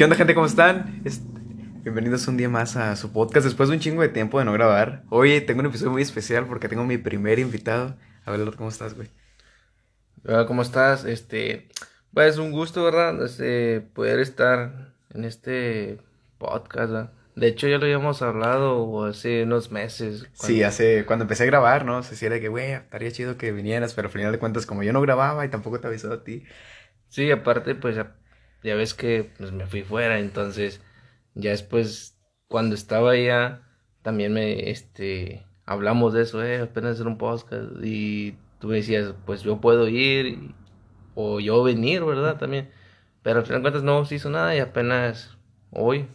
¿Qué 0.00 0.04
onda, 0.04 0.16
gente? 0.16 0.34
¿Cómo 0.34 0.46
están? 0.46 1.02
Es- 1.04 1.20
Bienvenidos 1.82 2.26
un 2.26 2.38
día 2.38 2.48
más 2.48 2.74
a 2.74 2.96
su 2.96 3.12
podcast 3.12 3.44
después 3.44 3.68
de 3.68 3.74
un 3.74 3.82
chingo 3.82 4.00
de 4.00 4.08
tiempo 4.08 4.38
de 4.38 4.46
no 4.46 4.52
grabar. 4.54 5.02
Hoy 5.10 5.42
tengo 5.42 5.60
un 5.60 5.66
episodio 5.66 5.90
muy 5.90 6.00
especial 6.00 6.46
porque 6.46 6.70
tengo 6.70 6.86
mi 6.86 6.96
primer 6.96 7.38
invitado. 7.38 7.98
A 8.24 8.30
ver, 8.30 8.50
¿cómo 8.56 8.70
estás, 8.70 8.94
güey? 8.94 9.10
Hola, 10.24 10.46
¿cómo 10.46 10.62
estás? 10.62 11.04
Este, 11.04 11.68
pues 12.14 12.38
un 12.38 12.50
gusto, 12.50 12.82
¿verdad? 12.82 13.22
Este, 13.22 13.82
poder 13.82 14.20
estar 14.20 14.94
en 15.12 15.26
este 15.26 15.98
podcast, 16.38 16.90
¿verdad? 16.90 17.12
De 17.36 17.48
hecho, 17.48 17.68
ya 17.68 17.76
lo 17.76 17.84
habíamos 17.84 18.22
hablado 18.22 19.04
hace 19.04 19.42
unos 19.42 19.70
meses. 19.70 20.26
Sí, 20.32 20.62
hace... 20.62 21.04
Cuando 21.04 21.24
empecé 21.24 21.42
a 21.42 21.46
grabar, 21.46 21.84
¿no? 21.84 22.02
Se 22.02 22.12
decía 22.12 22.30
de 22.30 22.40
que, 22.40 22.48
güey, 22.48 22.72
estaría 22.72 23.12
chido 23.12 23.36
que 23.36 23.52
vinieras, 23.52 23.92
pero 23.92 24.08
al 24.08 24.12
final 24.12 24.32
de 24.32 24.38
cuentas, 24.38 24.64
como 24.64 24.82
yo 24.82 24.94
no 24.94 25.02
grababa 25.02 25.44
y 25.44 25.50
tampoco 25.50 25.78
te 25.78 25.88
avisó 25.88 26.10
a 26.10 26.24
ti. 26.24 26.46
Sí, 27.10 27.30
aparte, 27.30 27.74
pues 27.74 27.98
ya, 28.62 28.74
ves 28.74 28.94
que 28.94 29.30
pues, 29.38 29.52
me 29.52 29.66
fui 29.66 29.82
fuera, 29.82 30.18
entonces 30.18 30.80
ya 31.34 31.50
después, 31.50 32.18
cuando 32.48 32.74
estaba 32.74 33.12
allá, 33.12 33.62
también 34.02 34.32
me, 34.32 34.70
este, 34.70 35.44
hablamos 35.66 36.12
de 36.12 36.22
eso, 36.22 36.42
eh, 36.44 36.60
apenas 36.60 36.94
hacer 36.94 37.06
un 37.06 37.18
podcast 37.18 37.70
y 37.82 38.36
tú 38.58 38.68
me 38.68 38.76
decías, 38.76 39.14
pues 39.26 39.42
yo 39.42 39.60
puedo 39.60 39.88
ir 39.88 40.52
o 41.14 41.40
yo 41.40 41.62
venir, 41.62 42.04
¿verdad? 42.04 42.38
También, 42.38 42.70
pero 43.22 43.40
al 43.40 43.46
final 43.46 43.60
de 43.60 43.62
cuentas 43.64 43.82
no 43.82 44.04
se 44.04 44.16
hizo 44.16 44.30
nada 44.30 44.54
y 44.56 44.58
apenas 44.58 45.36
hoy, 45.70 46.06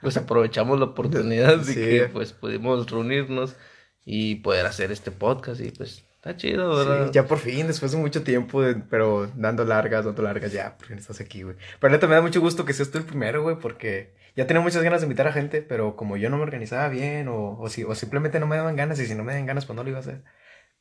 pues 0.00 0.16
aprovechamos 0.16 0.78
la 0.78 0.86
oportunidad 0.86 1.58
de 1.58 1.64
Sí. 1.64 1.74
que 1.74 2.08
pues 2.12 2.32
pudimos 2.32 2.90
reunirnos 2.90 3.56
y 4.04 4.36
poder 4.36 4.66
hacer 4.66 4.90
este 4.90 5.10
podcast 5.10 5.60
y 5.60 5.70
pues 5.70 6.04
está 6.22 6.36
chido, 6.36 6.74
¿verdad? 6.76 7.04
Sí, 7.04 7.10
ya 7.12 7.26
por 7.26 7.38
fin, 7.38 7.66
después 7.66 7.92
de 7.92 7.98
mucho 7.98 8.22
tiempo, 8.24 8.62
de- 8.62 8.76
pero 8.76 9.26
dando 9.36 9.64
largas, 9.64 10.04
dando 10.06 10.22
largas, 10.22 10.52
ya, 10.52 10.76
por 10.78 10.86
fin 10.86 10.96
estás 10.98 11.20
aquí, 11.20 11.42
güey. 11.42 11.56
Pero 11.80 11.92
neta, 11.92 12.06
me 12.06 12.14
da 12.14 12.22
mucho 12.22 12.40
gusto 12.40 12.64
que 12.64 12.72
seas 12.72 12.90
tú 12.90 12.98
el 12.98 13.04
primero, 13.04 13.42
güey, 13.42 13.58
porque 13.58 14.14
ya 14.34 14.46
tenía 14.46 14.62
muchas 14.62 14.82
ganas 14.82 15.00
de 15.02 15.06
invitar 15.06 15.26
a 15.28 15.32
gente, 15.32 15.60
pero 15.62 15.96
como 15.96 16.16
yo 16.16 16.30
no 16.30 16.38
me 16.38 16.42
organizaba 16.44 16.88
bien, 16.88 17.28
o, 17.28 17.58
o, 17.58 17.68
si, 17.68 17.84
o 17.84 17.94
simplemente 17.94 18.40
no 18.40 18.46
me 18.46 18.56
daban 18.56 18.76
ganas, 18.76 18.98
y 19.00 19.06
si 19.06 19.14
no 19.14 19.22
me 19.24 19.34
dan 19.34 19.44
ganas, 19.46 19.66
pues 19.66 19.76
no 19.76 19.82
lo 19.82 19.90
iba 19.90 19.98
a 19.98 20.00
hacer. 20.00 20.22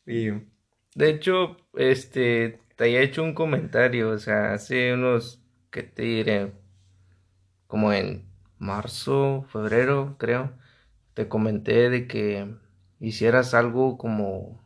Y 0.08 0.30
De 0.95 1.09
hecho, 1.09 1.58
este, 1.76 2.59
te 2.78 2.86
había 2.86 3.02
hecho 3.02 3.23
un 3.23 3.33
comentario, 3.36 4.11
o 4.11 4.20
sea, 4.20 4.53
hace 4.53 4.94
unos, 4.94 5.42
¿qué 5.72 5.83
te 5.83 6.03
diré? 6.03 6.53
Como 7.67 7.94
en 7.94 8.26
marzo, 8.59 9.45
febrero, 9.52 10.16
creo, 10.20 10.52
te 11.16 11.28
comenté 11.30 11.89
de 11.89 12.08
que 12.08 12.55
hicieras 13.00 13.53
algo 13.55 13.98
como 13.98 14.61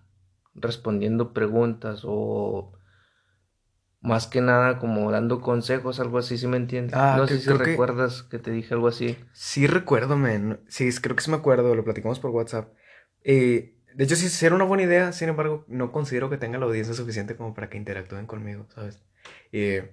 respondiendo 0.56 1.34
preguntas 1.34 2.02
o 2.04 2.72
más 4.02 4.28
que 4.28 4.40
nada 4.42 4.78
como 4.78 5.12
dando 5.12 5.42
consejos, 5.42 6.00
algo 6.00 6.20
así, 6.20 6.38
¿sí 6.38 6.48
me 6.48 6.58
entiendes? 6.58 6.96
Ah, 6.96 7.16
no 7.18 7.28
sé 7.28 7.40
si 7.40 7.48
que- 7.48 7.54
recuerdas 7.54 8.24
que 8.24 8.38
te 8.38 8.52
dije 8.52 8.74
algo 8.74 8.88
así. 8.88 9.18
sí 9.34 9.66
recuerdo, 9.68 10.16
men, 10.16 10.60
sí, 10.68 10.90
creo 11.02 11.16
que 11.16 11.24
sí 11.24 11.32
me 11.32 11.38
acuerdo, 11.38 11.74
lo 11.74 11.84
platicamos 11.84 12.20
por 12.20 12.30
WhatsApp. 12.32 12.72
Eh, 13.24 13.74
de 13.96 14.04
hecho, 14.04 14.16
sí, 14.16 14.30
sí 14.30 14.46
era 14.46 14.54
una 14.56 14.66
buena 14.66 14.84
idea, 14.84 15.12
sin 15.12 15.30
embargo, 15.30 15.66
no 15.68 15.92
considero 15.92 16.30
que 16.30 16.38
tenga 16.38 16.60
la 16.60 16.66
audiencia 16.66 16.94
suficiente 16.94 17.36
como 17.36 17.54
para 17.56 17.70
que 17.70 17.78
interactúen 17.78 18.28
conmigo, 18.28 18.68
¿sabes? 18.76 19.02
Eh, 19.52 19.92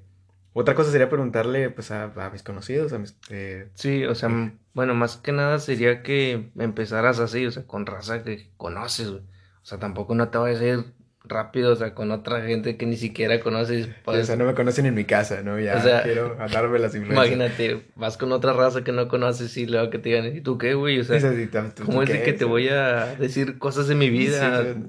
otra 0.52 0.74
cosa 0.74 0.90
sería 0.90 1.08
preguntarle, 1.08 1.70
pues, 1.70 1.90
a, 1.90 2.05
a 2.05 2.30
mis 2.30 2.42
conocidos, 2.42 2.92
a 2.92 2.98
mis... 2.98 3.16
eh, 3.30 3.70
Sí, 3.74 4.05
o 4.05 4.14
sea, 4.14 4.28
bueno, 4.74 4.94
más 4.94 5.16
que 5.16 5.33
nada 5.33 5.58
sería 5.58 6.02
que 6.02 6.50
empezaras 6.58 7.18
así, 7.20 7.46
o 7.46 7.50
sea, 7.50 7.66
con 7.66 7.86
raza 7.86 8.22
que 8.22 8.50
conoces, 8.58 9.10
güey. 9.10 9.22
O 9.62 9.64
sea, 9.64 9.78
tampoco 9.78 10.14
no 10.14 10.28
te 10.28 10.38
vayas 10.38 10.60
a 10.60 10.66
ir 10.66 10.84
rápido, 11.24 11.72
o 11.72 11.77
sea, 11.77 11.94
con 11.94 12.10
otra 12.10 12.42
gente 12.42 12.77
que 12.77 12.84
ni 12.84 12.96
siquiera 12.96 13.41
conoces. 13.41 13.86
o 13.86 13.91
pues, 14.05 14.27
sea, 14.27 14.36
no 14.36 14.44
me 14.44 14.55
conocen 14.55 14.86
en 14.86 14.94
mi 14.94 15.05
casa, 15.05 15.42
¿no? 15.42 15.58
Ya 15.60 15.77
O 15.77 15.80
sea, 15.80 16.02
quiero 16.02 16.34
darme 16.34 16.78
las 16.80 16.94
influencias. 16.94 17.28
imagínate, 17.28 17.83
vas 17.94 18.16
con 18.16 18.33
otra 18.33 18.52
raza 18.52 18.83
que 18.83 18.92
no 18.92 19.06
conoces 19.08 19.56
y 19.56 19.66
luego 19.66 19.88
que 19.90 19.98
te 19.98 20.08
digan, 20.08 20.36
¿y 20.36 20.40
tú 20.40 20.58
qué, 20.58 20.74
güey? 20.74 20.98
O 20.98 21.05
sea, 21.05 21.16
Dices, 21.16 21.38
¿y 21.38 21.46
tú- 21.46 21.84
¿cómo 21.84 22.02
es 22.02 22.08
de 22.08 22.22
que 22.22 22.33
te 22.33 22.44
voy 22.44 22.68
a 22.68 23.14
decir 23.14 23.58
cosas 23.58 23.86
de 23.86 23.94
mi 23.94 24.10
vida? 24.10 24.74
Sí, 24.74 24.80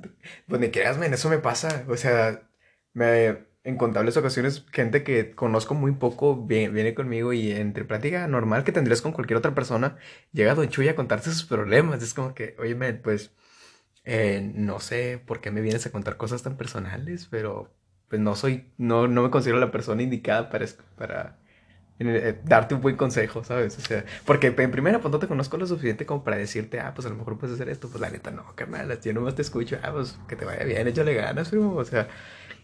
pues 0.48 0.60
ni 0.60 0.70
creas, 0.70 0.98
men, 0.98 1.14
eso 1.14 1.30
me 1.30 1.38
pasa. 1.38 1.86
O 1.88 1.96
sea, 1.96 2.42
me, 2.94 3.38
en 3.64 3.78
contables 3.78 4.18
ocasiones, 4.18 4.66
gente 4.72 5.04
que 5.04 5.32
conozco 5.36 5.76
muy 5.76 5.92
poco 5.94 6.36
viene, 6.36 6.70
viene 6.70 6.94
conmigo 6.96 7.32
y 7.34 7.52
entre 7.52 7.86
plática 7.86 8.28
normal 8.28 8.64
que 8.64 8.72
tendrías 8.72 9.02
con 9.04 9.12
cualquier 9.12 9.38
otra 9.38 9.54
persona, 9.54 9.98
llega 10.32 10.56
Don 10.56 10.68
Chuy 10.68 10.88
a 10.90 10.96
contarte 10.96 11.30
sus 11.30 11.46
problemas. 11.46 12.02
Es 12.02 12.14
como 12.16 12.34
que, 12.34 12.56
oye, 12.60 12.74
men, 12.76 13.00
pues, 13.04 13.32
eh, 14.06 14.52
no 14.56 14.80
sé 14.80 15.22
por 15.26 15.42
qué 15.42 15.52
me 15.52 15.62
vienes 15.62 15.86
a 15.86 15.92
contar 15.92 16.18
cosas 16.18 16.44
tan 16.44 16.58
personales, 16.58 17.28
pero 17.30 17.74
pues 18.10 18.22
no 18.22 18.36
soy, 18.36 18.72
no, 18.78 19.08
no 19.08 19.24
me 19.24 19.32
considero 19.32 19.60
la 19.60 19.72
persona 19.72 20.04
indicada 20.04 20.50
para, 20.50 20.66
para 20.98 21.40
eh, 22.00 22.40
darte 22.44 22.76
un 22.76 22.82
buen 22.82 22.98
consejo, 22.98 23.44
¿sabes? 23.44 23.78
O 23.78 23.82
sea, 23.82 24.06
porque 24.26 24.48
en 24.58 24.72
primera, 24.72 25.00
pues 25.00 25.12
no 25.12 25.20
te 25.20 25.28
conozco 25.28 25.58
lo 25.58 25.68
suficiente 25.68 26.06
como 26.06 26.24
para 26.24 26.38
decirte, 26.38 26.80
ah, 26.80 26.94
pues 26.94 27.06
a 27.08 27.10
lo 27.10 27.16
mejor 27.16 27.38
puedes 27.38 27.56
hacer 27.56 27.70
esto. 27.70 27.90
Pues 27.90 28.02
la 28.02 28.10
neta, 28.10 28.32
no, 28.32 28.56
carnal, 28.56 29.00
yo 29.02 29.14
nomás 29.14 29.36
te 29.36 29.42
escucho, 29.44 29.78
ah, 29.84 29.92
pues 29.94 30.18
que 30.28 30.36
te 30.36 30.46
vaya 30.46 30.64
bien, 30.66 30.88
échale 30.88 31.14
ganas, 31.14 31.50
primo. 31.50 31.76
O 31.76 31.86
sea, 31.86 32.08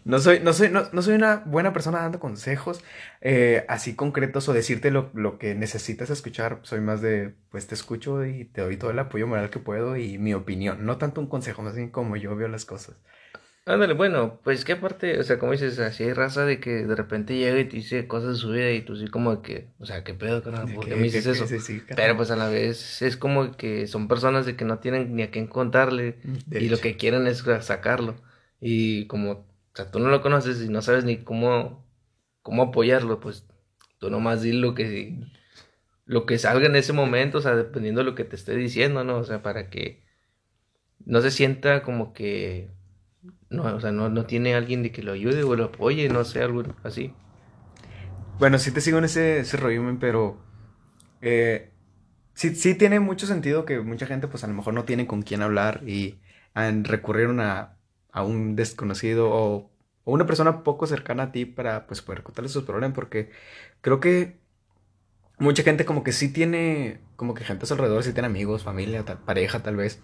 no 0.04 0.18
soy, 0.18 0.40
no 0.40 0.52
soy, 0.52 0.68
no, 0.70 0.84
no 0.92 1.02
soy 1.02 1.14
una 1.14 1.36
buena 1.46 1.72
persona 1.72 2.00
dando 2.00 2.20
consejos 2.20 2.82
eh, 3.20 3.64
así 3.68 3.94
concretos 3.94 4.48
o 4.48 4.52
decirte 4.52 4.90
lo, 4.90 5.10
lo 5.14 5.38
que 5.38 5.54
necesitas 5.54 6.10
escuchar. 6.10 6.60
Soy 6.62 6.80
más 6.80 7.00
de, 7.02 7.34
pues 7.50 7.66
te 7.66 7.74
escucho 7.74 8.24
y 8.24 8.44
te 8.46 8.62
doy 8.62 8.76
todo 8.76 8.90
el 8.90 8.98
apoyo 8.98 9.26
moral 9.26 9.50
que 9.50 9.58
puedo 9.58 9.96
y 9.96 10.18
mi 10.18 10.34
opinión. 10.34 10.84
No 10.86 10.98
tanto 10.98 11.20
un 11.20 11.26
consejo, 11.28 11.62
más 11.62 11.76
bien 11.76 11.90
como 11.90 12.16
yo 12.16 12.34
veo 12.36 12.48
las 12.48 12.64
cosas. 12.64 12.96
Ándale, 13.66 13.92
bueno, 13.94 14.40
pues 14.42 14.64
que 14.64 14.72
aparte, 14.72 15.18
o 15.20 15.22
sea, 15.22 15.38
como 15.38 15.52
dices, 15.52 15.78
así 15.78 16.02
hay 16.02 16.12
raza 16.12 16.44
de 16.44 16.58
que 16.58 16.70
de 16.86 16.94
repente 16.96 17.36
llega 17.36 17.60
y 17.60 17.66
te 17.68 17.76
dice 17.76 18.08
cosas 18.08 18.30
de 18.30 18.34
su 18.36 18.50
vida 18.50 18.70
y 18.72 18.80
tú 18.82 18.96
sí 18.96 19.06
como 19.06 19.42
que, 19.42 19.68
o 19.78 19.86
sea, 19.86 20.02
¿qué 20.02 20.14
pedo, 20.14 20.42
carnal? 20.42 20.72
¿Por 20.74 20.88
qué 20.88 20.96
me 20.96 21.02
dices 21.04 21.26
eso? 21.26 21.46
que- 21.46 21.60
sí. 21.60 21.82
Pero 21.94 22.16
pues 22.16 22.30
a 22.30 22.36
la 22.36 22.48
vez 22.48 23.02
es 23.02 23.16
como 23.16 23.56
que 23.56 23.86
son 23.86 24.08
personas 24.08 24.46
de 24.46 24.56
que 24.56 24.64
no 24.64 24.78
tienen 24.80 25.14
ni 25.14 25.22
a 25.22 25.30
quién 25.30 25.46
contarle 25.46 26.16
De 26.46 26.58
y 26.60 26.68
lo 26.68 26.78
que 26.80 26.96
quieren 26.96 27.26
es 27.26 27.44
sacarlo. 27.60 28.16
Y 28.60 29.06
como, 29.06 29.46
o 29.72 29.76
sea, 29.76 29.90
tú 29.90 30.00
no 30.00 30.08
lo 30.08 30.20
conoces 30.20 30.62
y 30.62 30.68
no 30.68 30.82
sabes 30.82 31.04
ni 31.04 31.18
cómo, 31.18 31.86
cómo 32.42 32.64
apoyarlo, 32.64 33.20
pues 33.20 33.46
tú 33.98 34.10
nomás 34.10 34.42
di 34.42 34.52
lo 34.52 34.74
que, 34.74 35.20
lo 36.06 36.26
que 36.26 36.38
salga 36.38 36.66
en 36.66 36.76
ese 36.76 36.92
momento, 36.92 37.38
o 37.38 37.40
sea, 37.40 37.54
dependiendo 37.54 38.00
de 38.00 38.06
lo 38.06 38.14
que 38.14 38.24
te 38.24 38.36
esté 38.36 38.56
diciendo, 38.56 39.04
¿no? 39.04 39.18
O 39.18 39.24
sea, 39.24 39.42
para 39.42 39.70
que 39.70 40.02
no 41.04 41.20
se 41.20 41.30
sienta 41.30 41.82
como 41.82 42.12
que, 42.12 42.70
no, 43.48 43.62
o 43.62 43.80
sea, 43.80 43.92
no, 43.92 44.08
no 44.08 44.26
tiene 44.26 44.54
alguien 44.54 44.82
de 44.82 44.90
que 44.90 45.02
lo 45.02 45.12
ayude 45.12 45.44
o 45.44 45.54
lo 45.54 45.66
apoye, 45.66 46.08
no 46.08 46.24
sé, 46.24 46.42
algo 46.42 46.62
así. 46.82 47.14
Bueno, 48.38 48.58
sí 48.58 48.72
te 48.72 48.80
sigo 48.80 48.98
en 48.98 49.04
ese, 49.04 49.40
ese 49.40 49.56
rollo, 49.56 49.82
pero 50.00 50.38
eh, 51.20 51.70
sí, 52.34 52.54
sí 52.56 52.74
tiene 52.74 52.98
mucho 52.98 53.26
sentido 53.26 53.64
que 53.64 53.80
mucha 53.80 54.06
gente 54.06 54.28
pues 54.28 54.42
a 54.44 54.46
lo 54.48 54.54
mejor 54.54 54.74
no 54.74 54.84
tiene 54.84 55.06
con 55.06 55.22
quién 55.22 55.42
hablar 55.42 55.82
y 55.86 56.20
recurrieron 56.54 57.40
a, 57.40 57.79
a 58.12 58.22
un 58.22 58.56
desconocido 58.56 59.30
o, 59.30 59.70
una 60.04 60.26
persona 60.26 60.64
poco 60.64 60.86
cercana 60.86 61.24
a 61.24 61.32
ti 61.32 61.44
para 61.44 61.86
pues 61.86 62.02
poder 62.02 62.22
contarle 62.24 62.48
sus 62.48 62.64
problemas 62.64 62.94
porque 62.94 63.30
creo 63.80 64.00
que 64.00 64.40
mucha 65.38 65.62
gente 65.62 65.84
como 65.84 66.02
que 66.02 66.12
sí 66.12 66.32
tiene, 66.32 67.00
como 67.16 67.34
que 67.34 67.44
gente 67.44 67.64
a 67.64 67.66
su 67.66 67.74
alrededor, 67.74 68.02
sí 68.02 68.12
tiene 68.12 68.26
amigos, 68.26 68.64
familia, 68.64 69.04
pareja 69.04 69.62
tal 69.62 69.76
vez, 69.76 70.00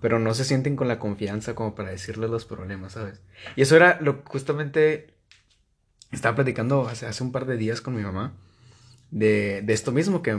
pero 0.00 0.18
no 0.18 0.34
se 0.34 0.44
sienten 0.44 0.76
con 0.76 0.88
la 0.88 0.98
confianza 0.98 1.54
como 1.54 1.74
para 1.74 1.90
decirles 1.90 2.30
los 2.30 2.44
problemas, 2.44 2.92
¿sabes? 2.92 3.22
Y 3.54 3.62
eso 3.62 3.76
era 3.76 4.00
lo 4.00 4.22
justamente 4.24 5.14
estaba 6.10 6.34
platicando 6.36 6.88
hace, 6.88 7.06
hace 7.06 7.22
un 7.22 7.32
par 7.32 7.46
de 7.46 7.56
días 7.56 7.80
con 7.80 7.94
mi 7.94 8.02
mamá 8.02 8.34
de, 9.10 9.62
de 9.62 9.72
esto 9.72 9.92
mismo, 9.92 10.22
que 10.22 10.36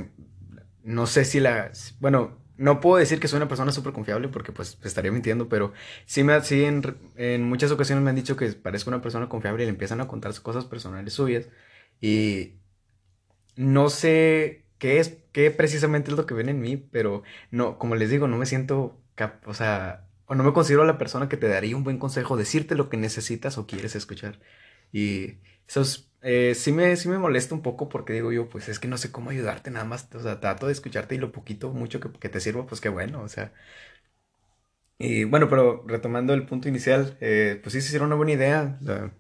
no 0.84 1.08
sé 1.08 1.26
si 1.26 1.40
la... 1.40 1.72
Bueno, 2.00 2.38
no 2.58 2.80
puedo 2.80 2.98
decir 2.98 3.20
que 3.20 3.28
soy 3.28 3.38
una 3.38 3.48
persona 3.48 3.72
súper 3.72 3.94
confiable 3.94 4.30
porque 4.30 4.52
pues 4.52 4.78
estaría 4.84 5.12
mintiendo, 5.12 5.50
pero 5.50 5.74
sí, 6.06 6.24
me, 6.24 6.40
sí 6.42 6.64
en, 6.64 6.84
en 7.16 7.44
muchas 7.44 7.72
ocasiones 7.72 8.04
me 8.04 8.10
han 8.12 8.16
dicho 8.16 8.36
que 8.38 8.50
parezco 8.54 8.90
una 8.90 9.02
persona 9.02 9.30
confiable 9.30 9.64
y 9.64 9.66
le 9.68 9.72
empiezan 9.72 10.02
a 10.02 10.08
contar 10.08 10.34
cosas 10.42 10.66
personales 10.66 11.14
suyas 11.14 11.48
y 12.02 12.54
no 13.56 13.90
sé 13.90 14.66
qué 14.78 15.00
es, 15.00 15.18
qué 15.32 15.52
precisamente 15.52 16.12
es 16.12 16.18
lo 16.18 16.26
que 16.26 16.34
ven 16.34 16.50
en 16.50 16.60
mí, 16.62 16.78
pero 16.78 17.24
no, 17.52 17.78
como 17.78 17.96
les 17.96 18.10
digo, 18.10 18.28
no 18.28 18.38
me 18.38 18.46
siento, 18.46 19.00
cap- 19.16 19.46
o 19.48 19.54
sea, 19.54 20.08
o 20.26 20.36
no 20.36 20.44
me 20.44 20.54
considero 20.54 20.86
la 20.86 20.98
persona 20.98 21.30
que 21.30 21.38
te 21.38 21.48
daría 21.48 21.76
un 21.78 21.84
buen 21.84 21.98
consejo, 22.00 22.38
decirte 22.38 22.76
lo 22.76 22.90
que 22.90 22.98
necesitas 22.98 23.58
o 23.58 23.68
quieres 23.68 23.96
escuchar. 23.96 24.40
Y 24.92 25.40
eso 25.68 25.82
es, 25.82 26.10
eh, 26.22 26.54
sí 26.56 26.72
me, 26.72 26.96
sí 26.98 27.10
me 27.10 27.18
molesta 27.20 27.56
un 27.56 27.62
poco 27.62 27.90
porque 27.90 28.14
digo 28.14 28.32
yo, 28.32 28.50
pues 28.50 28.70
es 28.70 28.80
que 28.80 28.88
no 28.88 28.98
sé 28.98 29.12
cómo 29.12 29.30
ayudarte 29.32 29.72
nada 29.72 29.86
más, 29.86 30.08
o 30.16 30.20
sea, 30.22 30.40
trato 30.40 30.68
de 30.68 30.74
escucharte 30.74 31.16
y 31.16 31.18
lo 31.20 31.32
poquito, 31.32 31.72
mucho 31.74 32.00
que, 32.00 32.12
que 32.14 32.30
te 32.30 32.40
sirva, 32.40 32.66
pues 32.68 32.82
qué 32.82 32.90
bueno, 32.90 33.22
o 33.22 33.28
sea. 33.30 33.54
Y 34.98 35.26
bueno, 35.26 35.50
pero 35.50 35.84
retomando 35.88 36.34
el 36.34 36.46
punto 36.46 36.70
inicial, 36.70 37.18
eh, 37.22 37.60
pues 37.62 37.74
sí, 37.74 37.82
sí, 37.82 37.96
era 37.96 38.06
una 38.06 38.16
buena 38.16 38.34
idea. 38.34 38.78
la- 38.82 39.12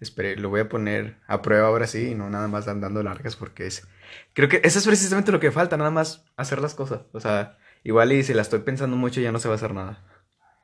Esperé, 0.00 0.36
lo 0.36 0.50
voy 0.50 0.60
a 0.60 0.68
poner 0.70 1.18
a 1.28 1.42
prueba 1.42 1.68
ahora 1.68 1.86
sí, 1.86 2.10
y 2.12 2.14
no 2.16 2.30
nada 2.30 2.48
más 2.48 2.68
andando 2.68 3.02
largas 3.02 3.36
porque 3.36 3.66
es... 3.66 3.88
Creo 4.34 4.48
que 4.48 4.60
eso 4.64 4.78
es 4.80 4.86
precisamente 4.86 5.32
lo 5.32 5.40
que 5.40 5.52
falta, 5.52 5.76
nada 5.78 5.90
más 5.92 6.24
hacer 6.36 6.60
las 6.60 6.74
cosas. 6.74 7.02
O 7.12 7.20
sea, 7.20 7.58
igual 7.84 8.12
y 8.12 8.22
si 8.24 8.34
la 8.34 8.42
estoy 8.42 8.60
pensando 8.60 8.96
mucho 8.96 9.20
ya 9.22 9.32
no 9.32 9.38
se 9.40 9.48
va 9.48 9.54
a 9.54 9.56
hacer 9.58 9.74
nada. 9.74 10.04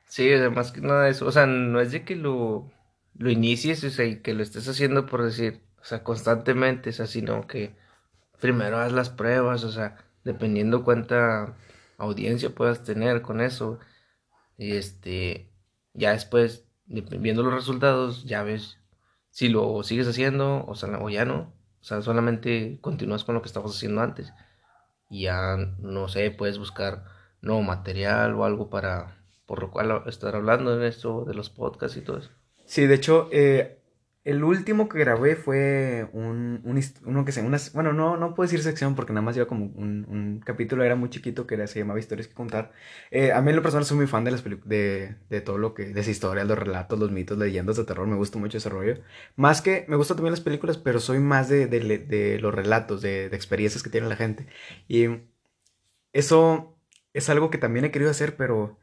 Sí, 0.05 0.31
o 0.33 0.37
sea, 0.37 0.49
más 0.49 0.71
que 0.71 0.81
nada 0.81 1.09
eso, 1.09 1.25
o 1.27 1.31
sea, 1.31 1.45
no 1.45 1.79
es 1.81 1.91
de 1.91 2.03
que 2.05 2.15
lo, 2.15 2.71
lo 3.15 3.29
inicies, 3.31 3.83
o 3.83 3.89
sea, 3.89 4.05
y 4.05 4.21
que 4.21 4.33
lo 4.33 4.43
estés 4.43 4.67
haciendo 4.67 5.05
por 5.05 5.23
decir, 5.23 5.61
o 5.81 5.85
sea, 5.85 6.03
constantemente, 6.03 6.89
o 6.91 6.93
sea, 6.93 7.07
sino 7.07 7.47
que 7.47 7.75
primero 8.39 8.77
haz 8.79 8.91
las 8.93 9.09
pruebas, 9.09 9.63
o 9.63 9.71
sea, 9.71 9.97
dependiendo 10.23 10.83
cuánta 10.83 11.55
audiencia 11.97 12.55
puedas 12.55 12.83
tener 12.83 13.21
con 13.21 13.41
eso. 13.41 13.79
Y 14.57 14.73
este, 14.73 15.51
ya 15.93 16.11
después, 16.13 16.65
viendo 16.85 17.43
los 17.43 17.53
resultados, 17.53 18.25
ya 18.25 18.43
ves 18.43 18.79
si 19.31 19.49
lo 19.49 19.83
sigues 19.83 20.07
haciendo 20.07 20.65
o, 20.67 20.75
sea, 20.75 20.99
o 20.99 21.09
ya 21.09 21.25
no. 21.25 21.53
O 21.81 21.85
sea, 21.85 22.01
solamente 22.01 22.79
continúas 22.81 23.23
con 23.23 23.35
lo 23.35 23.41
que 23.41 23.47
estabas 23.47 23.75
haciendo 23.75 24.01
antes. 24.01 24.33
Y 25.09 25.23
ya, 25.23 25.57
no 25.79 26.07
sé, 26.09 26.31
puedes 26.31 26.57
buscar 26.59 27.05
nuevo 27.41 27.61
material 27.61 28.35
o 28.35 28.45
algo 28.45 28.69
para, 28.69 29.17
por 29.45 29.61
lo 29.61 29.71
cual 29.71 30.03
estar 30.07 30.35
hablando 30.35 30.75
en 30.75 30.83
esto 30.83 31.25
de 31.25 31.33
los 31.35 31.49
podcasts 31.49 31.97
y 31.97 32.01
todo 32.01 32.19
eso. 32.19 32.31
Sí, 32.65 32.85
de 32.87 32.95
hecho, 32.95 33.29
eh, 33.31 33.77
el 34.23 34.43
último 34.43 34.87
que 34.87 34.97
grabé 34.99 35.35
fue 35.35 36.07
un, 36.13 36.61
un 36.63 36.81
uno 37.05 37.25
que 37.25 37.31
se 37.33 37.41
una, 37.41 37.57
bueno, 37.73 37.91
no, 37.93 38.15
no 38.17 38.33
puedo 38.33 38.47
decir 38.47 38.63
sección 38.63 38.95
porque 38.95 39.11
nada 39.13 39.21
más 39.25 39.35
lleva 39.35 39.47
como 39.47 39.65
un, 39.65 40.05
un 40.09 40.39
capítulo, 40.39 40.83
era 40.83 40.95
muy 40.95 41.09
chiquito, 41.09 41.45
que 41.45 41.55
era, 41.55 41.67
se 41.67 41.79
llamaba 41.79 41.99
Historias 41.99 42.27
que 42.27 42.33
contar. 42.33 42.71
Eh, 43.11 43.31
a 43.33 43.41
mí 43.41 43.49
en 43.49 43.57
lo 43.57 43.61
personal 43.61 43.85
soy 43.85 43.97
muy 43.97 44.07
fan 44.07 44.23
de 44.23 44.31
las 44.31 44.43
de, 44.43 45.15
de 45.29 45.41
todo 45.41 45.57
lo 45.57 45.73
que, 45.73 45.85
de 45.93 46.01
esa 46.01 46.11
historia, 46.11 46.45
los 46.45 46.57
relatos, 46.57 46.97
los 46.99 47.11
mitos, 47.11 47.37
leyendas 47.37 47.75
de 47.77 47.83
terror, 47.85 48.07
me 48.07 48.15
gusta 48.15 48.39
mucho 48.39 48.57
ese 48.57 48.69
rollo. 48.69 48.99
Más 49.35 49.61
que, 49.61 49.85
me 49.89 49.97
gustan 49.97 50.17
también 50.17 50.31
las 50.33 50.41
películas, 50.41 50.77
pero 50.77 50.99
soy 50.99 51.19
más 51.19 51.49
de, 51.49 51.67
de, 51.67 51.79
de 51.99 52.39
los 52.39 52.53
relatos, 52.55 53.01
de, 53.01 53.29
de 53.29 53.35
experiencias 53.35 53.83
que 53.83 53.89
tiene 53.89 54.07
la 54.07 54.15
gente. 54.15 54.47
Y 54.87 55.07
eso 56.13 56.77
es 57.13 57.29
algo 57.29 57.49
que 57.49 57.57
también 57.57 57.85
he 57.85 57.91
querido 57.91 58.11
hacer, 58.11 58.35
pero 58.37 58.77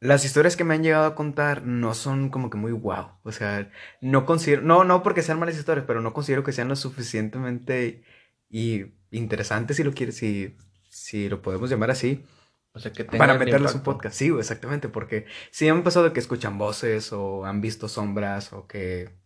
las 0.00 0.24
historias 0.24 0.56
que 0.56 0.64
me 0.64 0.74
han 0.74 0.82
llegado 0.82 1.04
a 1.04 1.14
contar 1.14 1.62
no 1.62 1.94
son 1.94 2.30
como 2.30 2.48
que 2.48 2.56
muy 2.56 2.72
wow. 2.72 3.18
O 3.22 3.32
sea, 3.32 3.70
no 4.00 4.24
considero, 4.24 4.62
no, 4.62 4.84
no 4.84 5.02
porque 5.02 5.22
sean 5.22 5.38
malas 5.38 5.58
historias, 5.58 5.84
pero 5.86 6.00
no 6.00 6.14
considero 6.14 6.42
que 6.42 6.52
sean 6.52 6.68
lo 6.68 6.76
suficientemente 6.76 8.02
y 8.48 8.86
interesantes 9.10 9.76
si 9.76 9.84
lo 9.84 9.92
quieres, 9.92 10.16
si, 10.16 10.56
si 10.88 11.28
lo 11.28 11.42
podemos 11.42 11.68
llamar 11.68 11.90
así. 11.90 12.24
O 12.72 12.78
sea, 12.78 12.92
que 12.92 13.04
para 13.04 13.34
meterles 13.34 13.74
un 13.74 13.82
podcast. 13.82 14.16
Sí, 14.16 14.32
exactamente, 14.38 14.88
porque 14.88 15.26
sí 15.50 15.66
me 15.66 15.72
han 15.72 15.82
pasado 15.82 16.06
de 16.06 16.12
que 16.12 16.20
escuchan 16.20 16.56
voces 16.56 17.12
o 17.12 17.44
han 17.44 17.60
visto 17.60 17.88
sombras 17.88 18.52
o 18.52 18.66
que 18.66 19.19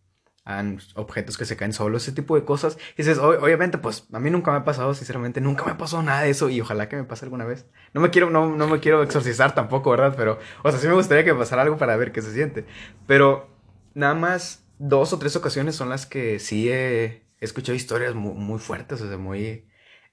objetos 0.93 1.37
que 1.37 1.45
se 1.45 1.57
caen 1.57 1.73
solos, 1.73 2.03
ese 2.03 2.11
tipo 2.11 2.35
de 2.35 2.45
cosas. 2.45 2.77
Y 2.93 2.97
dices, 2.97 3.17
obviamente, 3.17 3.77
pues 3.77 4.07
a 4.13 4.19
mí 4.19 4.29
nunca 4.29 4.51
me 4.51 4.57
ha 4.57 4.63
pasado, 4.63 4.93
sinceramente, 4.93 5.41
nunca 5.41 5.65
me 5.65 5.71
ha 5.71 5.77
pasado 5.77 6.03
nada 6.03 6.21
de 6.21 6.29
eso 6.29 6.49
y 6.49 6.61
ojalá 6.61 6.87
que 6.87 6.95
me 6.95 7.03
pase 7.03 7.25
alguna 7.25 7.45
vez. 7.45 7.65
No 7.93 8.01
me 8.01 8.11
quiero, 8.11 8.29
no, 8.29 8.55
no 8.55 8.67
me 8.67 8.79
quiero 8.79 9.01
exorcizar 9.03 9.55
tampoco, 9.55 9.89
¿verdad? 9.91 10.13
Pero, 10.15 10.39
o 10.63 10.71
sea, 10.71 10.79
sí 10.79 10.87
me 10.87 10.93
gustaría 10.93 11.25
que 11.25 11.33
pasara 11.33 11.63
algo 11.63 11.77
para 11.77 11.95
ver 11.97 12.11
qué 12.11 12.21
se 12.21 12.33
siente. 12.33 12.65
Pero 13.07 13.49
nada 13.93 14.13
más 14.13 14.63
dos 14.77 15.13
o 15.13 15.19
tres 15.19 15.35
ocasiones 15.35 15.75
son 15.75 15.89
las 15.89 16.05
que 16.05 16.39
sí 16.39 16.69
he, 16.69 17.23
escuchado 17.39 17.75
historias 17.75 18.15
muy, 18.15 18.59
fuertes, 18.59 19.01
o 19.01 19.07
sea, 19.07 19.17
muy... 19.17 19.67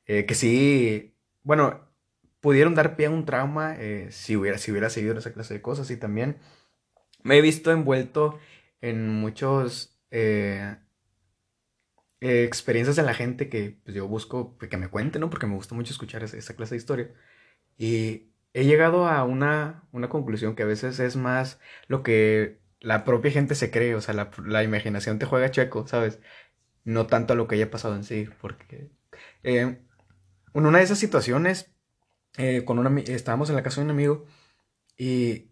Eh, 0.06 0.26
que 0.26 0.34
sí, 0.34 1.14
bueno, 1.42 1.88
pudieron 2.40 2.74
dar 2.74 2.96
pie 2.96 3.06
a 3.06 3.10
un 3.10 3.24
trauma 3.24 3.76
eh, 3.78 4.08
si, 4.10 4.36
hubiera, 4.36 4.58
si 4.58 4.70
hubiera 4.72 4.90
seguido 4.90 5.16
esa 5.18 5.32
clase 5.32 5.54
de 5.54 5.62
cosas 5.62 5.90
y 5.90 5.96
también 5.96 6.38
me 7.22 7.38
he 7.38 7.40
visto 7.40 7.70
envuelto 7.70 8.38
en 8.80 9.08
muchos 9.08 9.91
eh, 10.12 10.76
eh, 12.20 12.44
experiencias 12.44 12.96
de 12.96 13.02
la 13.02 13.14
gente 13.14 13.48
que 13.48 13.78
pues, 13.84 13.96
yo 13.96 14.06
busco 14.06 14.58
que 14.58 14.76
me 14.76 14.88
cuente, 14.88 15.18
¿no? 15.18 15.30
Porque 15.30 15.46
me 15.46 15.56
gusta 15.56 15.74
mucho 15.74 15.92
escuchar 15.92 16.22
esa, 16.22 16.54
clase 16.54 16.74
de 16.74 16.78
historia. 16.78 17.10
Y 17.78 18.32
he 18.52 18.64
llegado 18.64 19.08
a 19.08 19.24
una, 19.24 19.84
una, 19.92 20.08
conclusión 20.10 20.54
que 20.54 20.64
a 20.64 20.66
veces 20.66 21.00
es 21.00 21.16
más 21.16 21.60
lo 21.88 22.02
que 22.02 22.60
la 22.80 23.04
propia 23.04 23.32
gente 23.32 23.54
se 23.54 23.70
cree, 23.70 23.94
o 23.94 24.00
sea, 24.02 24.14
la, 24.14 24.30
la 24.44 24.62
imaginación 24.62 25.18
te 25.18 25.26
juega 25.26 25.50
checo, 25.50 25.86
¿sabes? 25.86 26.20
No 26.84 27.06
tanto 27.06 27.32
a 27.32 27.36
lo 27.36 27.48
que 27.48 27.56
haya 27.56 27.70
pasado 27.70 27.96
en 27.96 28.04
sí, 28.04 28.28
porque 28.40 28.90
eh, 29.44 29.78
en 30.54 30.66
una 30.66 30.78
de 30.78 30.84
esas 30.84 30.98
situaciones, 30.98 31.72
con 32.64 32.78
una, 32.78 33.00
estábamos 33.02 33.50
en 33.50 33.56
la 33.56 33.62
casa 33.62 33.80
de 33.80 33.86
un 33.86 33.90
amigo 33.92 34.26
y 34.96 35.50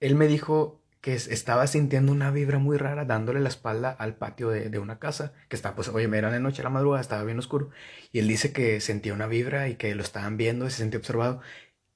él 0.00 0.14
me 0.16 0.26
dijo 0.28 0.83
que 1.04 1.12
estaba 1.12 1.66
sintiendo 1.66 2.12
una 2.12 2.30
vibra 2.30 2.58
muy 2.58 2.78
rara 2.78 3.04
dándole 3.04 3.38
la 3.40 3.50
espalda 3.50 3.90
al 3.90 4.16
patio 4.16 4.48
de, 4.48 4.78
una 4.78 4.98
casa, 4.98 5.34
que 5.50 5.56
estaba, 5.56 5.76
pues, 5.76 5.88
oye, 5.90 6.08
me 6.08 6.16
era 6.16 6.30
de 6.30 6.40
noche 6.40 6.62
a 6.62 6.64
la 6.64 6.70
madrugada, 6.70 7.02
estaba 7.02 7.24
bien 7.24 7.38
oscuro, 7.38 7.68
y 8.10 8.20
él 8.20 8.26
dice 8.26 8.54
que 8.54 8.80
sentía 8.80 9.12
una 9.12 9.26
vibra 9.26 9.68
y 9.68 9.76
que 9.76 9.94
lo 9.94 10.02
estaban 10.02 10.38
viendo 10.38 10.66
y 10.66 10.70
se 10.70 10.78
sentía 10.78 10.98
observado, 10.98 11.42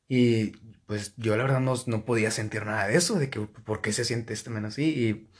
y 0.08 0.50
pues 0.86 1.14
yo 1.16 1.36
la 1.38 1.44
verdad 1.44 1.60
no, 1.60 1.72
no 1.86 2.04
podía 2.04 2.30
sentir 2.30 2.66
nada 2.66 2.86
de 2.86 2.96
eso, 2.96 3.18
de 3.18 3.30
que 3.30 3.40
por 3.40 3.80
qué 3.80 3.94
se 3.94 4.04
siente 4.04 4.34
este 4.34 4.50
men 4.50 4.66
así, 4.66 4.84
y, 4.84 5.30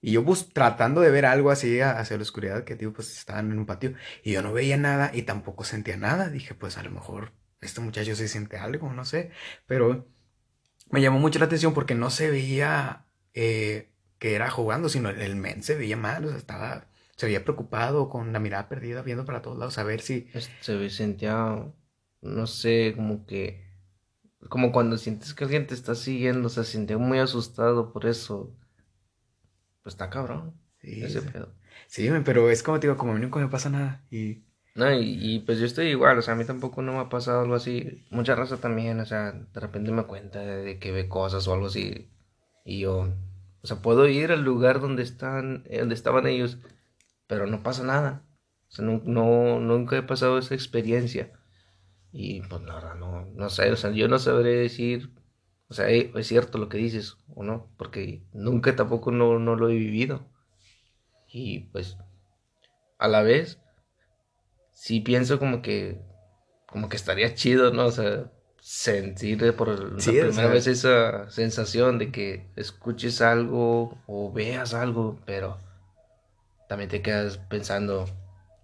y 0.00 0.12
yo 0.12 0.24
pues 0.24 0.48
tratando 0.54 1.02
de 1.02 1.10
ver 1.10 1.26
algo 1.26 1.50
así 1.50 1.80
hacia 1.82 2.16
la 2.16 2.22
oscuridad, 2.22 2.64
que 2.64 2.76
digo, 2.76 2.94
pues 2.94 3.18
estaban 3.18 3.52
en 3.52 3.58
un 3.58 3.66
patio, 3.66 3.94
y 4.24 4.32
yo 4.32 4.42
no 4.42 4.54
veía 4.54 4.78
nada 4.78 5.10
y 5.14 5.22
tampoco 5.24 5.64
sentía 5.64 5.98
nada, 5.98 6.30
dije, 6.30 6.54
pues 6.54 6.78
a 6.78 6.82
lo 6.82 6.90
mejor 6.90 7.32
este 7.60 7.82
muchacho 7.82 8.16
se 8.16 8.28
siente 8.28 8.56
algo, 8.56 8.92
no 8.94 9.04
sé, 9.04 9.32
pero 9.66 10.06
me 10.92 11.00
llamó 11.00 11.18
mucho 11.18 11.40
la 11.40 11.46
atención 11.46 11.74
porque 11.74 11.94
no 11.94 12.10
se 12.10 12.30
veía 12.30 13.06
eh, 13.34 13.90
que 14.18 14.34
era 14.34 14.50
jugando, 14.50 14.88
sino 14.88 15.08
el 15.08 15.36
men 15.36 15.62
se 15.62 15.74
veía 15.74 15.96
mal, 15.96 16.24
o 16.26 16.28
sea, 16.28 16.36
estaba, 16.36 16.86
se 17.16 17.26
veía 17.26 17.42
preocupado, 17.42 18.10
con 18.10 18.32
la 18.32 18.38
mirada 18.38 18.68
perdida, 18.68 19.02
viendo 19.02 19.24
para 19.24 19.42
todos 19.42 19.58
lados, 19.58 19.78
a 19.78 19.84
ver 19.84 20.02
si... 20.02 20.28
Se 20.60 20.90
sentía, 20.90 21.66
no 22.20 22.46
sé, 22.46 22.92
como 22.94 23.24
que, 23.26 23.64
como 24.50 24.70
cuando 24.70 24.98
sientes 24.98 25.32
que 25.32 25.44
alguien 25.44 25.66
te 25.66 25.74
está 25.74 25.94
siguiendo, 25.94 26.48
o 26.48 26.50
sea, 26.50 26.62
se 26.62 26.72
sentía 26.72 26.98
muy 26.98 27.18
asustado 27.18 27.90
por 27.92 28.04
eso. 28.04 28.54
Pues 29.82 29.94
está 29.94 30.10
cabrón. 30.10 30.60
Sí, 30.82 31.02
ese 31.02 31.22
pedo. 31.22 31.54
Sí, 31.86 32.10
pero 32.24 32.50
es 32.50 32.62
como 32.62 32.78
te 32.78 32.86
digo, 32.86 32.98
como 32.98 33.12
a 33.12 33.14
mí 33.14 33.20
nunca 33.22 33.40
me 33.40 33.48
pasa 33.48 33.70
nada 33.70 34.04
y... 34.10 34.44
No, 34.74 34.90
y, 34.92 35.40
pues 35.40 35.58
yo 35.58 35.66
estoy 35.66 35.88
igual, 35.88 36.18
o 36.18 36.22
sea, 36.22 36.32
a 36.32 36.36
mí 36.36 36.46
tampoco 36.46 36.80
no 36.80 36.92
me 36.94 36.98
ha 37.00 37.08
pasado 37.10 37.42
algo 37.42 37.54
así. 37.54 38.06
Mucha 38.10 38.34
raza 38.34 38.56
también, 38.58 39.00
o 39.00 39.04
sea, 39.06 39.32
de 39.32 39.60
repente 39.60 39.92
me 39.92 40.04
cuenta 40.04 40.40
de, 40.40 40.78
que 40.78 40.92
ve 40.92 41.08
cosas 41.08 41.46
o 41.46 41.52
algo 41.54 41.66
así. 41.66 42.10
Y 42.64 42.80
yo, 42.80 43.08
o 43.62 43.66
sea, 43.66 43.82
puedo 43.82 44.08
ir 44.08 44.32
al 44.32 44.42
lugar 44.42 44.80
donde 44.80 45.02
están, 45.02 45.64
eh, 45.66 45.80
donde 45.80 45.94
estaban 45.94 46.26
ellos, 46.26 46.58
pero 47.26 47.46
no 47.46 47.62
pasa 47.62 47.84
nada. 47.84 48.24
O 48.70 48.72
sea, 48.72 48.84
no, 48.86 49.02
no, 49.04 49.60
nunca 49.60 49.96
he 49.98 50.02
pasado 50.02 50.38
esa 50.38 50.54
experiencia. 50.54 51.32
Y 52.12 52.42
pues 52.42 52.62
la 52.62 52.74
verdad, 52.76 52.94
no, 52.96 53.26
no 53.26 53.50
sé, 53.50 53.70
o 53.72 53.76
sea, 53.76 53.90
yo 53.92 54.08
no 54.08 54.18
sabré 54.18 54.50
decir, 54.56 55.10
o 55.68 55.74
sea, 55.74 55.90
eh, 55.90 56.12
es 56.14 56.26
cierto 56.26 56.58
lo 56.58 56.68
que 56.68 56.78
dices 56.78 57.16
o 57.34 57.42
no, 57.42 57.70
porque 57.78 58.22
nunca 58.32 58.76
tampoco 58.76 59.10
no, 59.12 59.38
no 59.38 59.56
lo 59.56 59.70
he 59.70 59.74
vivido. 59.74 60.26
Y 61.28 61.60
pues, 61.72 61.96
a 62.98 63.08
la 63.08 63.22
vez, 63.22 63.61
sí 64.72 65.00
pienso 65.00 65.38
como 65.38 65.62
que, 65.62 66.00
como 66.66 66.88
que 66.88 66.96
estaría 66.96 67.34
chido, 67.34 67.72
¿no? 67.72 67.86
O 67.86 67.92
sea, 67.92 68.30
sentir 68.60 69.56
por 69.56 69.68
la 69.68 69.96
primera 69.96 70.48
vez 70.48 70.66
esa 70.66 71.28
sensación 71.30 71.98
de 71.98 72.12
que 72.12 72.46
escuches 72.56 73.20
algo 73.20 73.98
o 74.06 74.32
veas 74.32 74.72
algo, 74.74 75.18
pero 75.26 75.58
también 76.68 76.88
te 76.88 77.02
quedas 77.02 77.38
pensando 77.38 78.06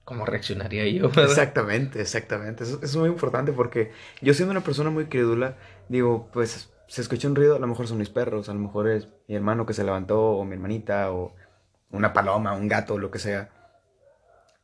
cómo 0.05 0.25
reaccionaría 0.25 0.87
yo. 0.89 1.11
Exactamente, 1.23 2.01
exactamente. 2.01 2.65
Eso, 2.65 2.81
es 2.83 2.97
muy 2.97 3.09
importante 3.09 3.53
porque 3.53 3.93
yo 4.23 4.33
siendo 4.35 4.53
una 4.53 4.63
persona 4.63 4.89
muy 4.89 5.07
crédula, 5.07 5.57
digo, 5.89 6.31
pues 6.33 6.71
se 6.87 7.03
escucha 7.03 7.29
un 7.29 7.37
ruido, 7.37 7.57
a 7.57 7.59
lo 7.59 7.67
mejor 7.67 7.87
son 7.87 7.99
mis 7.99 8.09
perros, 8.09 8.49
a 8.49 8.55
lo 8.55 8.61
mejor 8.61 8.89
es 8.89 9.09
mi 9.27 9.35
hermano 9.35 9.67
que 9.67 9.75
se 9.75 9.85
levantó, 9.85 10.19
o 10.19 10.45
mi 10.45 10.55
hermanita, 10.55 11.13
o 11.13 11.35
una 11.91 12.13
paloma, 12.13 12.55
un 12.55 12.69
gato, 12.69 12.99
lo 12.99 13.11
que 13.11 13.19
sea. 13.19 13.51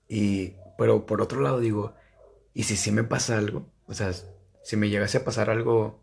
Y 0.08 0.54
pero 0.78 1.06
por 1.06 1.20
otro 1.22 1.40
lado 1.40 1.60
digo, 1.60 1.94
¿y 2.52 2.64
si 2.64 2.76
sí 2.76 2.90
me 2.90 3.04
pasa 3.04 3.38
algo? 3.38 3.66
O 3.86 3.94
sea, 3.94 4.12
si 4.62 4.76
me 4.76 4.88
llegase 4.88 5.18
a 5.18 5.24
pasar 5.24 5.50
algo 5.50 6.00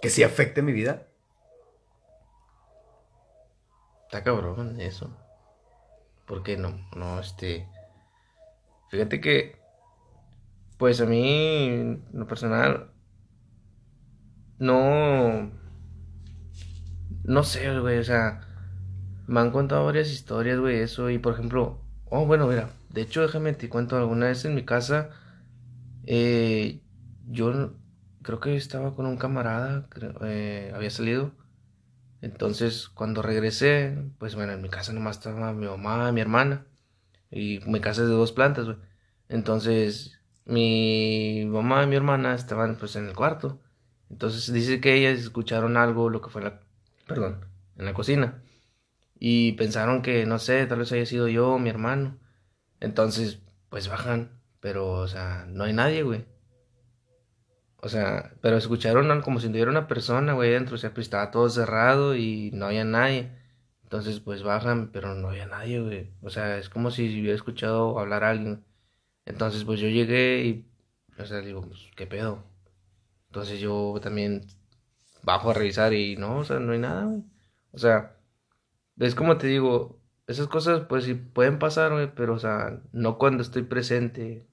que 0.00 0.10
sí 0.10 0.22
afecte 0.22 0.62
mi 0.62 0.72
vida. 0.72 1.08
Está 4.04 4.22
cabrón 4.22 4.80
eso. 4.80 5.10
¿Por 6.26 6.42
qué 6.42 6.56
no? 6.56 6.88
No, 6.94 7.20
este. 7.20 7.68
Fíjate 8.90 9.20
que. 9.20 9.56
Pues 10.78 11.00
a 11.00 11.06
mí, 11.06 11.68
en 11.68 12.04
lo 12.12 12.26
personal. 12.26 12.90
No. 14.58 15.50
No 17.24 17.42
sé, 17.42 17.78
güey, 17.80 17.98
o 17.98 18.04
sea. 18.04 18.40
Me 19.26 19.40
han 19.40 19.50
contado 19.50 19.86
varias 19.86 20.08
historias, 20.08 20.58
güey, 20.58 20.80
eso. 20.80 21.10
Y 21.10 21.18
por 21.18 21.34
ejemplo. 21.34 21.80
Oh, 22.10 22.26
bueno, 22.26 22.46
mira. 22.46 22.70
De 22.96 23.02
hecho, 23.02 23.20
déjame 23.20 23.52
te 23.52 23.68
cuento, 23.68 23.98
alguna 23.98 24.28
vez 24.28 24.46
en 24.46 24.54
mi 24.54 24.64
casa, 24.64 25.10
eh, 26.06 26.80
yo 27.28 27.74
creo 28.22 28.40
que 28.40 28.56
estaba 28.56 28.94
con 28.94 29.04
un 29.04 29.18
camarada, 29.18 29.86
eh, 30.22 30.72
había 30.74 30.88
salido. 30.88 31.32
Entonces, 32.22 32.88
cuando 32.88 33.20
regresé, 33.20 33.98
pues 34.18 34.34
bueno, 34.34 34.54
en 34.54 34.62
mi 34.62 34.70
casa 34.70 34.94
nomás 34.94 35.18
estaba 35.18 35.52
mi 35.52 35.66
mamá, 35.66 36.10
mi 36.10 36.22
hermana. 36.22 36.64
Y 37.30 37.60
mi 37.66 37.80
casa 37.82 38.02
es 38.02 38.08
de 38.08 38.14
dos 38.14 38.32
plantas, 38.32 38.64
güey. 38.64 38.78
Entonces, 39.28 40.18
mi 40.46 41.44
mamá 41.48 41.84
y 41.84 41.88
mi 41.88 41.96
hermana 41.96 42.34
estaban 42.34 42.76
pues 42.78 42.96
en 42.96 43.08
el 43.08 43.14
cuarto. 43.14 43.60
Entonces 44.10 44.50
dice 44.54 44.80
que 44.80 44.94
ellas 44.94 45.20
escucharon 45.20 45.76
algo, 45.76 46.08
lo 46.08 46.22
que 46.22 46.30
fue 46.30 46.42
la, 46.42 46.60
perdón, 47.06 47.44
en 47.76 47.84
la 47.84 47.94
cocina. 47.94 48.42
Y 49.18 49.52
pensaron 49.52 50.02
que, 50.02 50.26
no 50.26 50.38
sé, 50.38 50.66
tal 50.66 50.80
vez 50.80 50.92
haya 50.92 51.06
sido 51.06 51.28
yo 51.28 51.58
mi 51.58 51.70
hermano. 51.70 52.18
Entonces, 52.86 53.40
pues 53.68 53.88
bajan 53.88 54.36
pero, 54.66 54.90
o 54.94 55.06
sea, 55.08 55.46
no 55.48 55.64
hay 55.64 55.72
nadie, 55.72 56.02
güey. 56.02 56.24
O 57.76 57.88
sea, 57.88 58.34
pero 58.40 58.56
escucharon 58.56 59.20
como 59.22 59.38
si 59.38 59.48
tuviera 59.48 59.70
una 59.70 59.86
persona, 59.86 60.32
güey, 60.32 60.50
dentro, 60.50 60.74
o 60.74 60.78
sea, 60.78 60.92
pues 60.92 61.06
estaba 61.06 61.30
todo 61.30 61.48
cerrado 61.50 62.16
y 62.16 62.50
no 62.52 62.66
había 62.66 62.84
nadie. 62.84 63.30
Entonces, 63.84 64.18
pues 64.20 64.42
bajan, 64.42 64.90
pero 64.90 65.14
no 65.14 65.28
había 65.28 65.46
nadie, 65.46 65.80
güey. 65.80 66.10
O 66.22 66.30
sea, 66.30 66.58
es 66.58 66.68
como 66.68 66.90
si 66.90 67.04
hubiera 67.20 67.36
escuchado 67.36 67.98
hablar 68.00 68.24
a 68.24 68.30
alguien. 68.30 68.64
Entonces, 69.24 69.64
pues 69.64 69.78
yo 69.80 69.88
llegué 69.88 70.44
y, 70.44 70.68
o 71.16 71.24
sea, 71.26 71.38
digo, 71.40 71.62
pues, 71.62 71.88
¿qué 71.96 72.06
pedo? 72.08 72.42
Entonces 73.28 73.60
yo 73.60 73.94
también 74.02 74.46
bajo 75.22 75.50
a 75.50 75.54
revisar 75.54 75.92
y 75.94 76.16
no, 76.16 76.38
o 76.38 76.44
sea, 76.44 76.58
no 76.58 76.72
hay 76.72 76.78
nada, 76.80 77.04
güey. 77.04 77.22
O 77.72 77.78
sea, 77.78 78.16
es 78.98 79.14
como 79.14 79.38
te 79.38 79.46
digo, 79.48 79.95
esas 80.26 80.48
cosas, 80.48 80.82
pues 80.88 81.04
sí 81.04 81.14
pueden 81.14 81.58
pasar, 81.58 81.92
güey, 81.92 82.12
pero, 82.14 82.34
o 82.34 82.38
sea, 82.38 82.82
no 82.92 83.18
cuando 83.18 83.42
estoy 83.42 83.62
presente. 83.62 84.46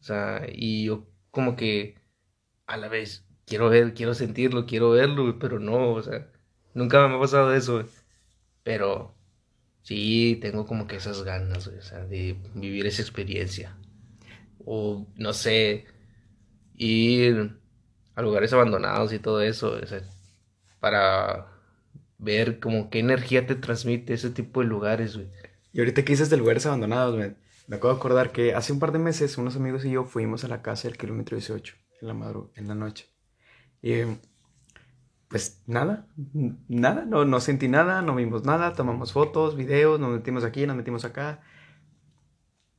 O 0.00 0.02
sea, 0.02 0.46
y 0.52 0.86
yo 0.86 1.08
como 1.30 1.56
que 1.56 1.96
a 2.66 2.76
la 2.76 2.88
vez 2.88 3.26
quiero 3.46 3.70
ver, 3.70 3.94
quiero 3.94 4.14
sentirlo, 4.14 4.66
quiero 4.66 4.90
verlo, 4.90 5.38
pero 5.38 5.58
no, 5.60 5.92
o 5.92 6.02
sea, 6.02 6.30
nunca 6.74 7.06
me 7.08 7.16
ha 7.16 7.20
pasado 7.20 7.54
eso. 7.54 7.84
Pero 8.64 9.14
sí 9.82 10.38
tengo 10.42 10.66
como 10.66 10.86
que 10.86 10.96
esas 10.96 11.22
ganas, 11.24 11.66
o 11.68 11.82
sea, 11.82 12.04
de 12.06 12.36
vivir 12.54 12.86
esa 12.86 13.02
experiencia. 13.02 13.76
O 14.64 15.06
no 15.16 15.32
sé, 15.32 15.86
ir 16.74 17.58
a 18.14 18.22
lugares 18.22 18.52
abandonados 18.52 19.12
y 19.12 19.18
todo 19.18 19.42
eso, 19.42 19.78
o 19.82 19.86
sea, 19.86 20.02
para 20.80 21.49
ver 22.20 22.60
como 22.60 22.90
qué 22.90 23.00
energía 23.00 23.46
te 23.46 23.54
transmite 23.54 24.14
ese 24.14 24.30
tipo 24.30 24.60
de 24.60 24.66
lugares, 24.66 25.16
güey. 25.16 25.30
Y 25.72 25.80
ahorita 25.80 26.04
que 26.04 26.12
dices 26.12 26.30
de 26.30 26.36
lugares 26.36 26.66
abandonados, 26.66 27.16
güey, 27.16 27.34
me 27.66 27.76
acabo 27.76 27.92
de 27.94 27.98
acordar 27.98 28.32
que 28.32 28.54
hace 28.54 28.72
un 28.72 28.78
par 28.80 28.92
de 28.92 28.98
meses 28.98 29.38
unos 29.38 29.56
amigos 29.56 29.84
y 29.84 29.90
yo 29.92 30.04
fuimos 30.04 30.44
a 30.44 30.48
la 30.48 30.62
casa 30.62 30.88
del 30.88 30.98
kilómetro 30.98 31.36
18 31.36 31.74
en 32.00 32.08
la, 32.08 32.14
madru 32.14 32.50
en 32.56 32.68
la 32.68 32.74
noche. 32.74 33.08
Y 33.82 34.02
pues 35.28 35.62
nada, 35.66 36.08
nada, 36.68 37.04
no, 37.04 37.24
no 37.24 37.40
sentí 37.40 37.68
nada, 37.68 38.02
no 38.02 38.16
vimos 38.16 38.44
nada, 38.44 38.74
tomamos 38.74 39.12
fotos, 39.12 39.56
videos, 39.56 40.00
nos 40.00 40.10
metimos 40.10 40.44
aquí, 40.44 40.66
nos 40.66 40.76
metimos 40.76 41.04
acá. 41.04 41.40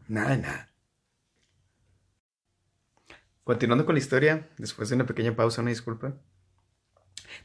Nada, 0.09 0.35
nada. 0.35 0.69
Continuando 3.45 3.85
con 3.85 3.95
la 3.95 3.99
historia, 3.99 4.49
después 4.57 4.89
de 4.89 4.95
una 4.95 5.05
pequeña 5.05 5.35
pausa, 5.35 5.61
una 5.61 5.69
disculpa. 5.69 6.15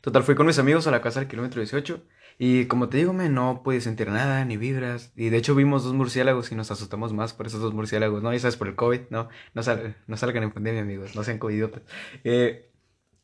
Total, 0.00 0.23
fui 0.23 0.35
con 0.35 0.47
mis 0.47 0.59
amigos 0.59 0.87
a 0.87 0.90
la 0.90 1.00
casa 1.00 1.21
del 1.21 1.28
kilómetro 1.28 1.61
18 1.61 2.02
y 2.38 2.66
como 2.66 2.88
te 2.88 2.99
digo, 2.99 3.12
me 3.12 3.28
no 3.28 3.62
pude 3.62 3.81
sentir 3.81 4.09
nada, 4.09 4.45
ni 4.45 4.57
vibras. 4.57 5.12
Y 5.16 5.31
de 5.31 5.38
hecho 5.38 5.55
vimos 5.55 5.85
dos 5.85 5.95
murciélagos 5.95 6.52
y 6.52 6.55
nos 6.55 6.71
asustamos 6.71 7.12
más 7.12 7.33
por 7.33 7.47
esos 7.47 7.61
dos 7.61 7.73
murciélagos, 7.75 8.23
¿no? 8.23 8.35
Y 8.35 8.38
sabes, 8.38 8.57
por 8.57 8.69
el 8.69 8.76
COVID, 8.76 9.02
¿no? 9.11 9.28
No, 9.55 9.62
no 10.07 10.16
salgan 10.16 10.43
en 10.43 10.52
pandemia, 10.52 10.83
amigos, 10.83 11.16
no 11.16 11.25
sean 11.25 11.38
covidiotas. 11.38 11.83
Eh, 12.25 12.71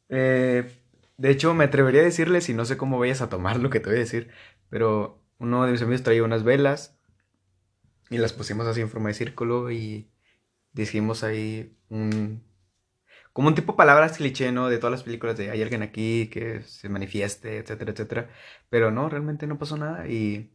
eh, 0.08 0.70
de 1.18 1.30
hecho, 1.30 1.54
me 1.54 1.64
atrevería 1.64 2.00
a 2.00 2.04
decirles, 2.04 2.48
y 2.48 2.54
no 2.54 2.64
sé 2.64 2.76
cómo 2.76 2.98
vayas 2.98 3.20
a 3.22 3.28
tomar 3.28 3.58
lo 3.60 3.70
que 3.70 3.80
te 3.80 3.90
voy 3.90 3.96
a 3.96 4.00
decir, 4.00 4.30
pero 4.70 5.22
uno 5.38 5.64
de 5.66 5.72
mis 5.72 5.82
amigos 5.82 6.02
traía 6.02 6.24
unas 6.24 6.44
velas 6.44 6.98
y 8.10 8.18
las 8.18 8.32
pusimos 8.32 8.66
así 8.66 8.80
en 8.80 8.90
forma 8.90 9.08
de 9.08 9.14
círculo 9.14 9.70
y 9.70 10.10
dijimos 10.72 11.24
ahí 11.24 11.76
un 11.88 12.42
como 13.32 13.48
un 13.48 13.54
tipo 13.54 13.72
de 13.72 13.76
palabras 13.78 14.16
cliché, 14.16 14.52
¿no? 14.52 14.68
De 14.68 14.78
todas 14.78 14.92
las 14.92 15.02
películas 15.02 15.36
de 15.36 15.50
hay 15.50 15.62
alguien 15.62 15.82
aquí 15.82 16.28
que 16.28 16.62
se 16.62 16.88
manifieste, 16.88 17.58
etcétera, 17.58 17.92
etcétera. 17.92 18.30
Pero 18.70 18.90
no, 18.90 19.08
realmente 19.08 19.46
no 19.46 19.58
pasó 19.58 19.76
nada 19.76 20.08
y 20.08 20.52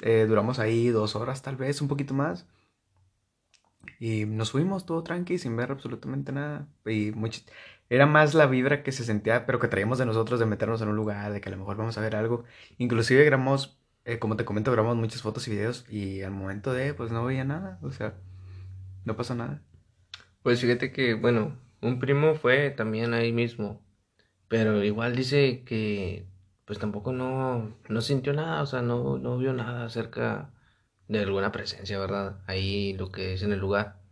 eh, 0.00 0.26
duramos 0.28 0.58
ahí 0.58 0.88
dos 0.88 1.16
horas 1.16 1.42
tal 1.42 1.56
vez, 1.56 1.80
un 1.82 1.88
poquito 1.88 2.14
más. 2.14 2.46
Y 4.00 4.26
nos 4.26 4.50
fuimos 4.52 4.86
todo 4.86 5.02
tranqui, 5.02 5.38
sin 5.38 5.56
ver 5.56 5.70
absolutamente 5.72 6.32
nada. 6.32 6.68
Y 6.86 7.12
mucho... 7.12 7.40
era 7.88 8.06
más 8.06 8.34
la 8.34 8.46
vibra 8.46 8.82
que 8.82 8.92
se 8.92 9.04
sentía, 9.04 9.46
pero 9.46 9.58
que 9.58 9.68
traíamos 9.68 9.98
de 9.98 10.06
nosotros 10.06 10.38
de 10.40 10.46
meternos 10.46 10.80
en 10.82 10.88
un 10.88 10.96
lugar, 10.96 11.32
de 11.32 11.40
que 11.40 11.48
a 11.48 11.52
lo 11.52 11.58
mejor 11.58 11.76
vamos 11.76 11.98
a 11.98 12.00
ver 12.00 12.16
algo. 12.16 12.44
Inclusive 12.78 13.24
grabamos, 13.24 13.80
eh, 14.04 14.18
como 14.18 14.36
te 14.36 14.44
comento, 14.44 14.72
grabamos 14.72 14.96
muchas 14.98 15.22
fotos 15.22 15.46
y 15.48 15.52
videos 15.52 15.84
y 15.88 16.22
al 16.22 16.32
momento 16.32 16.72
de, 16.72 16.94
pues 16.94 17.10
no 17.10 17.24
veía 17.24 17.44
nada. 17.44 17.78
O 17.82 17.90
sea, 17.90 18.14
no 19.04 19.16
pasó 19.16 19.34
nada. 19.34 19.62
Pues 20.42 20.60
fíjate 20.60 20.92
que, 20.92 21.14
bueno, 21.14 21.56
un 21.80 21.98
primo 21.98 22.34
fue 22.34 22.70
también 22.70 23.14
ahí 23.14 23.32
mismo, 23.32 23.82
pero 24.48 24.82
igual 24.84 25.14
dice 25.16 25.62
que 25.64 26.26
pues 26.64 26.78
tampoco 26.78 27.12
no, 27.12 27.74
no 27.88 28.00
sintió 28.02 28.32
nada, 28.34 28.62
o 28.62 28.66
sea, 28.66 28.82
no, 28.82 29.18
no 29.18 29.38
vio 29.38 29.54
nada 29.54 29.86
acerca 29.86 30.50
de 31.08 31.20
alguna 31.20 31.50
presencia, 31.50 31.98
¿verdad? 31.98 32.42
Ahí 32.46 32.92
lo 32.94 33.10
que 33.10 33.32
es 33.32 33.42
en 33.42 33.52
el 33.52 33.58
lugar. 33.58 34.02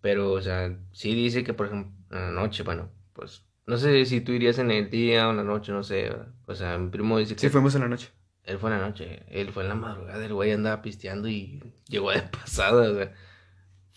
Pero, 0.00 0.32
o 0.32 0.40
sea, 0.40 0.78
sí 0.92 1.14
dice 1.14 1.44
que, 1.44 1.52
por 1.52 1.66
ejemplo, 1.66 1.92
en 2.10 2.22
la 2.22 2.30
noche, 2.30 2.62
bueno, 2.62 2.90
pues, 3.12 3.44
no 3.66 3.76
sé 3.76 4.06
si 4.06 4.22
tú 4.22 4.32
irías 4.32 4.58
en 4.58 4.70
el 4.70 4.88
día 4.88 5.28
o 5.28 5.32
en 5.32 5.36
la 5.36 5.44
noche, 5.44 5.72
no 5.72 5.82
sé, 5.82 6.10
o 6.46 6.54
sea, 6.54 6.78
mi 6.78 6.88
primo 6.88 7.18
dice 7.18 7.34
que... 7.34 7.40
Sí, 7.40 7.48
fuimos 7.50 7.74
en 7.74 7.82
la 7.82 7.88
noche. 7.88 8.08
Él 8.44 8.58
fue 8.58 8.70
en 8.70 8.80
la 8.80 8.86
noche, 8.86 9.22
él 9.28 9.52
fue 9.52 9.64
en 9.64 9.68
la 9.68 9.74
madrugada, 9.74 10.24
el 10.24 10.32
güey 10.32 10.52
andaba 10.52 10.80
pisteando 10.80 11.28
y 11.28 11.62
llegó 11.86 12.12
de 12.12 12.22
pasada, 12.32 12.90
o 12.90 12.94
sea 12.94 13.14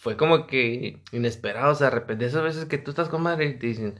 fue 0.04 0.18
como 0.18 0.48
que 0.48 1.00
inesperado, 1.14 1.72
o 1.72 1.76
sea, 1.76 1.90
de 1.90 1.96
repente 1.96 2.26
esas 2.26 2.44
veces 2.44 2.66
que 2.66 2.78
tú 2.78 2.92
estás 2.92 3.08
con 3.08 3.24
madre 3.24 3.46
y 3.46 3.58
te 3.58 3.68
dicen, 3.68 3.96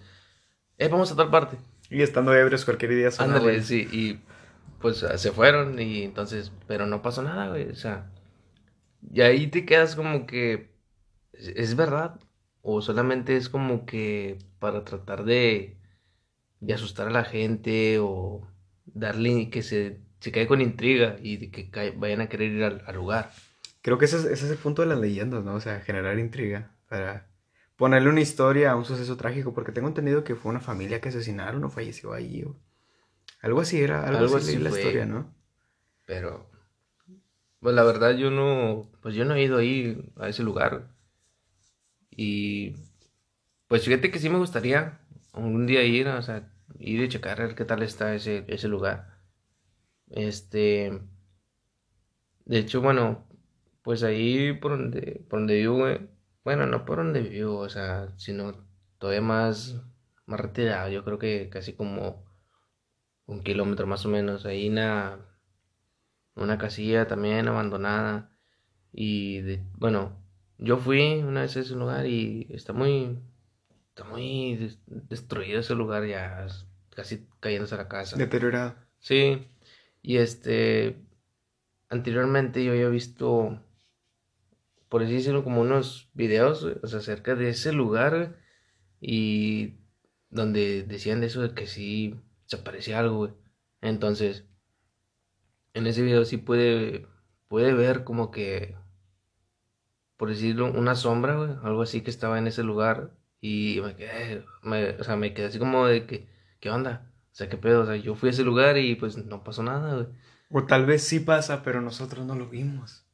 eh, 0.78 0.90
vamos 0.90 1.12
a 1.12 1.16
tal 1.16 1.32
parte. 1.32 1.58
Y 1.90 2.02
estando 2.02 2.36
ebrios 2.36 2.66
cualquier 2.66 2.92
día 2.92 3.10
Ándale, 3.18 3.62
sí, 3.64 3.88
y 3.92 4.20
pues 4.82 4.98
se 5.16 5.32
fueron 5.32 5.80
y 5.80 6.04
entonces, 6.04 6.52
pero 6.68 6.86
no 6.88 7.02
pasó 7.02 7.24
nada, 7.24 7.48
güey, 7.48 7.70
o 7.70 7.76
sea, 7.76 8.12
y 9.14 9.22
ahí 9.22 9.48
te 9.48 9.66
quedas 9.66 9.96
como 9.96 10.26
que, 10.26 10.72
¿es 11.34 11.76
verdad? 11.76 12.20
O 12.62 12.82
solamente 12.82 13.38
es 13.38 13.50
como 13.50 13.86
que 13.86 14.40
para 14.60 14.84
tratar 14.84 15.24
de, 15.24 15.78
de 16.60 16.74
asustar 16.74 17.08
a 17.08 17.12
la 17.12 17.26
gente 17.26 18.00
o 18.00 18.48
darle 18.86 19.50
que 19.50 19.64
se, 19.64 20.02
se 20.20 20.32
caiga 20.32 20.50
con 20.50 20.62
intriga 20.62 21.18
y 21.22 21.38
de 21.38 21.52
que 21.52 21.94
vayan 21.98 22.22
a 22.22 22.30
querer 22.30 22.52
ir 22.52 22.64
al 22.64 22.96
lugar. 22.96 23.32
Creo 23.84 23.98
que 23.98 24.06
ese 24.06 24.16
es, 24.18 24.24
ese 24.24 24.46
es 24.46 24.52
el 24.52 24.58
punto 24.58 24.82
de 24.82 24.88
las 24.88 24.98
leyendas, 24.98 25.44
¿no? 25.44 25.56
O 25.56 25.60
sea, 25.60 25.82
generar 25.82 26.18
intriga 26.18 26.72
para 26.88 27.28
ponerle 27.76 28.10
una 28.10 28.22
historia 28.22 28.72
a 28.72 28.78
un 28.78 28.86
suceso 28.86 29.18
trágico, 29.18 29.54
porque 29.54 29.74
tengo 29.74 29.90
entendido 29.90 30.24
que 30.24 30.36
fue 30.36 30.52
una 30.52 30.62
familia 30.62 31.02
que 31.02 31.10
asesinaron 31.10 31.62
o 31.66 31.70
falleció 31.70 32.14
ahí. 32.14 32.44
O... 32.44 32.56
Algo 33.42 33.60
así 33.60 33.82
era, 33.82 34.08
algo, 34.08 34.38
así, 34.38 34.58
la 34.58 34.70
historia, 34.70 35.06
¿no? 35.06 35.36
Pero, 36.06 36.50
pues 37.60 37.76
la 37.76 37.84
verdad 37.84 38.16
yo 38.16 38.32
no, 38.32 38.90
pues 39.02 39.16
yo 39.16 39.26
no 39.26 39.36
he 39.36 39.44
ido 39.44 39.58
ahí 39.58 40.14
a 40.16 40.30
ese 40.30 40.44
lugar. 40.44 40.88
Y, 42.10 42.78
pues 43.68 43.84
fíjate 43.84 44.12
que 44.12 44.20
sí 44.20 44.30
me 44.30 44.38
gustaría 44.38 45.02
un 45.34 45.68
día 45.68 45.84
ir, 45.84 46.08
o 46.08 46.22
sea, 46.22 46.50
ir 46.80 47.02
y 47.02 47.10
checar 47.10 47.42
a 47.42 47.48
ver 47.48 47.56
qué 47.56 47.66
tal 47.66 47.84
está 47.84 48.16
ese, 48.16 48.46
ese 48.48 48.70
lugar. 48.70 49.20
Este, 50.10 51.02
de 52.46 52.60
hecho, 52.60 52.80
bueno, 52.80 53.28
pues 53.84 54.02
ahí 54.04 54.54
por 54.54 54.72
donde, 54.72 55.24
por 55.30 55.40
donde 55.40 55.56
vivo, 55.56 55.86
bueno, 56.44 56.66
no 56.66 56.86
por 56.86 56.98
donde 56.98 57.22
vivo, 57.22 57.60
o 57.60 57.70
sea, 57.70 58.08
sino 58.18 58.66
todavía 58.98 59.22
más, 59.22 59.82
más 60.26 60.40
retirado, 60.40 60.90
yo 60.90 61.04
creo 61.04 61.20
que 61.20 61.50
casi 61.50 61.74
como 61.74 62.26
un 63.26 63.44
kilómetro 63.44 63.86
más 63.86 64.06
o 64.06 64.10
menos, 64.10 64.46
ahí 64.46 64.70
una, 64.70 65.20
una 66.36 66.58
casilla 66.58 67.08
también 67.08 67.48
abandonada 67.48 68.32
y 68.94 69.42
de, 69.42 69.64
bueno, 69.78 70.18
yo 70.58 70.78
fui 70.78 71.22
una 71.22 71.42
vez 71.42 71.58
a 71.58 71.60
ese 71.60 71.76
lugar 71.76 72.06
y 72.06 72.48
está 72.52 72.72
muy, 72.72 73.20
está 73.90 74.06
muy 74.06 74.78
destruido 74.86 75.60
ese 75.60 75.76
lugar 75.76 76.06
ya, 76.06 76.48
casi 76.90 77.28
cayéndose 77.42 77.76
a 77.76 77.80
la 77.80 77.90
casa. 77.90 78.16
Deteriorado. 78.16 78.76
Sí, 79.00 79.46
y 80.02 80.18
este, 80.18 81.06
anteriormente 81.90 82.64
yo 82.64 82.72
había 82.72 82.88
visto 82.88 83.60
por 84.94 85.02
así 85.02 85.14
decirlo, 85.14 85.44
como 85.44 85.62
unos 85.62 86.12
videos 86.14 86.68
acerca 86.84 87.34
de 87.34 87.50
ese 87.50 87.74
lugar 87.74 88.38
y 89.02 89.80
donde 90.30 90.84
decían 90.84 91.20
de 91.20 91.26
eso 91.26 91.42
de 91.42 91.56
que 91.56 91.66
sí 91.66 92.22
se 92.46 92.58
aparecía 92.58 93.00
algo, 93.00 93.18
güey. 93.18 93.32
Entonces, 93.82 94.46
en 95.74 95.88
ese 95.88 96.04
video 96.04 96.26
sí 96.26 96.38
puede, 96.38 97.08
puede 97.48 97.74
ver 97.74 98.04
como 98.04 98.30
que, 98.30 98.78
por 100.16 100.30
decirlo, 100.30 100.72
una 100.72 100.94
sombra, 100.94 101.38
güey, 101.38 101.50
algo 101.64 101.82
así 101.82 102.02
que 102.02 102.12
estaba 102.12 102.38
en 102.38 102.46
ese 102.46 102.62
lugar 102.62 103.18
y 103.42 103.80
me 103.84 103.96
quedé, 103.96 104.46
o 105.00 105.04
sea, 105.04 105.16
me 105.16 105.34
quedé 105.34 105.48
así 105.48 105.58
como 105.58 105.88
de 105.88 106.06
que, 106.06 106.30
¿qué 106.60 106.70
onda? 106.70 107.12
O 107.32 107.36
sea, 107.36 107.50
¿qué 107.50 107.58
pedo? 107.58 107.82
O 107.82 107.86
sea, 107.88 107.96
yo 107.96 108.14
fui 108.14 108.30
a 108.30 108.32
ese 108.32 108.44
lugar 108.44 108.78
y 108.78 108.94
pues 108.94 109.18
no 109.18 109.44
pasó 109.44 109.64
nada, 109.64 109.96
güey. 109.96 110.08
O 110.52 110.68
tal 110.68 110.86
vez 110.86 111.02
sí 111.02 111.20
pasa, 111.20 111.64
pero 111.64 111.82
nosotros 111.82 112.28
no 112.28 112.36
lo 112.36 112.48
vimos. 112.48 113.08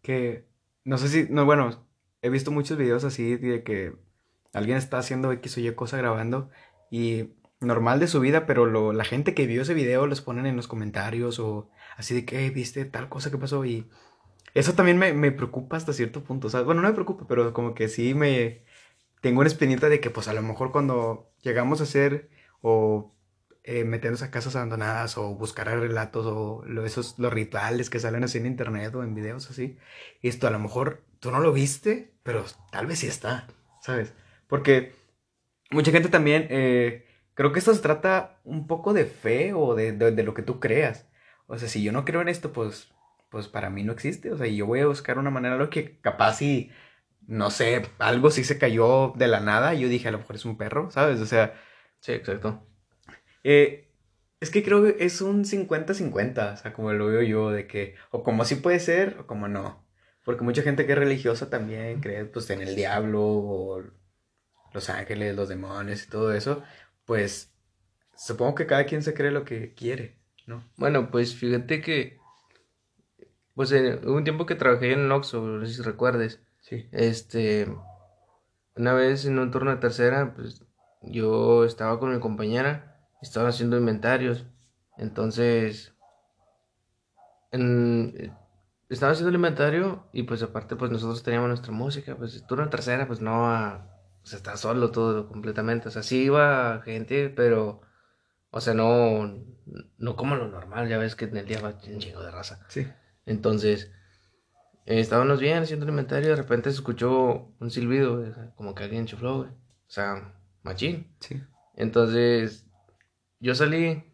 Que 0.00 0.55
no 0.86 0.98
sé 0.98 1.08
si, 1.08 1.26
no, 1.30 1.44
bueno, 1.44 1.84
he 2.22 2.30
visto 2.30 2.52
muchos 2.52 2.78
videos 2.78 3.02
así 3.04 3.36
de 3.36 3.64
que 3.64 3.96
alguien 4.52 4.78
está 4.78 4.98
haciendo 4.98 5.32
X 5.32 5.58
o 5.58 5.60
Y 5.60 5.74
cosa 5.74 5.96
grabando 5.96 6.48
y 6.92 7.34
normal 7.60 7.98
de 7.98 8.06
su 8.06 8.20
vida, 8.20 8.46
pero 8.46 8.66
lo, 8.66 8.92
la 8.92 9.04
gente 9.04 9.34
que 9.34 9.46
vio 9.48 9.62
ese 9.62 9.74
video 9.74 10.06
los 10.06 10.20
ponen 10.20 10.46
en 10.46 10.54
los 10.54 10.68
comentarios 10.68 11.40
o 11.40 11.70
así 11.96 12.14
de 12.14 12.24
que, 12.24 12.50
viste 12.50 12.84
tal 12.84 13.08
cosa 13.08 13.32
que 13.32 13.38
pasó 13.38 13.64
y 13.64 13.90
eso 14.54 14.74
también 14.74 14.96
me, 14.96 15.12
me 15.12 15.32
preocupa 15.32 15.76
hasta 15.76 15.92
cierto 15.92 16.22
punto. 16.22 16.46
O 16.46 16.50
sea, 16.50 16.62
bueno, 16.62 16.82
no 16.82 16.88
me 16.88 16.94
preocupa, 16.94 17.26
pero 17.28 17.52
como 17.52 17.74
que 17.74 17.88
sí 17.88 18.14
me 18.14 18.64
tengo 19.20 19.40
una 19.40 19.48
espinita 19.48 19.88
de 19.88 20.00
que 20.00 20.10
pues 20.10 20.28
a 20.28 20.34
lo 20.34 20.42
mejor 20.42 20.70
cuando 20.70 21.32
llegamos 21.42 21.80
a 21.80 21.84
hacer 21.84 22.30
o 22.62 23.12
eh, 23.68 23.82
meternos 23.84 24.22
a 24.22 24.30
casas 24.30 24.54
abandonadas 24.54 25.18
o 25.18 25.34
buscar 25.34 25.66
relatos 25.66 26.24
o 26.26 26.62
lo, 26.66 26.86
esos, 26.86 27.18
los 27.18 27.32
rituales 27.32 27.90
que 27.90 27.98
salen 27.98 28.22
así 28.22 28.38
en 28.38 28.46
internet 28.46 28.94
o 28.94 29.02
en 29.02 29.12
videos 29.14 29.50
así, 29.50 29.76
esto 30.22 30.46
a 30.46 30.50
lo 30.50 30.60
mejor 30.60 31.02
tú 31.18 31.32
no 31.32 31.40
lo 31.40 31.52
viste, 31.52 32.14
pero 32.22 32.44
tal 32.70 32.86
vez 32.86 33.00
sí 33.00 33.08
está, 33.08 33.48
¿sabes? 33.80 34.14
Porque 34.46 34.94
mucha 35.72 35.90
gente 35.90 36.08
también, 36.08 36.46
eh, 36.50 37.06
creo 37.34 37.52
que 37.52 37.58
esto 37.58 37.74
se 37.74 37.82
trata 37.82 38.38
un 38.44 38.68
poco 38.68 38.92
de 38.92 39.04
fe 39.04 39.52
o 39.52 39.74
de, 39.74 39.90
de, 39.92 40.22
lo 40.22 40.32
que 40.34 40.42
tú 40.42 40.60
creas. 40.60 41.08
O 41.48 41.58
sea, 41.58 41.68
si 41.68 41.82
yo 41.82 41.90
no 41.90 42.04
creo 42.04 42.20
en 42.22 42.28
esto, 42.28 42.52
pues, 42.52 42.92
pues 43.30 43.48
para 43.48 43.68
mí 43.70 43.82
no 43.82 43.92
existe. 43.92 44.30
O 44.32 44.38
sea, 44.38 44.46
yo 44.46 44.66
voy 44.66 44.80
a 44.80 44.86
buscar 44.86 45.18
una 45.18 45.30
manera, 45.30 45.56
lo 45.56 45.70
que 45.70 45.98
capaz 46.00 46.40
y, 46.42 46.70
no 47.26 47.50
sé, 47.50 47.82
algo 47.98 48.30
sí 48.30 48.44
se 48.44 48.58
cayó 48.58 49.12
de 49.16 49.28
la 49.28 49.40
nada. 49.40 49.74
Y 49.74 49.80
yo 49.80 49.88
dije, 49.88 50.08
a 50.08 50.12
lo 50.12 50.18
mejor 50.18 50.36
es 50.36 50.44
un 50.44 50.56
perro, 50.56 50.90
¿sabes? 50.92 51.20
O 51.20 51.26
sea... 51.26 51.54
Sí, 52.00 52.12
exacto. 52.12 52.62
Eh, 53.48 53.88
es 54.40 54.50
que 54.50 54.64
creo 54.64 54.82
que 54.82 54.96
es 55.04 55.20
un 55.20 55.44
50-50, 55.44 56.54
o 56.54 56.56
sea, 56.56 56.72
como 56.72 56.92
lo 56.92 57.06
veo 57.06 57.22
yo, 57.22 57.50
de 57.52 57.68
que, 57.68 57.94
o 58.10 58.24
como 58.24 58.44
sí 58.44 58.56
puede 58.56 58.80
ser, 58.80 59.18
o 59.20 59.26
como 59.28 59.46
no. 59.46 59.86
Porque 60.24 60.42
mucha 60.42 60.62
gente 60.62 60.84
que 60.84 60.92
es 60.92 60.98
religiosa 60.98 61.48
también 61.48 62.00
cree, 62.00 62.24
pues, 62.24 62.50
en 62.50 62.60
el 62.60 62.74
diablo, 62.74 63.22
o 63.22 63.84
los 64.74 64.90
ángeles, 64.90 65.36
los 65.36 65.48
demonios 65.48 66.04
y 66.04 66.10
todo 66.10 66.32
eso. 66.34 66.64
Pues, 67.04 67.54
supongo 68.16 68.56
que 68.56 68.66
cada 68.66 68.84
quien 68.84 69.04
se 69.04 69.14
cree 69.14 69.30
lo 69.30 69.44
que 69.44 69.74
quiere, 69.74 70.18
¿no? 70.48 70.64
Bueno, 70.76 71.12
pues 71.12 71.36
fíjate 71.36 71.80
que, 71.80 72.18
pues, 73.54 73.70
hubo 73.70 74.16
un 74.16 74.24
tiempo 74.24 74.44
que 74.44 74.56
trabajé 74.56 74.92
en 74.92 75.12
Oxxo, 75.12 75.40
no 75.40 75.64
sé 75.64 75.72
si 75.72 75.82
recuerdes. 75.82 76.40
Sí. 76.62 76.88
Este, 76.90 77.68
una 78.74 78.92
vez 78.92 79.24
en 79.24 79.38
un 79.38 79.52
turno 79.52 79.70
de 79.70 79.76
tercera, 79.76 80.34
pues, 80.34 80.64
yo 81.02 81.64
estaba 81.64 82.00
con 82.00 82.12
mi 82.12 82.18
compañera 82.18 82.95
estaban 83.22 83.48
haciendo 83.48 83.76
inventarios. 83.76 84.46
Entonces, 84.98 85.94
en, 87.52 88.32
estaba 88.88 89.12
haciendo 89.12 89.30
el 89.30 89.36
inventario 89.36 90.08
y 90.12 90.22
pues 90.22 90.42
aparte 90.42 90.76
pues 90.76 90.90
nosotros 90.90 91.22
teníamos 91.22 91.48
nuestra 91.48 91.72
música, 91.72 92.16
pues 92.16 92.42
en 92.48 92.70
tercera 92.70 93.06
pues 93.06 93.20
no, 93.20 93.48
a, 93.50 93.90
pues 94.22 94.34
está 94.34 94.56
solo 94.56 94.90
todo 94.90 95.28
completamente, 95.28 95.88
o 95.88 95.90
sea, 95.90 96.02
sí 96.02 96.24
iba 96.24 96.80
gente, 96.82 97.30
pero, 97.30 97.80
o 98.50 98.60
sea, 98.60 98.74
no, 98.74 99.34
no 99.98 100.16
como 100.16 100.36
lo 100.36 100.48
normal, 100.48 100.88
ya 100.88 100.98
ves 100.98 101.16
que 101.16 101.26
en 101.26 101.36
el 101.36 101.46
día 101.46 101.60
va 101.60 101.78
un 101.88 101.98
chingo 101.98 102.22
de 102.22 102.30
raza. 102.30 102.64
Sí. 102.68 102.86
Entonces, 103.24 103.92
estábamos 104.84 105.40
bien 105.40 105.62
haciendo 105.62 105.84
el 105.84 105.90
inventario 105.90 106.28
y 106.28 106.30
de 106.30 106.36
repente 106.36 106.70
se 106.70 106.76
escuchó 106.76 107.54
un 107.58 107.70
silbido, 107.70 108.24
como 108.54 108.74
que 108.74 108.84
alguien 108.84 109.06
chufló, 109.06 109.38
O 109.38 109.48
sea, 109.86 110.34
machín. 110.62 111.14
Sí. 111.20 111.42
Entonces, 111.74 112.65
yo 113.40 113.54
salí 113.54 114.04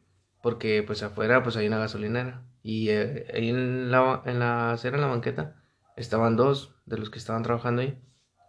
porque 0.42 0.82
pues 0.82 1.02
afuera 1.02 1.42
pues 1.42 1.56
hay 1.56 1.66
una 1.66 1.78
gasolinera 1.78 2.44
y 2.62 2.90
eh, 2.90 3.26
ahí 3.34 3.50
en 3.50 3.90
la, 3.90 4.22
en 4.26 4.38
la 4.38 4.72
acera, 4.72 4.96
en 4.96 5.02
la 5.02 5.08
banqueta, 5.08 5.62
estaban 5.96 6.36
dos 6.36 6.74
de 6.86 6.98
los 6.98 7.10
que 7.10 7.18
estaban 7.18 7.42
trabajando 7.42 7.82
ahí 7.82 7.98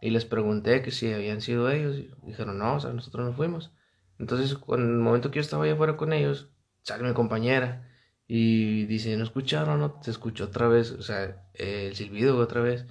y 0.01 0.09
les 0.09 0.25
pregunté 0.25 0.81
que 0.81 0.91
si 0.91 1.11
habían 1.13 1.41
sido 1.41 1.69
ellos 1.69 1.97
y 1.97 2.11
dijeron 2.25 2.57
no, 2.59 2.75
o 2.75 2.79
sea, 2.79 2.91
nosotros 2.91 3.25
no 3.25 3.33
fuimos. 3.33 3.71
Entonces, 4.19 4.57
en 4.67 4.81
el 4.81 4.97
momento 4.97 5.31
que 5.31 5.37
yo 5.37 5.41
estaba 5.41 5.63
ahí 5.65 5.71
afuera 5.71 5.97
con 5.97 6.13
ellos, 6.13 6.49
sale 6.81 7.03
mi 7.03 7.13
compañera 7.13 7.89
y 8.27 8.85
dice, 8.85 9.15
¿no 9.17 9.23
escucharon? 9.23 9.79
No, 9.79 9.99
se 10.01 10.11
escuchó 10.11 10.45
otra 10.45 10.67
vez, 10.67 10.91
o 10.91 11.01
sea, 11.01 11.47
el 11.53 11.95
silbido 11.95 12.37
otra 12.37 12.61
vez. 12.61 12.85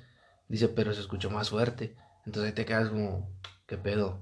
Dice, 0.49 0.69
pero 0.69 0.93
se 0.95 1.01
escuchó 1.01 1.31
más 1.31 1.51
fuerte. 1.51 1.97
Entonces 2.27 2.51
ahí 2.51 2.55
te 2.55 2.65
quedas 2.65 2.89
como, 2.91 3.31
¿qué 3.67 3.77
pedo? 3.79 4.21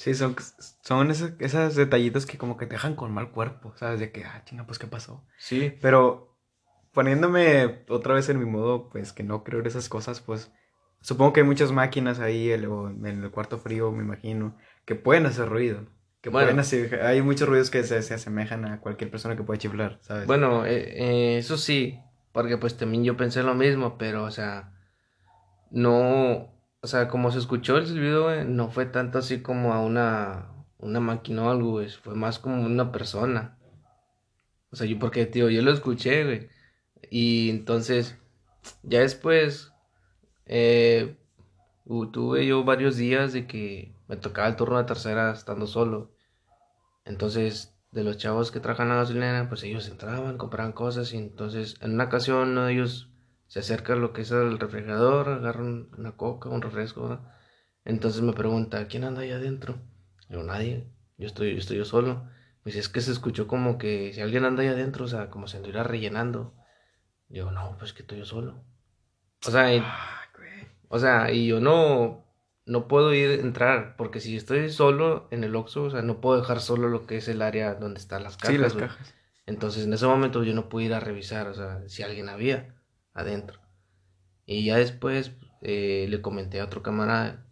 Sí, 0.00 0.14
son, 0.14 0.34
son 0.82 1.10
esos, 1.10 1.32
esos 1.40 1.74
detallitos 1.74 2.24
que 2.24 2.38
como 2.38 2.56
que 2.56 2.64
te 2.64 2.72
dejan 2.72 2.94
con 2.96 3.12
mal 3.12 3.32
cuerpo, 3.32 3.74
¿sabes? 3.76 4.00
De 4.00 4.10
que, 4.10 4.24
ah, 4.24 4.42
chinga, 4.46 4.64
pues, 4.64 4.78
¿qué 4.78 4.86
pasó? 4.86 5.26
Sí. 5.36 5.74
Pero 5.82 6.38
poniéndome 6.94 7.84
otra 7.86 8.14
vez 8.14 8.26
en 8.30 8.38
mi 8.38 8.46
modo, 8.46 8.88
pues, 8.88 9.12
que 9.12 9.24
no 9.24 9.44
creo 9.44 9.60
en 9.60 9.66
esas 9.66 9.90
cosas, 9.90 10.22
pues, 10.22 10.50
supongo 11.02 11.34
que 11.34 11.40
hay 11.40 11.46
muchas 11.46 11.70
máquinas 11.70 12.18
ahí 12.18 12.50
en 12.50 13.04
el 13.04 13.30
cuarto 13.30 13.58
frío, 13.58 13.92
me 13.92 14.02
imagino, 14.02 14.56
que 14.86 14.94
pueden 14.94 15.26
hacer 15.26 15.50
ruido. 15.50 15.86
Que 16.22 16.30
pueden 16.30 16.58
hacer, 16.58 17.02
hay 17.02 17.20
muchos 17.20 17.46
ruidos 17.46 17.68
que 17.68 17.84
se, 17.84 18.00
se, 18.00 18.14
asemejan 18.14 18.64
a 18.64 18.80
cualquier 18.80 19.10
persona 19.10 19.36
que 19.36 19.42
pueda 19.42 19.58
chiflar, 19.58 19.98
¿sabes? 20.00 20.26
Bueno, 20.26 20.64
eh, 20.64 20.94
eh, 20.96 21.36
eso 21.36 21.58
sí, 21.58 22.00
porque 22.32 22.56
pues 22.56 22.78
también 22.78 23.04
yo 23.04 23.18
pensé 23.18 23.42
lo 23.42 23.54
mismo, 23.54 23.98
pero, 23.98 24.24
o 24.24 24.30
sea, 24.30 24.72
no, 25.70 26.58
o 26.82 26.86
sea, 26.86 27.08
como 27.08 27.30
se 27.30 27.38
escuchó 27.38 27.76
el 27.76 27.86
silbido, 27.86 28.24
güey, 28.24 28.44
no 28.46 28.70
fue 28.70 28.86
tanto 28.86 29.18
así 29.18 29.42
como 29.42 29.72
a 29.74 29.80
una, 29.80 30.48
una 30.78 31.00
máquina 31.00 31.44
o 31.44 31.50
algo, 31.50 31.82
fue 32.02 32.14
más 32.14 32.38
como 32.38 32.62
una 32.62 32.92
persona. 32.92 33.58
O 34.72 34.76
sea, 34.76 34.86
yo, 34.86 34.98
porque, 34.98 35.26
tío, 35.26 35.50
yo 35.50 35.62
lo 35.62 35.72
escuché, 35.72 36.24
güey. 36.24 36.48
Y 37.10 37.50
entonces, 37.50 38.16
ya 38.82 39.00
después, 39.00 39.72
eh, 40.46 41.16
tuve 42.12 42.46
yo 42.46 42.64
varios 42.64 42.96
días 42.96 43.32
de 43.32 43.46
que 43.46 43.94
me 44.08 44.16
tocaba 44.16 44.48
el 44.48 44.56
turno 44.56 44.78
de 44.78 44.84
tercera 44.84 45.32
estando 45.32 45.66
solo. 45.66 46.12
Entonces, 47.04 47.74
de 47.92 48.04
los 48.04 48.18
chavos 48.18 48.50
que 48.50 48.60
trabajan 48.60 48.90
a 48.90 48.94
la 48.94 49.00
gasolina, 49.00 49.46
pues 49.48 49.62
ellos 49.64 49.88
entraban, 49.88 50.38
compraban 50.38 50.72
cosas 50.72 51.12
y 51.12 51.16
entonces 51.16 51.76
en 51.80 51.94
una 51.94 52.04
ocasión 52.04 52.50
uno 52.50 52.66
de 52.66 52.74
ellos 52.74 53.09
se 53.50 53.58
acerca 53.58 53.94
a 53.94 53.96
lo 53.96 54.12
que 54.12 54.20
es 54.22 54.30
el 54.30 54.60
refrigerador, 54.60 55.28
agarra 55.28 55.64
una 55.64 56.12
coca, 56.12 56.48
un 56.48 56.62
refresco, 56.62 57.18
Entonces 57.84 58.22
me 58.22 58.32
pregunta, 58.32 58.86
¿quién 58.86 59.02
anda 59.02 59.22
ahí 59.22 59.32
adentro? 59.32 59.76
Yo, 60.28 60.44
nadie, 60.44 60.86
yo 61.18 61.26
estoy, 61.26 61.54
yo 61.54 61.58
estoy 61.58 61.78
yo 61.78 61.84
solo. 61.84 62.22
Me 62.64 62.70
dice, 62.70 62.78
es 62.78 62.88
que 62.88 63.00
se 63.00 63.10
escuchó 63.10 63.48
como 63.48 63.76
que 63.76 64.12
si 64.12 64.20
alguien 64.20 64.44
anda 64.44 64.62
ahí 64.62 64.68
adentro, 64.68 65.04
o 65.04 65.08
sea, 65.08 65.30
como 65.30 65.48
si 65.48 65.56
anduviera 65.56 65.82
rellenando. 65.82 66.54
Yo, 67.28 67.50
no, 67.50 67.74
pues 67.76 67.92
que 67.92 68.02
estoy 68.02 68.18
yo 68.18 68.24
solo. 68.24 68.62
O 69.44 69.50
sea, 69.50 69.74
y, 69.74 69.82
o 70.86 71.00
sea, 71.00 71.32
y 71.32 71.48
yo 71.48 71.58
no, 71.58 72.24
no 72.66 72.86
puedo 72.86 73.12
ir 73.14 73.30
a 73.30 73.34
entrar, 73.42 73.96
porque 73.96 74.20
si 74.20 74.36
estoy 74.36 74.70
solo 74.70 75.26
en 75.32 75.42
el 75.42 75.56
Oxxo, 75.56 75.82
o 75.82 75.90
sea, 75.90 76.02
no 76.02 76.20
puedo 76.20 76.40
dejar 76.40 76.60
solo 76.60 76.88
lo 76.88 77.04
que 77.04 77.16
es 77.16 77.26
el 77.26 77.42
área 77.42 77.74
donde 77.74 77.98
están 77.98 78.22
las 78.22 78.36
cajas. 78.36 78.54
Sí, 78.54 78.62
las 78.62 78.74
cajas. 78.74 79.12
Entonces, 79.46 79.86
en 79.86 79.92
ese 79.92 80.06
momento 80.06 80.44
yo 80.44 80.54
no 80.54 80.68
pude 80.68 80.84
ir 80.84 80.94
a 80.94 81.00
revisar, 81.00 81.48
o 81.48 81.54
sea, 81.54 81.82
si 81.88 82.04
alguien 82.04 82.28
había 82.28 82.76
adentro. 83.20 83.60
Y 84.46 84.64
ya 84.64 84.76
después 84.78 85.32
eh, 85.62 86.06
le 86.08 86.20
comenté 86.22 86.60
a 86.60 86.64
otro 86.64 86.82
camarada, 86.82 87.46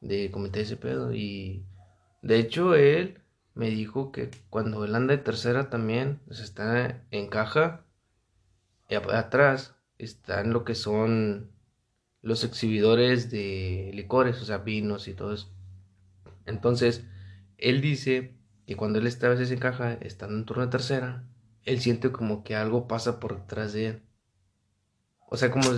de 0.00 0.30
comenté 0.30 0.60
ese 0.60 0.76
pedo 0.76 1.12
y 1.12 1.66
de 2.22 2.38
hecho 2.38 2.74
él 2.74 3.20
me 3.54 3.70
dijo 3.70 4.12
que 4.12 4.30
cuando 4.50 4.84
él 4.84 4.94
anda 4.94 5.16
de 5.16 5.22
tercera 5.22 5.68
también, 5.68 6.20
está 6.30 7.02
en 7.10 7.26
caja, 7.26 7.84
y 8.88 8.94
atrás 8.94 9.74
están 9.98 10.52
lo 10.52 10.64
que 10.64 10.76
son 10.76 11.50
los 12.22 12.44
exhibidores 12.44 13.30
de 13.30 13.90
licores, 13.94 14.40
o 14.40 14.44
sea, 14.44 14.58
vinos 14.58 15.08
y 15.08 15.14
todo 15.14 15.34
eso. 15.34 15.52
Entonces, 16.46 17.04
él 17.58 17.80
dice 17.80 18.36
que 18.66 18.76
cuando 18.76 19.00
él 19.00 19.08
está 19.08 19.26
a 19.26 19.30
veces 19.30 19.50
en 19.50 19.58
caja, 19.58 19.94
estando 19.94 20.36
en 20.36 20.44
turno 20.44 20.64
de 20.64 20.70
tercera, 20.70 21.24
él 21.64 21.80
siente 21.80 22.12
como 22.12 22.44
que 22.44 22.54
algo 22.54 22.86
pasa 22.86 23.18
por 23.18 23.40
detrás 23.40 23.72
de 23.72 23.86
él. 23.86 24.02
O 25.28 25.36
sea, 25.36 25.50
como... 25.50 25.68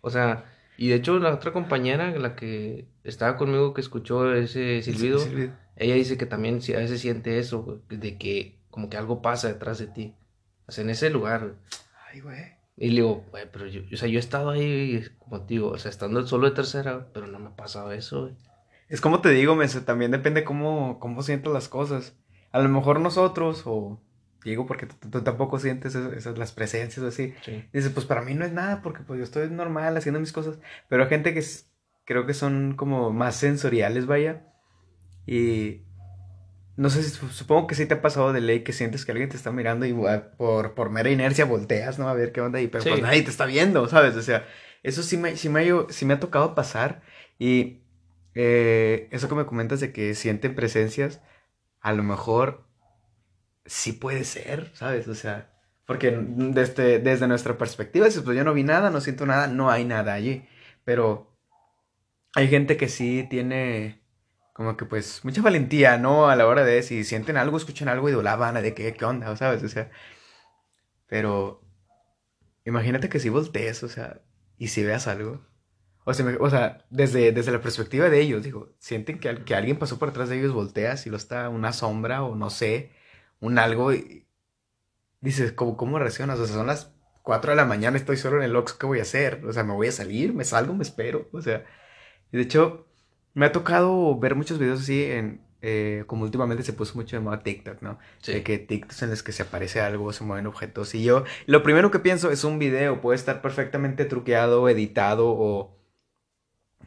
o 0.00 0.10
sea, 0.10 0.44
y 0.76 0.88
de 0.88 0.94
hecho 0.94 1.18
la 1.18 1.34
otra 1.34 1.52
compañera, 1.52 2.10
la 2.18 2.34
que 2.34 2.88
estaba 3.04 3.36
conmigo 3.36 3.74
que 3.74 3.80
escuchó 3.80 4.32
ese 4.34 4.82
silbido, 4.82 5.20
ella 5.76 5.94
dice 5.94 6.16
que 6.16 6.26
también 6.26 6.60
a 6.74 6.78
veces 6.78 7.00
siente 7.00 7.38
eso, 7.38 7.82
de 7.88 8.16
que 8.16 8.58
como 8.70 8.88
que 8.88 8.96
algo 8.96 9.20
pasa 9.20 9.48
detrás 9.48 9.78
de 9.78 9.88
ti. 9.88 10.14
O 10.66 10.72
sea, 10.72 10.84
en 10.84 10.90
ese 10.90 11.10
lugar. 11.10 11.54
Ay, 12.10 12.20
güey. 12.20 12.60
Y 12.76 12.88
le 12.88 12.94
digo, 12.94 13.26
güey, 13.30 13.44
pero 13.52 13.66
yo, 13.66 13.82
o 13.92 13.96
sea, 13.96 14.08
yo 14.08 14.18
he 14.18 14.20
estado 14.20 14.50
ahí, 14.50 15.04
como 15.18 15.42
te 15.42 15.54
digo, 15.54 15.68
o 15.68 15.78
sea, 15.78 15.90
estando 15.90 16.26
solo 16.26 16.48
de 16.48 16.56
tercera, 16.56 17.08
pero 17.12 17.26
no 17.26 17.38
me 17.38 17.48
ha 17.48 17.56
pasado 17.56 17.92
eso, 17.92 18.22
güey. 18.22 18.34
Es 18.88 19.00
como 19.00 19.20
te 19.20 19.28
digo, 19.30 19.54
me, 19.54 19.68
también 19.68 20.10
depende 20.10 20.44
cómo, 20.44 20.98
cómo 20.98 21.22
sientas 21.22 21.52
las 21.52 21.68
cosas. 21.68 22.16
A 22.52 22.60
lo 22.60 22.68
mejor 22.70 23.00
nosotros, 23.00 23.64
o 23.66 24.00
digo 24.44 24.66
porque 24.66 24.86
tú, 24.86 25.22
tampoco 25.22 25.58
sientes 25.58 25.94
esas, 25.94 26.38
las 26.38 26.52
presencias 26.52 27.04
o 27.04 27.08
así. 27.08 27.34
Dices, 27.72 27.92
pues 27.92 28.06
para 28.06 28.22
mí 28.22 28.34
no 28.34 28.44
es 28.44 28.52
nada 28.52 28.80
porque 28.82 29.02
pues 29.02 29.18
yo 29.18 29.24
estoy 29.24 29.50
normal 29.50 29.96
haciendo 29.96 30.20
mis 30.20 30.32
cosas, 30.32 30.58
pero 30.88 31.02
hay 31.02 31.08
gente 31.08 31.34
que 31.34 31.44
creo 32.04 32.26
que 32.26 32.34
son 32.34 32.74
como 32.76 33.12
más 33.12 33.36
sensoriales, 33.36 34.06
vaya. 34.06 34.46
Y 35.26 35.82
no 36.76 36.88
sé, 36.88 37.02
si, 37.02 37.10
supongo 37.10 37.66
que 37.66 37.74
sí 37.74 37.86
te 37.86 37.94
ha 37.94 38.02
pasado 38.02 38.32
de 38.32 38.40
ley 38.40 38.64
que 38.64 38.72
sientes 38.72 39.04
que 39.04 39.12
alguien 39.12 39.28
te 39.28 39.36
está 39.36 39.52
mirando 39.52 39.84
y 39.84 39.94
por, 40.38 40.74
por 40.74 40.90
mera 40.90 41.10
inercia 41.10 41.44
volteas, 41.44 41.98
¿no? 41.98 42.08
A 42.08 42.14
ver 42.14 42.32
qué 42.32 42.40
onda 42.40 42.58
ahí, 42.58 42.68
pero 42.68 42.82
pues 42.84 43.02
nadie 43.02 43.22
te 43.22 43.30
está 43.30 43.44
viendo, 43.44 43.86
¿sabes? 43.88 44.16
O 44.16 44.22
sea, 44.22 44.46
eso 44.82 45.02
sí 45.02 45.16
me, 45.16 45.36
sí 45.36 45.48
me, 45.50 45.68
sí 45.90 46.06
me 46.06 46.14
ha 46.14 46.20
tocado 46.20 46.54
pasar 46.54 47.02
y 47.38 47.80
eh, 48.34 49.08
eso 49.10 49.28
que 49.28 49.34
me 49.34 49.44
comentas 49.44 49.80
de 49.80 49.92
que 49.92 50.14
sienten 50.14 50.54
presencias, 50.54 51.20
a 51.80 51.92
lo 51.92 52.02
mejor 52.02 52.69
sí 53.66 53.92
puede 53.92 54.24
ser, 54.24 54.70
¿sabes? 54.74 55.08
O 55.08 55.14
sea, 55.14 55.52
Porque 55.86 56.16
desde, 56.20 56.98
desde 57.00 57.28
nuestra 57.28 57.58
perspectiva, 57.58 58.06
dices, 58.06 58.22
pues 58.22 58.36
yo 58.36 58.44
no 58.44 58.54
vi 58.54 58.64
nada, 58.64 58.90
no 58.90 59.00
siento 59.00 59.26
nada, 59.26 59.46
no 59.48 59.70
hay 59.70 59.84
nada 59.84 60.14
allí. 60.14 60.46
Pero 60.84 61.36
hay 62.34 62.48
gente 62.48 62.76
que 62.76 62.88
sí 62.88 63.26
tiene 63.30 64.00
como 64.52 64.76
que 64.76 64.84
pues 64.86 65.24
mucha 65.24 65.42
valentía, 65.42 65.98
¿no? 65.98 66.28
A 66.28 66.36
la 66.36 66.46
hora 66.46 66.64
de 66.64 66.82
si 66.82 67.04
sienten 67.04 67.36
algo, 67.36 67.56
escuchan 67.56 67.88
algo 67.88 68.08
y 68.10 68.14
van 68.14 68.62
de 68.62 68.74
qué, 68.74 68.94
qué 68.94 69.04
onda, 69.04 69.36
¿sabes? 69.36 69.62
O 69.64 69.68
sea, 69.68 69.90
pero 71.06 71.62
imagínate 72.64 73.08
que 73.08 73.20
si 73.20 73.28
voltees, 73.28 73.82
o 73.82 73.88
sea, 73.88 74.22
y 74.58 74.68
si 74.68 74.84
veas 74.84 75.06
algo. 75.08 75.46
O 76.04 76.14
sea, 76.14 76.26
o 76.40 76.50
sea 76.50 76.86
desde, 76.90 77.32
desde 77.32 77.52
la 77.52 77.60
perspectiva 77.62 78.10
de 78.10 78.20
ellos, 78.20 78.42
digo, 78.42 78.74
sienten 78.78 79.18
que, 79.20 79.44
que 79.44 79.54
alguien 79.54 79.78
pasó 79.78 79.98
por 79.98 80.10
atrás 80.10 80.28
de 80.28 80.38
ellos, 80.38 80.52
volteas 80.54 81.06
y 81.06 81.10
lo 81.10 81.16
está 81.16 81.48
una 81.48 81.72
sombra 81.72 82.22
o 82.24 82.36
no 82.36 82.50
sé, 82.50 82.92
un 83.40 83.58
algo 83.58 83.92
y 83.92 84.26
dices, 85.20 85.52
¿cómo, 85.52 85.76
cómo 85.76 85.98
reaccionas? 85.98 86.38
O 86.38 86.46
sea, 86.46 86.56
son 86.56 86.66
las 86.66 86.94
4 87.22 87.52
de 87.52 87.56
la 87.56 87.64
mañana, 87.64 87.96
estoy 87.96 88.16
solo 88.16 88.38
en 88.38 88.44
el 88.44 88.56
Ox, 88.56 88.72
¿qué 88.72 88.86
voy 88.86 88.98
a 88.98 89.02
hacer? 89.02 89.44
O 89.46 89.52
sea, 89.52 89.64
me 89.64 89.74
voy 89.74 89.88
a 89.88 89.92
salir, 89.92 90.34
me 90.34 90.44
salgo, 90.44 90.74
me 90.74 90.82
espero, 90.82 91.28
o 91.32 91.42
sea, 91.42 91.64
y 92.32 92.36
de 92.36 92.42
hecho, 92.42 92.86
me 93.34 93.46
ha 93.46 93.52
tocado 93.52 94.18
ver 94.18 94.34
muchos 94.34 94.58
videos 94.58 94.80
así 94.80 95.04
en, 95.04 95.42
eh, 95.62 96.04
como 96.06 96.24
últimamente 96.24 96.62
se 96.62 96.72
puso 96.72 96.94
mucho 96.94 97.16
de 97.16 97.20
moda 97.20 97.42
TikTok, 97.42 97.82
¿no? 97.82 97.98
Sí. 98.22 98.32
De 98.32 98.42
que 98.42 98.58
TikToks 98.58 99.02
en 99.02 99.10
los 99.10 99.22
que 99.22 99.32
se 99.32 99.42
aparece 99.42 99.80
algo, 99.80 100.12
se 100.12 100.24
mueven 100.24 100.46
objetos. 100.46 100.94
Y 100.94 101.04
yo, 101.04 101.24
lo 101.46 101.62
primero 101.62 101.90
que 101.90 101.98
pienso 101.98 102.30
es 102.30 102.44
un 102.44 102.58
video, 102.58 103.00
puede 103.00 103.16
estar 103.16 103.42
perfectamente 103.42 104.04
truqueado, 104.04 104.68
editado 104.68 105.28
o 105.28 105.78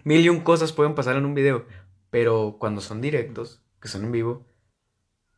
mil 0.03 0.21
y 0.21 0.29
un 0.29 0.41
cosas 0.41 0.73
pueden 0.73 0.95
pasar 0.95 1.15
en 1.17 1.25
un 1.25 1.35
video. 1.35 1.65
Pero 2.09 2.57
cuando 2.59 2.81
son 2.81 3.01
directos, 3.01 3.63
que 3.81 3.87
son 3.87 4.05
en 4.05 4.11
vivo, 4.11 4.45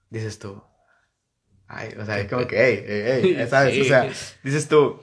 dices 0.10 0.40
tú, 0.40 0.64
ay, 1.68 1.90
o 2.00 2.06
sea, 2.06 2.20
es 2.20 2.30
como 2.30 2.48
que, 2.48 2.58
hey, 2.58 2.84
hey, 2.88 3.36
hey, 3.38 3.48
¿sabes? 3.50 3.80
O 3.80 3.84
sea, 3.84 4.10
dices 4.44 4.68
tú, 4.68 5.02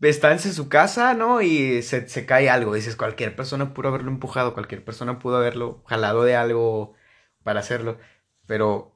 está 0.00 0.32
en 0.32 0.38
su 0.38 0.68
casa, 0.68 1.14
¿no? 1.14 1.42
Y 1.42 1.82
se, 1.82 2.08
se 2.08 2.26
cae 2.26 2.48
algo. 2.48 2.74
Dices, 2.74 2.96
cualquier 2.96 3.34
persona 3.34 3.74
pudo 3.74 3.88
haberlo 3.88 4.10
empujado, 4.10 4.54
cualquier 4.54 4.84
persona 4.84 5.18
pudo 5.18 5.36
haberlo 5.36 5.82
jalado 5.86 6.24
de 6.24 6.36
algo 6.36 6.94
para 7.42 7.60
hacerlo. 7.60 7.98
Pero 8.46 8.92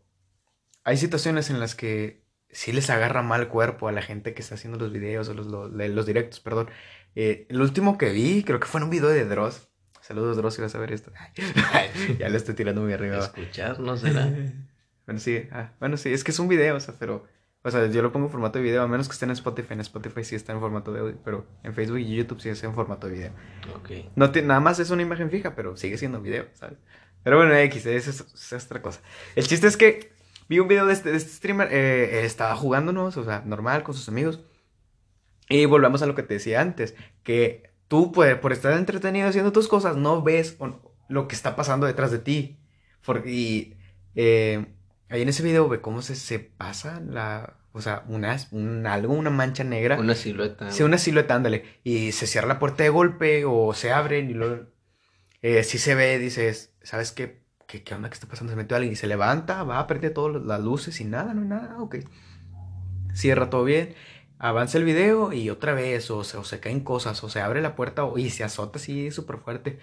hay 0.84 0.96
situaciones 0.96 1.50
en 1.50 1.60
las 1.60 1.74
que 1.74 2.22
sí 2.50 2.72
les 2.72 2.90
agarra 2.90 3.22
mal 3.22 3.48
cuerpo 3.48 3.88
a 3.88 3.92
la 3.92 4.02
gente 4.02 4.34
que 4.34 4.42
está 4.42 4.54
haciendo 4.54 4.78
los 4.78 4.92
videos 4.92 5.28
o 5.28 5.34
los, 5.34 5.46
los, 5.46 6.06
directos, 6.06 6.40
perdón. 6.40 6.70
Eh, 7.14 7.46
el 7.50 7.60
último 7.60 7.98
que 7.98 8.10
vi, 8.10 8.44
creo 8.44 8.60
que 8.60 8.66
fue 8.66 8.78
en 8.78 8.84
un 8.84 8.90
video 8.90 9.08
de 9.08 9.24
Dross. 9.24 9.68
Saludos, 10.00 10.36
Dross, 10.36 10.54
si 10.54 10.62
vas 10.62 10.74
a 10.74 10.78
ver 10.78 10.92
esto. 10.92 11.12
ya 12.18 12.28
le 12.28 12.36
estoy 12.36 12.54
tirando 12.54 12.82
muy 12.82 12.92
arriba. 12.92 13.18
Escuchar, 13.18 13.80
¿no 13.80 13.96
será? 13.96 14.28
bueno, 15.12 15.20
sí, 15.20 15.48
ah, 15.52 15.72
bueno, 15.78 15.96
sí, 15.98 16.12
es 16.12 16.24
que 16.24 16.30
es 16.30 16.38
un 16.38 16.48
video, 16.48 16.76
o 16.76 16.80
sea, 16.80 16.94
pero... 16.98 17.26
O 17.64 17.70
sea, 17.70 17.86
yo 17.86 18.02
lo 18.02 18.10
pongo 18.10 18.26
en 18.26 18.32
formato 18.32 18.58
de 18.58 18.64
video, 18.64 18.82
a 18.82 18.88
menos 18.88 19.06
que 19.06 19.12
esté 19.12 19.24
en 19.24 19.30
Spotify. 19.30 19.74
En 19.74 19.80
Spotify 19.82 20.24
sí 20.24 20.34
está 20.34 20.52
en 20.52 20.58
formato 20.58 20.92
de 20.92 20.98
audio, 20.98 21.18
pero 21.24 21.46
en 21.62 21.72
Facebook 21.74 21.98
y 21.98 22.16
YouTube 22.16 22.40
sí 22.40 22.48
está 22.48 22.66
en 22.66 22.74
formato 22.74 23.06
de 23.06 23.12
video. 23.12 23.30
Ok. 23.76 24.10
No 24.16 24.32
nada 24.42 24.58
más 24.58 24.80
es 24.80 24.90
una 24.90 25.02
imagen 25.02 25.30
fija, 25.30 25.54
pero 25.54 25.76
sigue 25.76 25.96
siendo 25.96 26.20
video, 26.20 26.46
¿sabes? 26.54 26.78
Pero 27.22 27.36
bueno, 27.36 27.54
X, 27.54 27.86
esa 27.86 28.10
es, 28.10 28.64
otra 28.64 28.82
cosa. 28.82 29.00
El 29.36 29.46
chiste 29.46 29.68
es 29.68 29.76
que 29.76 30.10
vi 30.48 30.58
un 30.58 30.66
video 30.66 30.86
de 30.86 30.92
este, 30.92 31.12
de 31.12 31.16
este 31.16 31.30
streamer, 31.30 31.68
eh, 31.70 32.24
estaba 32.24 32.56
jugándonos, 32.56 33.16
o 33.16 33.22
sea, 33.22 33.44
normal, 33.46 33.84
con 33.84 33.94
sus 33.94 34.08
amigos. 34.08 34.40
Y 35.48 35.64
volvamos 35.66 36.02
a 36.02 36.06
lo 36.06 36.16
que 36.16 36.24
te 36.24 36.34
decía 36.34 36.60
antes, 36.60 36.96
que 37.22 37.70
tú, 37.86 38.10
pues, 38.10 38.36
por 38.38 38.52
estar 38.52 38.72
entretenido 38.72 39.28
haciendo 39.28 39.52
tus 39.52 39.68
cosas, 39.68 39.96
no 39.96 40.20
ves 40.20 40.56
lo 41.08 41.28
que 41.28 41.36
está 41.36 41.54
pasando 41.54 41.86
detrás 41.86 42.10
de 42.10 42.18
ti. 42.18 42.58
y 43.24 43.76
eh, 44.16 44.66
ahí 45.12 45.22
en 45.22 45.28
ese 45.28 45.42
video 45.42 45.68
ve 45.68 45.80
cómo 45.80 46.02
se, 46.02 46.16
se 46.16 46.38
pasa 46.38 47.00
la... 47.00 47.56
O 47.74 47.80
sea, 47.80 48.04
una, 48.08 48.36
un, 48.50 48.86
algo, 48.86 49.14
una 49.14 49.30
mancha 49.30 49.64
negra. 49.64 49.98
Una 49.98 50.14
silueta. 50.14 50.70
Sí, 50.70 50.82
una 50.82 50.98
silueta, 50.98 51.34
ándale. 51.34 51.64
Y 51.84 52.12
se 52.12 52.26
cierra 52.26 52.48
la 52.48 52.58
puerta 52.58 52.82
de 52.82 52.90
golpe 52.90 53.44
o 53.46 53.72
se 53.74 53.92
abren 53.92 54.30
y 54.30 54.34
luego... 54.34 54.66
Eh, 55.42 55.64
si 55.64 55.78
se 55.78 55.94
ve, 55.94 56.18
dices, 56.18 56.74
¿sabes 56.82 57.12
qué? 57.12 57.42
¿Qué, 57.66 57.82
qué 57.82 57.94
onda 57.94 58.08
que 58.08 58.14
está 58.14 58.26
pasando? 58.26 58.52
Se 58.52 58.56
metió 58.56 58.76
alguien 58.76 58.92
y 58.92 58.96
se 58.96 59.06
levanta, 59.06 59.62
va, 59.64 59.78
a 59.78 59.86
prender 59.86 60.12
todas 60.12 60.42
las 60.44 60.60
luces 60.60 61.00
y 61.00 61.04
nada, 61.04 61.34
no 61.34 61.42
hay 61.42 61.48
nada, 61.48 61.76
ok. 61.80 61.96
Cierra 63.14 63.50
todo 63.50 63.64
bien, 63.64 63.94
avanza 64.38 64.78
el 64.78 64.84
video 64.84 65.32
y 65.32 65.50
otra 65.50 65.72
vez, 65.72 66.10
o 66.10 66.22
se, 66.24 66.36
o 66.36 66.44
se 66.44 66.60
caen 66.60 66.80
cosas, 66.80 67.22
o 67.24 67.28
se 67.28 67.40
abre 67.40 67.60
la 67.60 67.74
puerta 67.74 68.04
y 68.16 68.30
se 68.30 68.44
azota 68.44 68.78
así 68.78 69.10
súper 69.10 69.38
fuerte. 69.38 69.78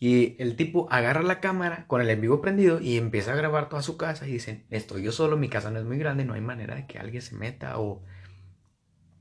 Y 0.00 0.36
el 0.42 0.56
tipo 0.56 0.88
agarra 0.90 1.22
la 1.22 1.40
cámara 1.40 1.84
con 1.86 2.00
el 2.00 2.10
en 2.10 2.20
vivo 2.22 2.40
prendido 2.40 2.80
y 2.80 2.96
empieza 2.96 3.32
a 3.32 3.36
grabar 3.36 3.68
toda 3.68 3.82
su 3.82 3.96
casa 3.96 4.26
y 4.26 4.32
dicen, 4.32 4.66
estoy 4.70 5.02
yo 5.02 5.12
solo, 5.12 5.36
mi 5.36 5.48
casa 5.48 5.70
no 5.70 5.78
es 5.78 5.84
muy 5.84 5.98
grande, 5.98 6.24
no 6.24 6.34
hay 6.34 6.40
manera 6.40 6.74
de 6.74 6.86
que 6.86 6.98
alguien 6.98 7.22
se 7.22 7.36
meta 7.36 7.78
o 7.78 8.02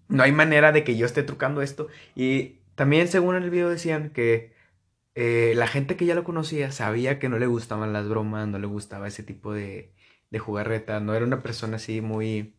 no 0.07 0.23
hay 0.23 0.31
manera 0.31 0.71
de 0.71 0.83
que 0.83 0.97
yo 0.97 1.05
esté 1.05 1.23
trucando 1.23 1.61
esto. 1.61 1.87
Y 2.15 2.61
también 2.75 3.07
según 3.09 3.35
el 3.35 3.49
video 3.49 3.69
decían 3.69 4.11
que 4.11 4.53
eh, 5.15 5.53
la 5.55 5.67
gente 5.67 5.97
que 5.97 6.05
ya 6.05 6.15
lo 6.15 6.23
conocía 6.23 6.71
sabía 6.71 7.19
que 7.19 7.29
no 7.29 7.39
le 7.39 7.47
gustaban 7.47 7.93
las 7.93 8.07
bromas, 8.07 8.47
no 8.47 8.59
le 8.59 8.67
gustaba 8.67 9.07
ese 9.07 9.23
tipo 9.23 9.53
de, 9.53 9.93
de 10.29 10.39
jugarreta, 10.39 10.99
no 10.99 11.13
era 11.13 11.25
una 11.25 11.43
persona 11.43 11.77
así 11.77 12.01
muy, 12.01 12.55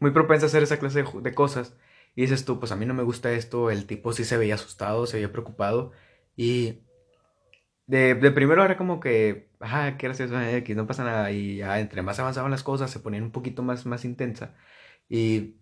muy 0.00 0.10
propensa 0.12 0.46
a 0.46 0.48
hacer 0.48 0.62
esa 0.62 0.78
clase 0.78 1.04
de, 1.22 1.34
cosas. 1.34 1.76
Y 2.14 2.22
dices 2.22 2.44
tú, 2.44 2.58
pues 2.60 2.72
a 2.72 2.76
mí 2.76 2.86
no 2.86 2.94
me 2.94 3.02
gusta 3.02 3.32
esto, 3.32 3.70
el 3.70 3.86
tipo 3.86 4.12
sí 4.12 4.24
se 4.24 4.36
veía 4.38 4.54
asustado, 4.54 5.06
se 5.06 5.16
veía 5.16 5.32
preocupado. 5.32 5.92
Y 6.36 6.80
de, 7.86 8.14
de 8.14 8.30
primero 8.32 8.64
era 8.64 8.76
como 8.76 9.00
que, 9.00 9.48
ajá, 9.60 9.96
qué 9.96 10.08
gracioso, 10.08 10.36
aquí 10.36 10.74
no 10.74 10.86
pasa 10.86 11.04
nada. 11.04 11.30
Y 11.32 11.58
ya 11.58 11.80
entre 11.80 12.02
más 12.02 12.18
avanzaban 12.18 12.50
las 12.50 12.62
cosas, 12.62 12.90
se 12.90 13.00
ponían 13.00 13.24
un 13.24 13.32
poquito 13.32 13.62
más, 13.62 13.86
más 13.86 14.04
intensa. 14.04 14.54
Y 15.08 15.56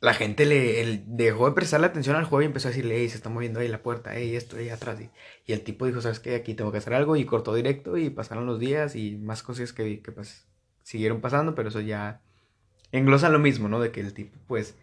la 0.00 0.14
gente 0.14 0.46
le 0.46 1.04
dejó 1.06 1.46
de 1.48 1.54
prestarle 1.54 1.86
atención 1.86 2.16
al 2.16 2.24
juego 2.24 2.42
y 2.42 2.46
empezó 2.46 2.68
a 2.68 2.70
decirle, 2.70 2.96
hey, 2.98 3.08
se 3.08 3.16
está 3.16 3.28
moviendo 3.28 3.60
ahí 3.60 3.68
la 3.68 3.82
puerta, 3.82 4.12
hey, 4.14 4.34
esto, 4.34 4.56
ahí 4.56 4.70
atrás. 4.70 4.98
Y, 5.46 5.52
el 5.52 5.62
tipo 5.62 5.86
dijo, 5.86 6.00
¿sabes 6.00 6.20
qué? 6.20 6.34
Aquí 6.36 6.54
tengo 6.54 6.72
que 6.72 6.78
hacer 6.78 6.94
algo 6.94 7.16
y 7.16 7.24
cortó 7.26 7.54
directo 7.54 7.96
y 7.98 8.10
pasaron 8.10 8.46
los 8.46 8.58
días 8.58 8.96
y 8.96 9.16
más 9.18 9.42
cosas 9.42 9.72
que, 9.72 10.00
que 10.00 10.12
pues 10.12 10.46
siguieron 10.82 11.20
pasando, 11.20 11.54
pero 11.54 11.68
eso 11.68 11.80
ya 11.80 12.22
englosa 12.92 13.28
lo 13.28 13.38
mismo, 13.38 13.68
¿no? 13.68 13.80
De 13.80 13.92
que 13.92 14.00
el 14.00 14.14
tipo 14.14 14.38
pues 14.46 14.76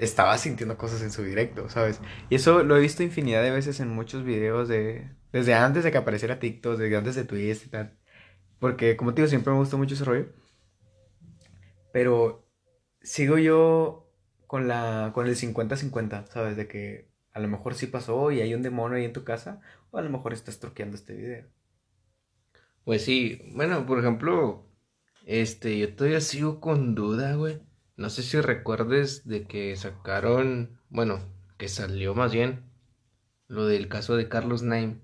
estaba 0.00 0.38
sintiendo 0.38 0.76
cosas 0.78 1.02
en 1.02 1.12
su 1.12 1.22
directo, 1.22 1.68
¿sabes? 1.68 2.00
Y 2.30 2.34
eso 2.36 2.62
lo 2.64 2.76
he 2.76 2.80
visto 2.80 3.02
infinidad 3.02 3.42
de 3.42 3.50
veces 3.50 3.80
en 3.80 3.88
muchos 3.88 4.24
videos 4.24 4.68
de... 4.68 5.10
Desde 5.32 5.54
antes 5.54 5.84
de 5.84 5.92
que 5.92 5.98
apareciera 5.98 6.40
TikTok, 6.40 6.78
desde 6.78 6.96
antes 6.96 7.14
de 7.14 7.24
Twitch 7.24 7.66
y 7.66 7.68
tal. 7.68 7.98
Porque 8.58 8.96
como 8.96 9.14
te 9.14 9.20
digo, 9.22 9.28
siempre 9.28 9.52
me 9.52 9.58
gustó 9.58 9.78
mucho 9.78 9.94
ese 9.94 10.04
rollo. 10.04 10.32
Pero 11.92 12.48
sigo 13.02 13.38
yo 13.38 14.10
con, 14.46 14.68
la, 14.68 15.12
con 15.14 15.26
el 15.26 15.36
50-50, 15.36 16.26
¿sabes? 16.28 16.56
De 16.56 16.66
que 16.66 17.10
a 17.32 17.40
lo 17.40 17.48
mejor 17.48 17.74
sí 17.74 17.86
pasó 17.86 18.30
y 18.32 18.40
hay 18.40 18.54
un 18.54 18.62
demonio 18.62 18.96
ahí 18.98 19.04
en 19.04 19.12
tu 19.12 19.24
casa, 19.24 19.60
o 19.90 19.98
a 19.98 20.02
lo 20.02 20.10
mejor 20.10 20.32
estás 20.32 20.58
truqueando 20.58 20.96
este 20.96 21.14
video. 21.14 21.46
Pues 22.84 23.04
sí, 23.04 23.42
bueno, 23.54 23.86
por 23.86 23.98
ejemplo, 23.98 24.66
este, 25.26 25.78
yo 25.78 25.94
todavía 25.94 26.20
sigo 26.20 26.60
con 26.60 26.94
duda, 26.94 27.34
güey. 27.34 27.60
No 28.00 28.08
sé 28.08 28.22
si 28.22 28.40
recuerdes 28.40 29.28
de 29.28 29.46
que 29.46 29.76
sacaron, 29.76 30.80
bueno, 30.88 31.20
que 31.58 31.68
salió 31.68 32.14
más 32.14 32.32
bien 32.32 32.64
lo 33.46 33.66
del 33.66 33.88
caso 33.88 34.16
de 34.16 34.26
Carlos 34.26 34.62
Naim. 34.62 35.02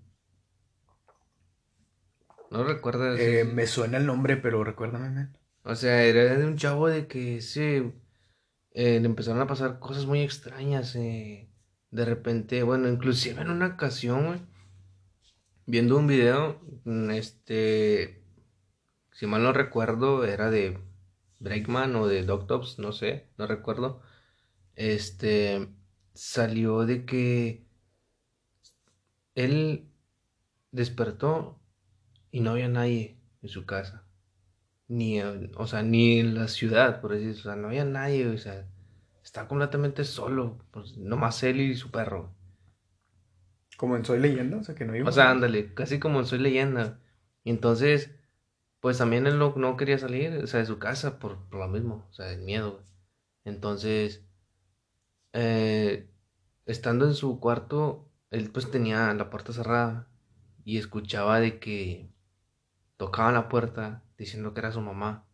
¿No 2.50 2.64
recuerdas? 2.64 3.20
Eh, 3.20 3.44
me 3.44 3.66
suena 3.66 3.98
el 3.98 4.06
nombre, 4.06 4.38
pero 4.38 4.64
recuérdame, 4.64 5.10
man. 5.10 5.36
O 5.62 5.74
sea, 5.74 6.04
era 6.04 6.38
de 6.38 6.46
un 6.46 6.56
chavo 6.56 6.88
de 6.88 7.06
que 7.06 7.42
se 7.42 7.92
eh, 8.72 8.98
le 8.98 9.04
empezaron 9.04 9.42
a 9.42 9.46
pasar 9.46 9.78
cosas 9.78 10.06
muy 10.06 10.22
extrañas. 10.22 10.96
Eh, 10.96 11.50
de 11.90 12.04
repente, 12.06 12.62
bueno, 12.62 12.88
inclusive 12.88 13.42
en 13.42 13.50
una 13.50 13.66
ocasión, 13.66 14.48
viendo 15.66 15.98
un 15.98 16.06
video, 16.06 16.62
este, 17.12 18.22
si 19.12 19.26
mal 19.26 19.42
no 19.42 19.52
recuerdo, 19.52 20.24
era 20.24 20.50
de 20.50 20.78
Breakman 21.38 21.96
o 21.96 22.06
de 22.06 22.24
Doctops, 22.24 22.78
no 22.78 22.92
sé, 22.92 23.28
no 23.38 23.46
recuerdo. 23.46 24.02
Este, 24.74 25.68
salió 26.14 26.86
de 26.86 27.04
que 27.06 27.66
él 29.34 29.88
despertó 30.72 31.60
y 32.30 32.40
no 32.40 32.52
había 32.52 32.68
nadie 32.68 33.18
en 33.42 33.48
su 33.48 33.66
casa 33.66 34.06
ni, 34.88 35.20
o 35.20 35.66
sea, 35.66 35.82
ni 35.82 36.20
en 36.20 36.34
la 36.34 36.48
ciudad, 36.48 37.00
por 37.00 37.12
decir, 37.12 37.30
o 37.30 37.42
sea, 37.42 37.56
no 37.56 37.68
había 37.68 37.84
nadie, 37.84 38.26
o 38.28 38.38
sea, 38.38 38.66
estaba 39.22 39.48
completamente 39.48 40.04
solo, 40.04 40.58
pues 40.70 40.96
nomás 40.96 41.42
él 41.42 41.60
y 41.60 41.74
su 41.74 41.90
perro. 41.90 42.34
Como 43.76 43.96
en 43.96 44.04
Soy 44.04 44.20
Leyenda, 44.20 44.58
o 44.58 44.62
sea, 44.62 44.74
que 44.74 44.84
no 44.84 44.96
iba. 44.96 45.08
O 45.08 45.12
sea, 45.12 45.30
ándale, 45.30 45.74
casi 45.74 45.98
como 45.98 46.20
en 46.20 46.26
Soy 46.26 46.38
Leyenda. 46.38 47.00
Y 47.44 47.50
entonces, 47.50 48.14
pues 48.86 48.98
también 48.98 49.26
él 49.26 49.36
no, 49.40 49.76
quería 49.76 49.98
salir, 49.98 50.32
o 50.44 50.46
sea, 50.46 50.60
de 50.60 50.66
su 50.66 50.78
casa 50.78 51.18
por, 51.18 51.52
lo 51.52 51.66
mismo, 51.66 52.06
o 52.08 52.14
sea, 52.14 52.30
el 52.30 52.42
miedo. 52.42 52.84
Entonces, 53.42 54.24
eh, 55.32 56.08
estando 56.66 57.04
en 57.06 57.14
su 57.14 57.40
cuarto, 57.40 58.08
él 58.30 58.48
pues 58.52 58.70
tenía 58.70 59.12
la 59.14 59.28
puerta 59.28 59.52
cerrada 59.52 60.08
y 60.64 60.78
escuchaba 60.78 61.40
de 61.40 61.58
que 61.58 62.12
tocaban 62.96 63.34
la 63.34 63.48
puerta 63.48 64.04
diciendo 64.18 64.54
que 64.54 64.60
era 64.60 64.70
su 64.70 64.80
mamá, 64.80 65.26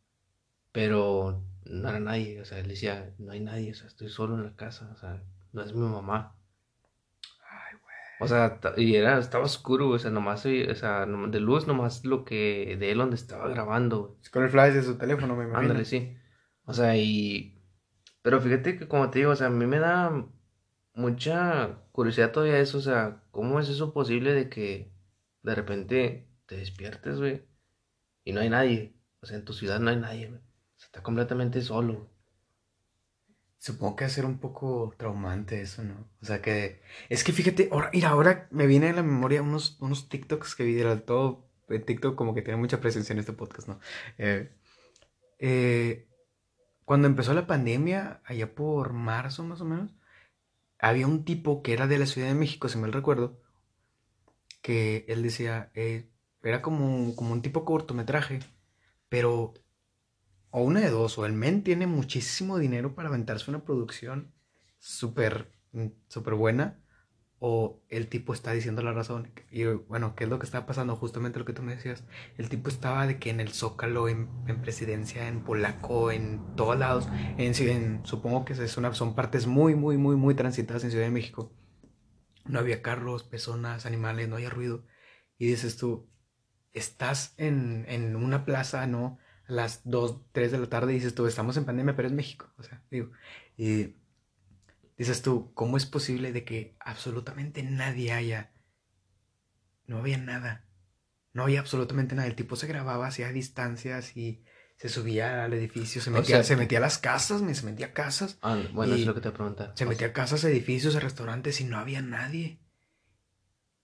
pero 0.73 1.45
no 1.67 1.91
era 1.91 2.01
nadie, 2.01 2.41
o 2.41 2.47
sea, 2.47 2.59
él 2.59 2.69
decía, 2.69 3.15
no 3.19 3.33
hay 3.33 3.41
nadie, 3.41 3.73
o 3.73 3.75
sea, 3.75 3.87
estoy 3.87 4.09
solo 4.09 4.37
en 4.37 4.45
la 4.45 4.57
casa, 4.57 4.91
o 4.95 4.97
sea, 4.97 5.23
no 5.53 5.61
es 5.61 5.75
mi 5.75 5.87
mamá. 5.87 6.39
O 8.23 8.29
sea, 8.29 8.61
y 8.77 8.95
era, 8.95 9.19
estaba 9.19 9.45
oscuro, 9.45 9.89
o 9.89 9.99
sea, 9.99 10.11
nomás, 10.11 10.47
o 10.47 10.75
sea, 10.75 11.07
de 11.07 11.41
luz 11.41 11.67
nomás 11.67 12.05
lo 12.05 12.25
que, 12.25 12.77
de 12.79 12.93
él 12.93 12.99
donde 12.99 13.17
estaba 13.17 13.49
grabando. 13.49 14.17
Con 14.33 14.45
el 14.45 14.51
flash 14.51 14.75
de 14.75 14.83
su 14.85 14.97
teléfono, 14.97 15.35
me 15.35 15.45
imagino. 15.45 15.71
Ándale, 15.71 15.85
sí. 15.85 16.17
O 16.65 16.73
sea, 16.73 16.97
y... 16.97 17.61
Pero 18.23 18.41
fíjate 18.41 18.79
que 18.79 18.87
como 18.87 19.11
te 19.11 19.19
digo, 19.19 19.33
o 19.33 19.37
sea, 19.37 19.49
a 19.49 19.51
mí 19.51 19.67
me 19.67 19.81
da 19.81 20.25
mucha 20.95 21.81
curiosidad 21.91 22.31
todavía 22.31 22.59
eso, 22.59 22.79
o 22.79 22.81
sea, 22.83 23.25
¿cómo 23.33 23.59
es 23.59 23.69
eso 23.69 23.93
posible 23.93 24.33
de 24.33 24.49
que 24.49 24.93
de 25.43 25.55
repente 25.57 26.29
te 26.47 26.57
despiertes, 26.57 27.19
güey, 27.19 27.45
y 28.25 28.33
no 28.33 28.41
hay 28.41 28.51
nadie? 28.51 28.95
O 29.21 29.27
sea, 29.27 29.37
en 29.37 29.45
tu 29.45 29.53
ciudad 29.53 29.81
no 29.81 29.91
hay 29.91 29.97
nadie, 29.97 30.29
güey. 30.29 30.41
O 30.41 30.79
sea, 30.79 30.87
está 30.87 31.03
completamente 31.03 31.61
solo, 31.63 31.95
güey. 31.95 32.12
Supongo 33.63 33.95
que 33.95 34.05
va 34.05 34.09
a 34.09 34.11
ser 34.11 34.25
un 34.25 34.39
poco 34.39 34.93
traumante 34.97 35.61
eso, 35.61 35.85
¿no? 35.85 35.95
O 36.21 36.27
sea 36.27 36.43
que... 36.43 36.83
Es 37.09 37.23
que 37.23 37.33
fíjate, 37.33 37.69
ahora, 37.71 37.91
mira, 37.93 38.09
ahora 38.09 38.49
me 38.51 38.67
viene 38.67 38.89
a 38.89 38.93
la 38.93 39.05
memoria 39.05 39.41
unos, 39.41 39.77
unos 39.81 40.09
TikToks 40.09 40.57
que 40.57 40.65
vi, 40.65 40.75
de 40.75 40.97
todo 40.97 41.47
eh, 41.69 41.79
TikTok 41.79 42.17
como 42.17 42.35
que 42.35 42.43
tiene 42.43 42.59
mucha 42.59 42.81
presencia 42.81 43.13
en 43.13 43.21
este 43.21 43.33
podcast, 43.33 43.69
¿no? 43.69 43.79
Eh, 44.19 44.51
eh, 45.39 46.09
cuando 46.85 47.07
empezó 47.07 47.35
la 47.35 47.47
pandemia, 47.47 48.21
allá 48.25 48.53
por 48.53 48.95
marzo 48.95 49.45
más 49.45 49.61
o 49.61 49.65
menos, 49.65 49.95
había 50.81 51.07
un 51.07 51.25
tipo 51.25 51.63
que 51.63 51.73
era 51.73 51.87
de 51.87 52.01
la 52.01 52.07
Ciudad 52.07 52.27
de 52.27 52.35
México, 52.35 52.69
si 52.69 52.79
mal 52.79 52.93
recuerdo, 52.93 53.41
que 54.61 55.05
él 55.07 55.23
decía, 55.23 55.71
era 56.43 56.63
como, 56.63 57.15
como 57.15 57.33
un 57.33 57.43
tipo 57.43 57.65
cortometraje, 57.65 58.41
pero 59.09 59.55
o 60.53 60.63
una 60.63 60.81
de 60.81 60.91
dos, 60.91 61.19
o 61.19 61.27
el 61.27 61.35
men 61.35 61.65
tiene 61.65 61.87
muchísimo 61.89 62.59
dinero 62.59 62.95
para 62.97 63.11
aventarse 63.11 63.51
una 63.51 63.65
producción 63.65 64.33
súper, 64.81 65.53
mm, 65.73 65.89
súper 66.09 66.35
buena, 66.35 66.81
o 67.41 67.83
el 67.89 68.09
tipo 68.09 68.33
está 68.35 68.53
diciendo 68.53 68.83
la 68.83 68.93
razón. 68.93 69.33
Y 69.51 69.65
bueno, 69.65 70.15
¿qué 70.17 70.25
es 70.25 70.31
lo 70.31 70.39
que 70.39 70.47
estaba 70.47 70.67
pasando? 70.67 70.97
Justamente 70.97 71.39
lo 71.41 71.45
que 71.45 71.53
tú 71.53 71.63
me 71.63 71.75
decías. 71.77 72.05
El 72.39 72.49
tipo 72.49 72.69
estaba 72.71 73.07
de 73.07 73.19
que 73.19 73.31
en 73.31 73.41
el 73.41 73.51
Zócalo, 73.53 74.09
en, 74.09 74.31
en 74.47 74.61
Presidencia, 74.63 75.29
en 75.29 75.43
Polaco, 75.45 76.13
en 76.13 76.41
todos 76.57 76.79
lados, 76.79 77.09
en, 77.39 77.53
en- 77.69 78.07
supongo 78.07 78.45
que 78.45 78.53
es 78.55 78.77
una, 78.77 78.95
son 78.95 79.15
partes 79.17 79.47
muy, 79.49 79.75
muy, 79.75 79.97
muy, 79.99 80.17
muy 80.17 80.35
transitadas 80.35 80.85
en 80.85 80.91
Ciudad 80.93 81.07
de 81.07 81.11
México. 81.13 81.53
No 82.47 82.59
había 82.59 82.83
carros, 82.83 83.23
personas, 83.25 83.87
animales, 83.87 84.29
no 84.29 84.37
había 84.37 84.51
ruido. 84.51 84.85
Y 85.39 85.47
dices 85.49 85.77
tú, 85.77 86.09
estás 86.73 87.35
en, 87.39 87.87
en 87.89 88.17
una 88.17 88.45
plaza, 88.47 88.87
¿no? 88.87 89.19
Las 89.49 89.83
2, 89.85 90.21
3 90.33 90.53
de 90.53 90.59
la 90.59 90.67
tarde 90.69 90.93
y 90.93 90.97
dices 90.97 91.15
tú, 91.15 91.27
estamos 91.27 91.57
en 91.57 91.65
pandemia, 91.65 91.97
pero 91.97 92.09
es 92.09 92.15
México. 92.15 92.53
O 92.59 92.63
sea, 92.63 92.83
digo, 92.91 93.11
y 93.57 93.95
dices 94.97 95.23
tú, 95.23 95.53
¿cómo 95.55 95.77
es 95.77 95.87
posible 95.87 96.33
de 96.33 96.45
que 96.45 96.77
absolutamente 96.81 97.63
nadie 97.63 98.13
haya? 98.13 98.53
No 99.87 99.99
había 99.99 100.19
nada. 100.19 100.65
No 101.33 101.43
había 101.43 101.61
absolutamente 101.61 102.15
nada. 102.15 102.29
El 102.29 102.35
tipo 102.37 102.57
se 102.57 102.67
grababa 102.67 103.07
hacia 103.07 103.33
distancias 103.33 104.17
y 104.17 104.45
se 104.77 104.89
subía 104.89 105.45
al 105.45 105.53
edificio, 105.53 106.01
se 106.01 106.11
O 106.11 106.13
metía, 106.13 106.37
sea, 106.37 106.45
se 106.45 106.57
metía 106.57 106.79
a 106.79 106.81
las 106.81 106.99
casas, 106.99 107.41
se 107.57 107.67
metía 107.67 107.87
a 107.87 107.93
casas, 107.93 108.39
Ah, 108.43 108.61
bueno, 108.73 108.95
es 108.95 109.07
lo 109.07 109.15
que 109.15 109.21
te 109.21 109.29
voy 109.29 109.35
a 109.35 109.37
preguntar. 109.37 109.73
se 109.77 109.87
metía 109.87 110.09
a 110.09 110.13
casas, 110.13 110.45
a 110.45 110.51
edificios, 110.51 110.97
a 110.97 111.01
restaurantes 111.01 111.61
y 111.61 111.65
no 111.65 111.79
había 111.79 112.03
nadie. 112.03 112.59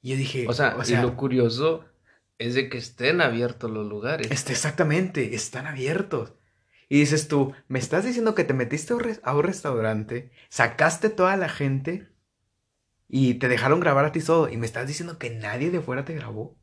Y 0.03 0.11
yo 0.11 0.17
dije, 0.17 0.47
O 0.49 0.53
sea, 0.53 0.77
y 0.87 0.93
lo 0.97 1.17
curioso 1.17 1.85
es 2.39 2.55
de 2.55 2.69
que 2.69 2.79
estén 2.79 3.21
abiertos 3.21 3.71
los 3.71 3.87
lugares. 3.87 4.31
Este, 4.31 4.53
exactamente, 4.53 5.35
están 5.35 5.67
abiertos. 5.67 6.35
Y 6.89 7.01
dices 7.01 7.29
tú, 7.29 7.53
me 7.69 7.79
estás 7.79 8.05
diciendo 8.05 8.35
que 8.35 8.45
te 8.45 8.55
metiste 8.55 8.95
a 9.23 9.35
un, 9.35 9.43
restaurante, 9.43 10.31
sacaste 10.49 11.11
toda 11.11 11.37
la 11.37 11.49
gente 11.49 12.09
y 13.09 13.35
te 13.35 13.49
dejaron 13.49 13.81
grabar 13.81 14.07
a 14.07 14.13
ti 14.13 14.21
solo. 14.21 14.51
Y 14.51 14.57
me 14.57 14.67
estás 14.67 14.87
diciendo 14.87 15.19
que 15.19 15.31
nadie 15.31 15.71
de 15.71 15.81
fuera 15.81 16.05
te 16.05 16.15
grabó. 16.15 16.57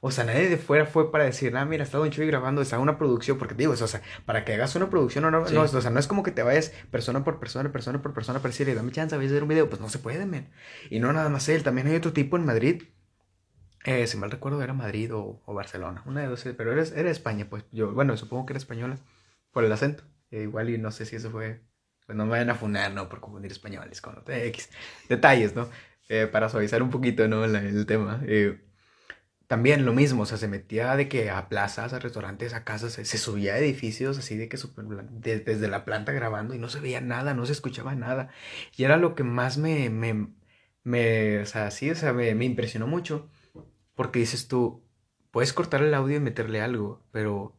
O 0.00 0.10
sea, 0.10 0.24
nadie 0.24 0.48
de 0.48 0.56
fuera 0.56 0.86
fue 0.86 1.12
para 1.12 1.24
decir, 1.24 1.56
ah, 1.56 1.64
mira, 1.64 1.84
está 1.84 1.98
Don 1.98 2.10
Chuy 2.10 2.26
grabando, 2.26 2.62
está 2.62 2.78
una 2.78 2.96
producción. 2.96 3.38
Porque 3.38 3.54
te 3.54 3.62
digo, 3.64 3.72
o 3.72 3.76
sea, 3.76 4.02
para 4.24 4.44
que 4.44 4.54
hagas 4.54 4.74
una 4.74 4.88
producción 4.88 5.24
o 5.26 5.30
no, 5.30 5.46
Sí. 5.46 5.54
no, 5.54 5.62
o 5.62 5.68
sea, 5.68 5.90
no 5.90 6.00
es 6.00 6.06
como 6.06 6.22
que 6.22 6.32
te 6.32 6.42
vayas 6.42 6.72
persona 6.90 7.22
por 7.22 7.38
persona, 7.38 7.70
persona 7.70 8.02
por 8.02 8.14
persona 8.14 8.38
para 8.40 8.50
decirle, 8.50 8.74
dame 8.74 8.90
chance, 8.90 9.14
voy 9.16 9.26
a 9.26 9.28
hacer 9.28 9.42
un 9.42 9.48
video. 9.50 9.68
Pues 9.68 9.80
no 9.80 9.88
se 9.88 9.98
puede, 9.98 10.24
men. 10.26 10.50
Y 10.90 10.98
no 10.98 11.12
nada 11.12 11.28
más 11.28 11.48
él, 11.48 11.62
también 11.62 11.86
hay 11.88 11.96
otro 11.96 12.12
tipo 12.12 12.36
en 12.36 12.46
Madrid. 12.46 12.82
Eh, 13.84 14.06
si 14.06 14.16
mal 14.16 14.30
recuerdo, 14.30 14.62
era 14.62 14.72
Madrid 14.74 15.12
o, 15.14 15.42
o 15.44 15.54
Barcelona, 15.54 16.02
una 16.06 16.20
de 16.20 16.28
dos, 16.28 16.44
pero 16.56 16.72
era, 16.72 16.82
era 16.94 17.10
España, 17.10 17.46
pues 17.50 17.64
yo, 17.72 17.92
bueno, 17.92 18.16
supongo 18.16 18.46
que 18.46 18.52
era 18.52 18.58
española 18.58 18.98
por 19.50 19.64
el 19.64 19.72
acento. 19.72 20.04
Eh, 20.30 20.42
igual 20.42 20.70
y 20.70 20.78
no 20.78 20.90
sé 20.92 21.04
si 21.04 21.16
eso 21.16 21.30
fue, 21.30 21.60
pues 22.06 22.16
no 22.16 22.24
me 22.24 22.30
vayan 22.32 22.50
a 22.50 22.54
funar, 22.54 22.92
¿no? 22.92 23.08
Por 23.08 23.20
confundir 23.20 23.50
españoles 23.52 24.00
con 24.00 24.22
X. 24.26 24.70
Detalles, 25.08 25.54
¿no? 25.56 25.68
Eh, 26.08 26.26
para 26.28 26.48
suavizar 26.48 26.82
un 26.82 26.90
poquito, 26.90 27.26
¿no? 27.28 27.46
La- 27.46 27.60
el 27.62 27.84
tema. 27.86 28.22
Eh, 28.26 28.60
también 29.46 29.84
lo 29.84 29.92
mismo, 29.92 30.22
o 30.22 30.26
sea, 30.26 30.38
se 30.38 30.48
metía 30.48 30.96
de 30.96 31.08
que 31.08 31.30
a 31.30 31.48
plazas, 31.50 31.92
a 31.92 31.98
restaurantes, 31.98 32.54
a 32.54 32.64
casas, 32.64 32.92
se, 32.94 33.04
se 33.04 33.18
subía 33.18 33.54
a 33.54 33.58
edificios 33.58 34.16
así 34.18 34.36
de 34.38 34.48
que 34.48 34.56
super, 34.56 34.84
de- 34.86 35.40
desde 35.40 35.68
la 35.68 35.84
planta 35.84 36.12
grabando 36.12 36.54
y 36.54 36.58
no 36.58 36.68
se 36.70 36.80
veía 36.80 37.00
nada, 37.02 37.34
no 37.34 37.44
se 37.46 37.52
escuchaba 37.52 37.94
nada. 37.94 38.30
Y 38.76 38.84
era 38.84 38.96
lo 38.96 39.14
que 39.14 39.24
más 39.24 39.58
me, 39.58 39.90
me, 39.90 40.28
me 40.84 41.40
o 41.40 41.46
sea, 41.46 41.70
sí, 41.70 41.90
o 41.90 41.94
sea, 41.94 42.12
me, 42.14 42.34
me 42.34 42.44
impresionó 42.46 42.86
mucho. 42.86 43.30
Porque 43.94 44.18
dices 44.20 44.48
tú, 44.48 44.84
puedes 45.30 45.52
cortar 45.52 45.82
el 45.82 45.94
audio 45.94 46.16
y 46.16 46.20
meterle 46.20 46.60
algo, 46.60 47.04
pero, 47.12 47.56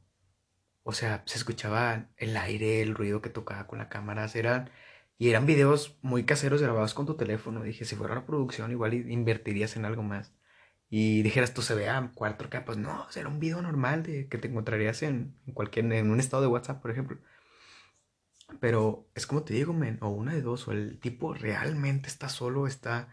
o 0.84 0.93
sea, 0.93 1.24
se 1.26 1.38
escuchaba 1.38 2.10
el 2.17 2.38
aire, 2.38 2.82
el 2.82 2.96
ruido 2.96 3.22
que 3.22 3.30
tocaba 3.30 3.67
con 3.67 3.80
la 3.80 3.89
cámara, 3.89 4.28
eran, 4.34 4.69
y 5.17 5.30
eran 5.30 5.46
videos 5.46 5.98
muy 6.02 6.26
caseros 6.26 6.62
grabados 6.62 6.93
con 6.93 7.06
tu 7.06 7.15
teléfono. 7.17 7.63
Dije, 7.63 7.86
si 7.86 7.96
fuera 7.96 8.13
una 8.13 8.26
producción, 8.26 8.72
igual 8.72 8.93
invertirías 8.93 9.76
en 9.78 9.86
algo 9.86 10.04
más. 10.04 10.34
Y 10.89 11.24
dijeras, 11.24 11.54
tú 11.54 11.62
se 11.63 11.76
vea 11.76 12.12
4K, 12.15 12.65
pues 12.65 12.78
no, 12.78 13.10
será 13.10 13.28
un 13.30 13.39
video 13.39 13.62
normal 13.62 14.04
de, 14.04 14.28
que 14.28 14.38
te 14.38 14.48
encontrarías 14.48 15.02
en, 15.04 15.36
en 15.48 15.54
cualquier, 15.54 15.91
en 15.91 16.12
un 16.12 16.19
estado 16.19 16.43
de 16.43 16.50
WhatsApp, 16.50 16.82
por 16.82 16.91
ejemplo. 16.91 17.17
Pero 18.60 19.10
es 19.15 19.26
como 19.28 19.43
te 19.43 19.54
digo, 19.54 19.74
men, 19.74 19.98
o 20.02 20.10
una 20.10 20.34
de 20.34 20.41
dos, 20.41 20.67
o 20.67 20.72
el 20.72 21.00
tipo 21.00 21.34
realmente 21.34 22.08
está 22.10 22.30
solo, 22.30 22.67
está, 22.67 23.10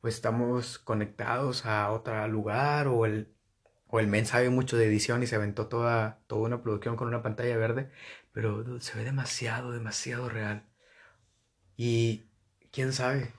o 0.00 0.08
estamos 0.08 0.78
conectados 0.78 1.66
a 1.66 1.90
otro 1.90 2.26
lugar, 2.28 2.88
o 2.88 3.06
el, 3.06 3.34
o 3.88 4.00
el 4.00 4.06
men 4.06 4.26
sabe 4.26 4.50
mucho 4.50 4.76
de 4.76 4.86
edición 4.86 5.22
y 5.22 5.26
se 5.26 5.36
aventó 5.36 5.66
toda, 5.68 6.20
toda 6.26 6.42
una 6.42 6.62
producción 6.62 6.96
con 6.96 7.08
una 7.08 7.22
pantalla 7.22 7.56
verde, 7.56 7.90
pero 8.32 8.80
se 8.80 8.98
ve 8.98 9.04
demasiado, 9.04 9.72
demasiado 9.72 10.28
real. 10.28 10.68
Y 11.76 12.30
quién 12.72 12.92
sabe, 12.92 13.32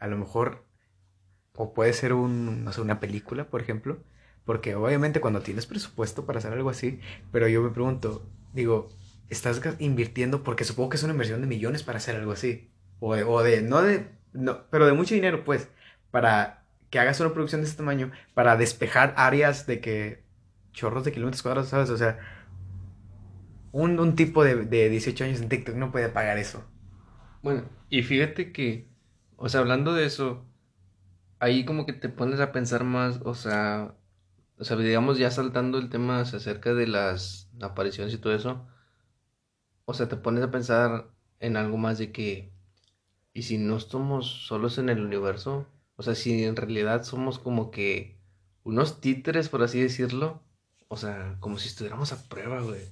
a 0.00 0.06
lo 0.06 0.16
mejor, 0.16 0.64
o 1.54 1.74
puede 1.74 1.92
ser 1.92 2.12
un, 2.12 2.64
no 2.64 2.72
sé, 2.72 2.80
una 2.80 3.00
película, 3.00 3.48
por 3.48 3.60
ejemplo, 3.60 4.02
porque 4.44 4.74
obviamente 4.74 5.20
cuando 5.20 5.40
tienes 5.42 5.66
presupuesto 5.66 6.26
para 6.26 6.38
hacer 6.38 6.52
algo 6.52 6.70
así, 6.70 7.00
pero 7.30 7.48
yo 7.48 7.62
me 7.62 7.70
pregunto, 7.70 8.26
digo, 8.52 8.88
estás 9.28 9.60
invirtiendo, 9.78 10.42
porque 10.42 10.64
supongo 10.64 10.90
que 10.90 10.96
es 10.96 11.02
una 11.02 11.12
inversión 11.12 11.40
de 11.40 11.46
millones 11.46 11.82
para 11.82 11.98
hacer 11.98 12.16
algo 12.16 12.32
así, 12.32 12.72
o 13.00 13.14
de, 13.14 13.24
o 13.24 13.42
de 13.42 13.62
no 13.62 13.82
de, 13.82 14.10
no, 14.32 14.68
pero 14.70 14.86
de 14.86 14.92
mucho 14.92 15.14
dinero, 15.14 15.44
pues, 15.44 15.68
para 16.12 16.66
que 16.90 17.00
hagas 17.00 17.20
una 17.20 17.34
producción 17.34 17.62
de 17.62 17.68
ese 17.68 17.78
tamaño, 17.78 18.12
para 18.34 18.56
despejar 18.56 19.14
áreas 19.18 19.66
de 19.66 19.80
que, 19.82 20.24
chorros 20.72 21.04
de 21.04 21.12
kilómetros 21.12 21.42
cuadrados, 21.42 21.70
¿sabes? 21.70 21.90
O 21.90 21.98
sea, 21.98 22.20
un, 23.72 23.98
un 24.00 24.16
tipo 24.16 24.44
de, 24.44 24.56
de 24.66 24.88
18 24.90 25.24
años 25.24 25.40
en 25.40 25.48
TikTok 25.48 25.76
no 25.76 25.92
puede 25.92 26.08
pagar 26.10 26.38
eso. 26.38 26.64
Bueno, 27.42 27.64
y 27.90 28.02
fíjate 28.02 28.52
que, 28.52 28.88
o 29.36 29.48
sea, 29.48 29.60
hablando 29.60 29.94
de 29.94 30.06
eso, 30.06 30.46
ahí 31.40 31.64
como 31.64 31.86
que 31.86 31.94
te 31.94 32.08
pones 32.10 32.40
a 32.40 32.52
pensar 32.52 32.84
más, 32.84 33.20
o 33.24 33.34
sea, 33.34 33.96
o 34.58 34.64
sea, 34.64 34.76
digamos 34.76 35.18
ya 35.18 35.30
saltando 35.30 35.78
el 35.78 35.90
tema 35.90 36.18
o 36.18 36.22
acerca 36.22 36.74
de 36.74 36.86
las 36.86 37.50
apariciones 37.60 38.14
y 38.14 38.18
todo 38.18 38.34
eso, 38.34 38.66
o 39.84 39.94
sea, 39.94 40.08
te 40.08 40.16
pones 40.16 40.44
a 40.44 40.50
pensar 40.50 41.10
en 41.40 41.56
algo 41.56 41.76
más 41.76 41.98
de 41.98 42.12
que, 42.12 42.52
¿y 43.34 43.42
si 43.42 43.58
no 43.58 43.76
estamos 43.78 44.46
solos 44.46 44.78
en 44.78 44.88
el 44.90 45.00
universo? 45.04 45.68
O 45.96 46.02
sea, 46.02 46.14
si 46.14 46.44
en 46.44 46.56
realidad 46.56 47.04
somos 47.04 47.38
como 47.38 47.70
que 47.70 48.18
unos 48.64 49.00
títeres, 49.00 49.48
por 49.48 49.62
así 49.62 49.80
decirlo, 49.80 50.42
o 50.88 50.96
sea, 50.96 51.36
como 51.40 51.58
si 51.58 51.68
estuviéramos 51.68 52.12
a 52.12 52.28
prueba, 52.28 52.60
güey. 52.60 52.88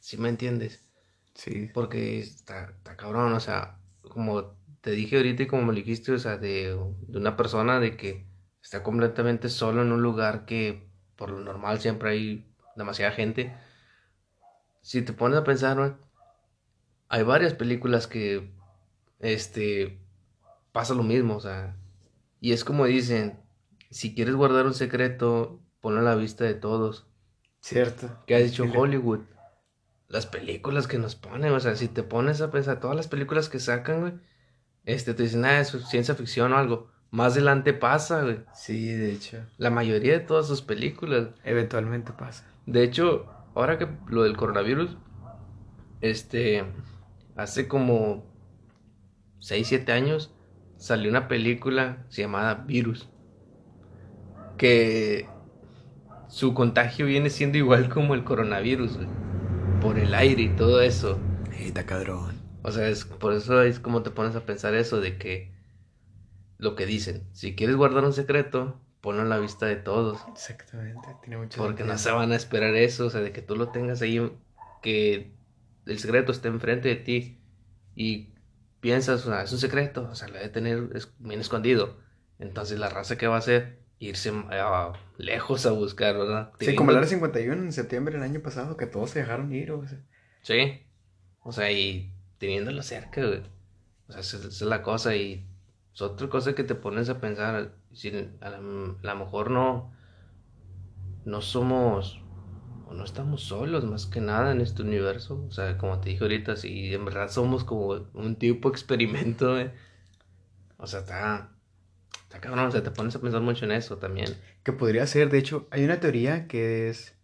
¿Sí 0.00 0.16
me 0.16 0.28
entiendes? 0.28 0.88
Sí. 1.34 1.70
Porque 1.72 2.20
está, 2.20 2.70
está 2.70 2.96
cabrón, 2.96 3.32
o 3.32 3.40
sea, 3.40 3.78
como 4.02 4.56
te 4.80 4.90
dije 4.90 5.16
ahorita 5.16 5.44
y 5.44 5.46
como 5.46 5.62
me 5.62 5.72
lo 5.72 5.78
dijiste, 5.78 6.12
o 6.12 6.18
sea, 6.18 6.38
de, 6.38 6.76
de 7.08 7.18
una 7.18 7.36
persona 7.36 7.80
de 7.80 7.96
que 7.96 8.26
está 8.62 8.82
completamente 8.82 9.48
solo 9.48 9.82
en 9.82 9.92
un 9.92 10.02
lugar 10.02 10.44
que 10.44 10.88
por 11.16 11.30
lo 11.30 11.40
normal 11.40 11.80
siempre 11.80 12.10
hay 12.10 12.54
demasiada 12.76 13.12
gente. 13.12 13.54
Si 14.80 15.02
te 15.02 15.12
pones 15.12 15.38
a 15.38 15.44
pensar, 15.44 15.76
güey, 15.78 15.92
hay 17.08 17.22
varias 17.22 17.54
películas 17.54 18.06
que, 18.06 18.50
este, 19.20 20.00
pasa 20.72 20.94
lo 20.94 21.02
mismo, 21.02 21.36
o 21.36 21.40
sea, 21.40 21.76
y 22.42 22.52
es 22.52 22.64
como 22.64 22.84
dicen, 22.84 23.40
si 23.90 24.14
quieres 24.14 24.34
guardar 24.34 24.66
un 24.66 24.74
secreto, 24.74 25.62
ponlo 25.80 26.00
a 26.00 26.02
la 26.02 26.16
vista 26.16 26.44
de 26.44 26.54
todos. 26.54 27.06
Cierto. 27.60 28.10
¿Qué 28.26 28.34
ha 28.34 28.38
dicho 28.38 28.64
Hollywood? 28.64 29.20
las 30.12 30.26
películas 30.26 30.86
que 30.86 30.98
nos 30.98 31.14
ponen, 31.14 31.52
o 31.52 31.60
sea, 31.60 31.74
si 31.74 31.88
te 31.88 32.02
pones 32.02 32.42
a 32.42 32.50
pensar, 32.50 32.80
todas 32.80 32.94
las 32.94 33.08
películas 33.08 33.48
que 33.48 33.58
sacan, 33.58 34.00
güey, 34.00 34.12
este, 34.84 35.14
te 35.14 35.22
dicen, 35.22 35.44
ah, 35.46 35.58
es 35.58 35.70
ciencia 35.88 36.14
ficción 36.14 36.52
o 36.52 36.58
algo. 36.58 36.90
Más 37.10 37.32
adelante 37.32 37.72
pasa, 37.72 38.22
güey. 38.22 38.40
Sí, 38.54 38.92
de 38.92 39.12
hecho. 39.12 39.38
La 39.56 39.70
mayoría 39.70 40.12
de 40.12 40.20
todas 40.20 40.46
sus 40.46 40.60
películas. 40.60 41.28
Eventualmente 41.44 42.12
pasa. 42.12 42.46
De 42.66 42.82
hecho, 42.82 43.26
ahora 43.54 43.78
que 43.78 43.88
lo 44.08 44.24
del 44.24 44.36
coronavirus, 44.36 44.98
este, 46.02 46.64
hace 47.36 47.66
como 47.66 48.26
6, 49.38 49.66
7 49.66 49.92
años 49.92 50.34
salió 50.82 51.10
una 51.10 51.28
película 51.28 52.04
llamada 52.10 52.54
Virus. 52.54 53.08
Que 54.58 55.28
su 56.28 56.54
contagio 56.54 57.06
viene 57.06 57.30
siendo 57.30 57.56
igual 57.56 57.88
como 57.88 58.14
el 58.14 58.24
coronavirus, 58.24 58.96
güey. 58.96 59.08
Por 59.80 59.98
el 59.98 60.12
aire 60.12 60.42
y 60.42 60.48
todo 60.48 60.82
eso. 60.82 61.20
Está 61.56 61.86
cadrón. 61.86 62.34
O 62.62 62.72
sea, 62.72 62.88
es, 62.88 63.04
por 63.04 63.32
eso 63.32 63.62
es 63.62 63.78
como 63.78 64.02
te 64.02 64.10
pones 64.10 64.34
a 64.34 64.44
pensar 64.44 64.74
eso 64.74 65.00
de 65.00 65.18
que 65.18 65.52
lo 66.58 66.74
que 66.74 66.84
dicen, 66.84 67.28
si 67.32 67.54
quieres 67.54 67.76
guardar 67.76 68.04
un 68.04 68.12
secreto, 68.12 68.80
ponlo 69.00 69.22
en 69.22 69.28
la 69.28 69.38
vista 69.38 69.66
de 69.66 69.76
todos. 69.76 70.20
Exactamente, 70.32 71.08
tiene 71.22 71.38
mucho 71.38 71.62
Porque 71.62 71.84
no 71.84 71.96
se 71.96 72.10
van 72.10 72.32
a 72.32 72.36
esperar 72.36 72.74
eso, 72.74 73.06
o 73.06 73.10
sea, 73.10 73.20
de 73.20 73.30
que 73.30 73.42
tú 73.42 73.54
lo 73.54 73.68
tengas 73.68 74.02
ahí, 74.02 74.32
que 74.80 75.32
el 75.86 75.98
secreto 76.00 76.32
esté 76.32 76.48
enfrente 76.48 76.88
de 76.88 76.96
ti 76.96 77.40
y 77.94 78.31
piensas, 78.82 79.24
o 79.24 79.30
sea, 79.30 79.42
es 79.42 79.52
un 79.52 79.58
secreto, 79.58 80.06
o 80.10 80.14
sea, 80.14 80.28
lo 80.28 80.34
debe 80.34 80.50
tener 80.50 80.88
bien 81.18 81.40
escondido. 81.40 81.96
Entonces 82.38 82.78
la 82.78 82.90
raza 82.90 83.16
que 83.16 83.26
va 83.28 83.36
a 83.36 83.38
hacer, 83.38 83.78
irse 84.00 84.30
a- 84.50 84.92
lejos 85.16 85.64
a 85.64 85.70
buscar, 85.70 86.18
¿verdad? 86.18 86.52
Sí, 86.60 86.74
como 86.74 86.90
el 86.90 86.96
área 86.98 87.08
51 87.08 87.62
en 87.62 87.72
septiembre 87.72 88.14
del 88.14 88.24
año 88.24 88.40
pasado, 88.40 88.76
que 88.76 88.86
todos 88.86 89.10
se 89.10 89.20
dejaron 89.20 89.54
ir, 89.54 89.70
o 89.72 89.86
sea. 89.86 89.98
Sí. 90.42 90.82
O 91.44 91.52
sea, 91.52 91.70
y 91.70 92.12
teniéndolo 92.38 92.82
cerca, 92.82 93.24
güey. 93.24 93.42
O 94.08 94.12
sea, 94.12 94.20
esa, 94.20 94.36
esa 94.38 94.48
es 94.48 94.60
la 94.62 94.82
cosa. 94.82 95.14
Y 95.16 95.46
es 95.94 96.02
otra 96.02 96.28
cosa 96.28 96.54
que 96.54 96.64
te 96.64 96.74
pones 96.74 97.08
a 97.08 97.20
pensar. 97.20 97.72
Si 97.92 98.10
a 98.40 98.50
lo 98.50 99.14
mejor 99.16 99.50
no. 99.50 99.92
No 101.24 101.40
somos. 101.40 102.20
No 102.92 103.04
estamos 103.04 103.42
solos, 103.42 103.84
más 103.84 104.06
que 104.06 104.20
nada, 104.20 104.52
en 104.52 104.60
este 104.60 104.82
universo. 104.82 105.44
O 105.48 105.50
sea, 105.50 105.78
como 105.78 106.00
te 106.00 106.10
dije 106.10 106.24
ahorita, 106.24 106.56
si 106.56 106.94
en 106.94 107.04
verdad 107.04 107.30
somos 107.30 107.64
como 107.64 108.08
un 108.14 108.36
tipo 108.36 108.68
experimento, 108.68 109.52
güey. 109.52 109.70
O 110.76 110.86
sea, 110.86 111.00
está. 111.00 111.52
Está 112.24 112.40
cabrón. 112.40 112.66
O 112.66 112.70
sea, 112.70 112.82
te 112.82 112.90
pones 112.90 113.14
a 113.16 113.20
pensar 113.20 113.40
mucho 113.40 113.64
en 113.64 113.72
eso 113.72 113.98
también. 113.98 114.28
Que 114.62 114.72
podría 114.72 115.06
ser, 115.06 115.30
de 115.30 115.38
hecho, 115.38 115.68
hay 115.70 115.84
una 115.84 116.00
teoría 116.00 116.46
que 116.46 116.88
es. 116.88 117.14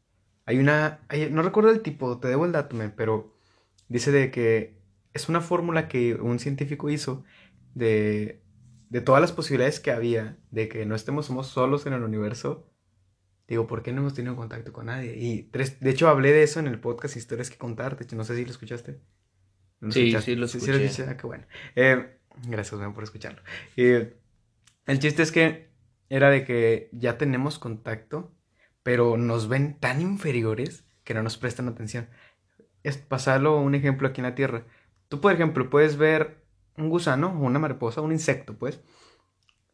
Hay 0.47 0.59
una. 0.59 1.01
no 1.31 1.43
recuerdo 1.43 1.71
el 1.71 1.83
tipo, 1.83 2.19
te 2.19 2.29
debo 2.29 2.47
el 2.47 2.53
dato, 2.53 2.77
men, 2.77 2.93
pero 2.97 3.35
dice 3.89 4.13
de 4.13 4.31
que 4.31 4.79
es 5.13 5.29
una 5.29 5.41
fórmula 5.41 5.89
que 5.89 6.15
un 6.15 6.39
científico 6.39 6.91
hizo 6.91 7.25
de, 7.75 8.43
de 8.89 9.01
todas 9.01 9.21
las 9.21 9.33
posibilidades 9.33 9.81
que 9.81 9.91
había 9.91 10.39
de 10.51 10.69
que 10.69 10.87
no 10.87 10.95
estemos 10.95 11.27
somos 11.27 11.49
solos 11.49 11.87
en 11.87 11.93
el 11.93 12.03
universo. 12.03 12.71
Digo, 13.49 13.67
¿por 13.67 13.83
qué 13.83 13.93
no 13.93 14.03
hemos 14.03 14.15
tenido 14.15 14.37
contacto 14.37 14.73
con 14.73 14.87
nadie? 14.87 15.17
Y 15.17 15.45
tres, 15.45 15.81
de 15.81 15.91
hecho, 15.91 16.09
hablé 16.09 16.33
de 16.33 16.43
eso 16.43 16.61
en 16.61 16.67
el 16.67 16.81
podcast 16.81 17.17
Historias 17.17 17.51
que 17.51 17.57
contar. 17.59 17.97
De 17.97 18.05
hecho, 18.05 18.15
no 18.17 18.25
sé 18.25 18.37
si 18.37 18.45
lo 18.45 18.51
escuchaste. 18.51 19.01
¿No 19.81 19.91
Sí, 19.91 20.01
escuchaste? 20.01 20.33
sí 20.33 20.35
lo 20.37 20.41
lo 20.41 20.47
escuché. 20.47 20.85
escuché? 20.87 21.11
Ah, 21.11 21.17
qué 21.17 21.27
bueno. 21.27 21.47
Eh, 21.75 22.19
gracias, 22.47 22.81
man, 22.81 22.95
por 22.95 23.05
escucharlo. 23.05 23.43
Eh, 23.77 24.19
el 24.87 24.99
chiste 24.99 25.23
es 25.23 25.33
que 25.33 25.71
era 26.11 26.31
de 26.31 26.45
que 26.45 26.91
ya 26.93 27.17
tenemos 27.19 27.59
contacto, 27.59 28.35
pero 28.83 29.17
nos 29.17 29.49
ven 29.49 29.79
tan 29.81 30.01
inferiores 30.03 30.85
que 31.05 31.15
no 31.15 31.23
nos 31.23 31.39
prestan 31.39 31.69
atención. 31.69 32.09
Es 32.83 32.99
pasarlo 32.99 33.59
un 33.61 33.75
ejemplo 33.75 34.09
aquí 34.09 34.21
en 34.21 34.27
la 34.27 34.35
Tierra. 34.35 34.67
Tú, 35.09 35.21
por 35.21 35.33
ejemplo, 35.33 35.71
puedes 35.71 35.97
ver 35.97 36.45
un 36.77 36.91
gusano, 36.91 37.29
o 37.29 37.45
una 37.45 37.59
mariposa, 37.59 38.01
un 38.03 38.13
insecto, 38.13 38.59
pues. 38.59 38.81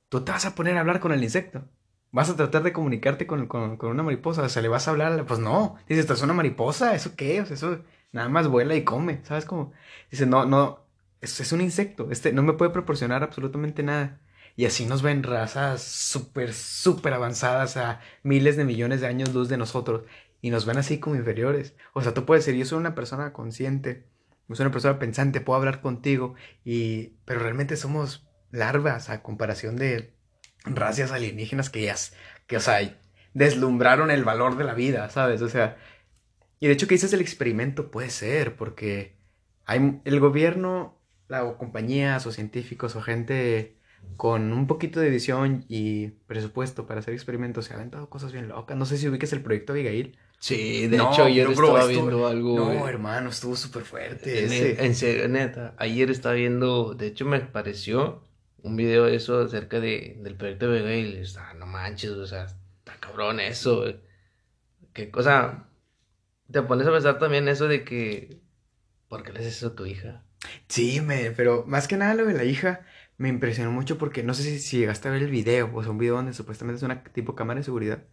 Tú 0.08 0.24
te 0.24 0.32
vas 0.32 0.46
a 0.46 0.54
poner 0.54 0.76
a 0.76 0.80
hablar 0.80 1.00
con 1.00 1.12
el 1.12 1.22
insecto. 1.22 1.68
Vas 2.14 2.30
a 2.30 2.36
tratar 2.36 2.62
de 2.62 2.72
comunicarte 2.72 3.26
con, 3.26 3.46
con- 3.48 3.76
con 3.76 3.90
una 3.90 4.02
mariposa. 4.02 4.42
O 4.42 4.48
sea, 4.48 4.62
le 4.62 4.68
vas 4.68 4.86
a 4.88 4.92
hablar. 4.92 5.26
Pues 5.26 5.40
no. 5.40 5.76
Dices, 5.88 6.02
¿esto 6.04 6.14
es 6.14 6.22
una 6.22 6.32
mariposa? 6.34 6.94
¿Eso 6.94 7.16
qué? 7.16 7.40
O 7.40 7.46
sea, 7.46 7.54
eso 7.56 7.80
nada 8.12 8.28
más 8.28 8.48
vuela 8.48 8.74
y 8.76 8.84
come. 8.84 9.20
¿Sabes 9.24 9.44
cómo? 9.44 9.72
Dice, 10.10 10.26
no, 10.26 10.46
no. 10.46 10.80
Es, 11.20 11.40
es 11.40 11.52
un 11.52 11.60
insecto. 11.60 12.10
Este 12.10 12.32
no 12.32 12.42
me 12.42 12.52
puede 12.54 12.70
proporcionar 12.70 13.22
absolutamente 13.22 13.82
nada. 13.82 14.20
Y 14.56 14.66
así 14.66 14.86
nos 14.86 15.02
ven 15.02 15.22
razas 15.24 15.82
súper, 15.82 16.52
súper 16.54 17.12
avanzadas 17.14 17.76
a 17.76 18.00
miles 18.22 18.56
de 18.56 18.64
millones 18.64 19.00
de 19.00 19.08
años 19.08 19.34
luz 19.34 19.48
de 19.48 19.56
nosotros. 19.56 20.04
Y 20.40 20.50
nos 20.50 20.66
ven 20.66 20.78
así 20.78 21.00
como 21.00 21.16
inferiores. 21.16 21.74
O 21.94 22.02
sea, 22.02 22.14
tú 22.14 22.24
puedes 22.26 22.44
decir, 22.46 22.58
yo 22.58 22.66
soy 22.66 22.78
una 22.78 22.94
persona 22.94 23.32
consciente. 23.32 24.06
Yo 24.48 24.54
soy 24.56 24.64
una 24.66 24.72
persona 24.72 24.98
pensante, 24.98 25.40
puedo 25.40 25.58
hablar 25.58 25.80
contigo. 25.80 26.34
Y... 26.64 27.14
Pero 27.24 27.40
realmente 27.40 27.76
somos 27.76 28.26
larvas 28.52 29.10
a 29.10 29.22
comparación 29.22 29.76
de 29.76 30.14
razas 30.64 31.12
alienígenas 31.12 31.70
que 31.70 31.82
ya, 31.82 31.94
que, 32.46 32.56
o 32.56 32.60
sea, 32.60 32.98
deslumbraron 33.34 34.10
el 34.10 34.24
valor 34.24 34.56
de 34.56 34.64
la 34.64 34.74
vida, 34.74 35.08
¿sabes? 35.10 35.42
O 35.42 35.48
sea, 35.48 35.76
y 36.60 36.66
de 36.66 36.72
hecho 36.72 36.86
que 36.86 36.94
dices 36.94 37.12
el 37.12 37.20
experimento 37.20 37.90
puede 37.90 38.10
ser, 38.10 38.56
porque 38.56 39.16
hay 39.66 40.00
el 40.04 40.20
gobierno, 40.20 40.98
la, 41.28 41.44
o 41.44 41.58
compañías 41.58 42.26
o 42.26 42.32
científicos 42.32 42.96
o 42.96 43.02
gente 43.02 43.76
con 44.16 44.52
un 44.52 44.66
poquito 44.66 45.00
de 45.00 45.08
visión 45.10 45.64
y 45.68 46.08
presupuesto 46.26 46.86
para 46.86 47.00
hacer 47.00 47.14
experimentos 47.14 47.64
se 47.64 47.72
ha 47.72 47.76
aventado 47.76 48.08
cosas 48.10 48.32
bien 48.32 48.48
locas. 48.48 48.76
No 48.76 48.84
sé 48.84 48.98
si 48.98 49.08
ubiques 49.08 49.32
el 49.32 49.40
proyecto 49.42 49.72
Abigail. 49.72 50.18
Sí, 50.38 50.86
de 50.88 50.98
No, 50.98 51.10
hecho, 51.10 51.24
ayer 51.24 51.48
no, 51.48 51.54
bro, 51.54 51.68
estaba 51.68 51.90
estuvo- 51.90 52.06
viendo 52.08 52.26
algo. 52.26 52.56
No, 52.56 52.64
güey. 52.66 52.82
hermano, 52.86 53.30
estuvo 53.30 53.56
súper 53.56 53.82
fuerte. 53.84 54.40
En, 54.40 54.52
ese. 54.52 54.84
en 54.84 54.94
serio, 54.94 55.26
neta, 55.28 55.74
ayer 55.78 56.10
estaba 56.10 56.34
viendo, 56.34 56.92
de 56.94 57.06
hecho 57.06 57.24
me 57.24 57.40
pareció 57.40 58.22
un 58.64 58.76
video 58.76 59.04
de 59.06 59.16
eso 59.16 59.40
acerca 59.42 59.80
de, 59.80 60.16
del 60.20 60.36
proyecto 60.36 60.68
de 60.70 60.82
Vega 60.82 60.96
y 61.18 61.22
está, 61.22 61.54
no 61.54 61.66
manches, 61.66 62.10
o 62.12 62.26
sea, 62.26 62.44
está 62.46 62.98
cabrón 63.00 63.40
eso. 63.40 63.84
Qué 64.94 65.10
cosa, 65.10 65.68
te 66.52 66.62
pones 66.62 66.86
a 66.88 66.92
pensar 66.92 67.18
también 67.18 67.48
eso 67.48 67.68
de 67.68 67.84
que, 67.84 68.40
¿por 69.08 69.22
qué 69.24 69.32
le 69.32 69.40
haces 69.40 69.58
eso 69.58 69.68
a 69.68 69.76
tu 69.76 69.86
hija? 69.86 70.24
Sí, 70.68 71.00
me, 71.00 71.30
pero 71.30 71.64
más 71.66 71.88
que 71.88 71.96
nada 71.96 72.14
lo 72.14 72.24
de 72.26 72.34
la 72.34 72.44
hija 72.44 72.84
me 73.16 73.28
impresionó 73.28 73.70
mucho 73.70 73.98
porque 73.98 74.22
no 74.22 74.34
sé 74.34 74.42
si, 74.42 74.58
si 74.58 74.78
llegaste 74.78 75.08
a 75.08 75.12
ver 75.12 75.22
el 75.22 75.30
video, 75.30 75.70
o 75.74 75.82
sea, 75.82 75.92
un 75.92 75.98
video 75.98 76.16
donde 76.16 76.32
supuestamente 76.34 76.76
es 76.78 76.82
una 76.82 77.02
tipo 77.04 77.34
cámara 77.34 77.60
de 77.60 77.64
seguridad, 77.64 78.04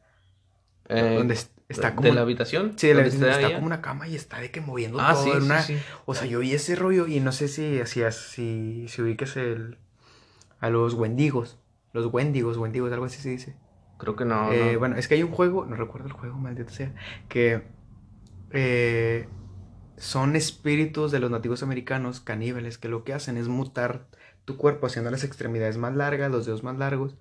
Eh, 0.90 1.16
donde 1.16 1.34
es- 1.36 1.52
está 1.70 1.96
¿De 1.96 1.96
como... 1.96 2.14
la 2.14 2.22
habitación? 2.22 2.74
Sí, 2.78 2.88
de 2.88 2.96
la 2.96 3.02
¿Dónde 3.02 3.02
habitación, 3.02 3.30
está 3.32 3.48
ella? 3.48 3.56
como 3.56 3.68
una 3.68 3.82
cama 3.82 4.08
y 4.08 4.16
está 4.16 4.40
de 4.42 4.52
que 4.52 4.62
moviendo 4.62 5.00
Ah, 5.00 5.08
todo 5.08 5.34
sí, 5.34 5.38
en 5.38 5.44
sí, 5.44 5.46
una... 5.46 5.60
sí. 5.60 5.84
O 6.06 6.14
sea, 6.16 6.28
yo 6.28 6.40
vi 6.40 6.54
ese 6.54 6.76
rollo 6.76 7.08
y 7.08 7.20
no 7.20 7.32
sé 7.32 7.48
si 7.48 7.80
hacías, 7.80 8.16
si, 8.18 8.88
si 8.90 9.02
ubiques 9.02 9.36
el, 9.38 9.78
a 10.62 10.70
los 10.70 10.94
wendigos, 10.94 11.60
los 11.94 12.08
wendigos, 12.08 12.58
wendigos, 12.58 12.92
algo 12.94 13.06
así 13.06 13.22
se 13.22 13.30
dice. 13.30 13.56
Creo 13.98 14.16
que 14.16 14.26
no, 14.26 14.52
Eh, 14.52 14.74
no. 14.74 14.80
Bueno, 14.80 14.96
es 14.98 15.08
que 15.08 15.16
hay 15.16 15.24
un 15.24 15.32
juego, 15.32 15.66
no 15.66 15.76
recuerdo 15.76 16.08
el 16.08 16.14
juego, 16.14 16.38
maldito 16.38 16.72
sea, 16.72 16.94
que 17.30 17.64
eh, 18.52 19.28
son 19.98 20.36
espíritus 20.36 21.12
de 21.12 21.20
los 21.20 21.32
nativos 21.32 21.64
americanos, 21.64 22.22
caníbales, 22.22 22.78
que 22.78 22.90
lo 22.90 23.04
que 23.04 23.14
hacen 23.14 23.38
es 23.38 23.48
mutar 23.48 24.08
tu 24.46 24.58
cuerpo 24.58 24.88
haciendo 24.88 25.12
las 25.12 25.24
extremidades 25.24 25.78
más 25.78 25.96
largas, 25.96 26.32
los 26.32 26.46
dedos 26.46 26.64
más 26.64 26.78
largos. 26.78 27.18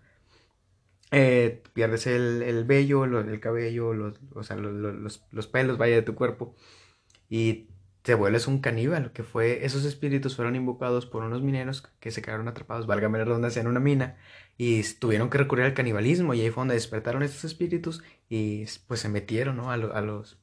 Eh, 1.12 1.62
pierdes 1.72 2.07
el, 2.07 2.42
el 2.42 2.64
vello, 2.64 3.07
lo- 3.07 3.20
el 3.20 3.40
cabello, 3.40 3.92
los, 3.94 4.20
o 4.35 4.42
sea, 4.44 4.57
lo- 4.57 4.70
lo- 4.72 4.92
los, 4.92 5.24
los 5.33 5.46
pelos, 5.48 5.76
vaya, 5.79 5.96
de 5.96 6.03
tu 6.03 6.14
cuerpo. 6.14 6.55
Y 7.31 7.69
te 8.02 8.14
vuelves 8.14 8.46
un 8.46 8.60
caníbal, 8.60 9.12
que 9.12 9.22
fue, 9.22 9.64
esos 9.64 9.84
espíritus 9.84 10.36
fueron 10.36 10.56
invocados 10.56 11.06
por 11.06 11.22
unos 11.24 11.42
mineros 11.42 11.82
que 12.00 12.10
se 12.10 12.22
quedaron 12.22 12.48
atrapados, 12.48 12.86
válgame 12.86 13.18
la 13.18 13.24
redundancia, 13.24 13.60
en 13.60 13.68
una 13.68 13.80
mina 13.80 14.16
y 14.56 14.82
tuvieron 14.94 15.30
que 15.30 15.38
recurrir 15.38 15.64
al 15.66 15.74
canibalismo 15.74 16.34
y 16.34 16.40
ahí 16.42 16.50
fue 16.50 16.62
donde 16.62 16.74
despertaron 16.74 17.22
estos 17.22 17.44
espíritus 17.44 18.02
y 18.28 18.64
pues 18.86 19.00
se 19.00 19.08
metieron, 19.08 19.56
¿no? 19.56 19.70
A, 19.70 19.74
a 19.74 19.76
los, 20.02 20.38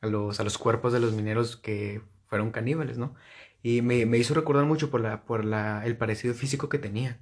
a 0.00 0.06
los, 0.06 0.40
a 0.40 0.44
los 0.44 0.58
cuerpos 0.58 0.92
de 0.92 1.00
los 1.00 1.12
mineros 1.14 1.56
que 1.56 2.02
fueron 2.26 2.50
caníbales, 2.50 2.98
¿no? 2.98 3.14
Y 3.62 3.82
me, 3.82 4.06
me 4.06 4.18
hizo 4.18 4.34
recordar 4.34 4.64
mucho 4.66 4.90
por 4.90 5.00
la, 5.00 5.24
por 5.24 5.44
la, 5.44 5.84
el 5.86 5.96
parecido 5.96 6.34
físico 6.34 6.68
que 6.68 6.78
tenían. 6.78 7.18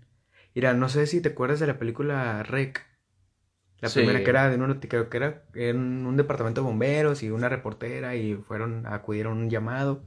Mira, 0.55 0.75
no 0.75 0.89
sé 0.89 1.07
si 1.07 1.21
te 1.21 1.31
acuerdas 1.31 1.61
de 1.61 1.67
la 1.67 1.79
película 1.79 2.43
Rec. 2.43 2.87
La 3.81 3.89
Sí. 3.89 4.01
primera 4.01 4.23
que 4.23 4.31
era 4.31 4.49
de 4.51 4.57
un, 4.57 4.75
creo 4.81 5.09
que 5.11 5.17
era 5.17 5.45
en 5.55 6.07
un 6.07 6.17
departamento 6.17 6.61
de 6.61 6.67
bomberos 6.67 7.23
y 7.23 7.31
una 7.31 7.49
reportera 7.49 8.15
y 8.17 8.35
fueron, 8.37 8.87
acudieron 8.87 9.33
a 9.39 9.43
un 9.43 9.51
llamado. 9.51 10.03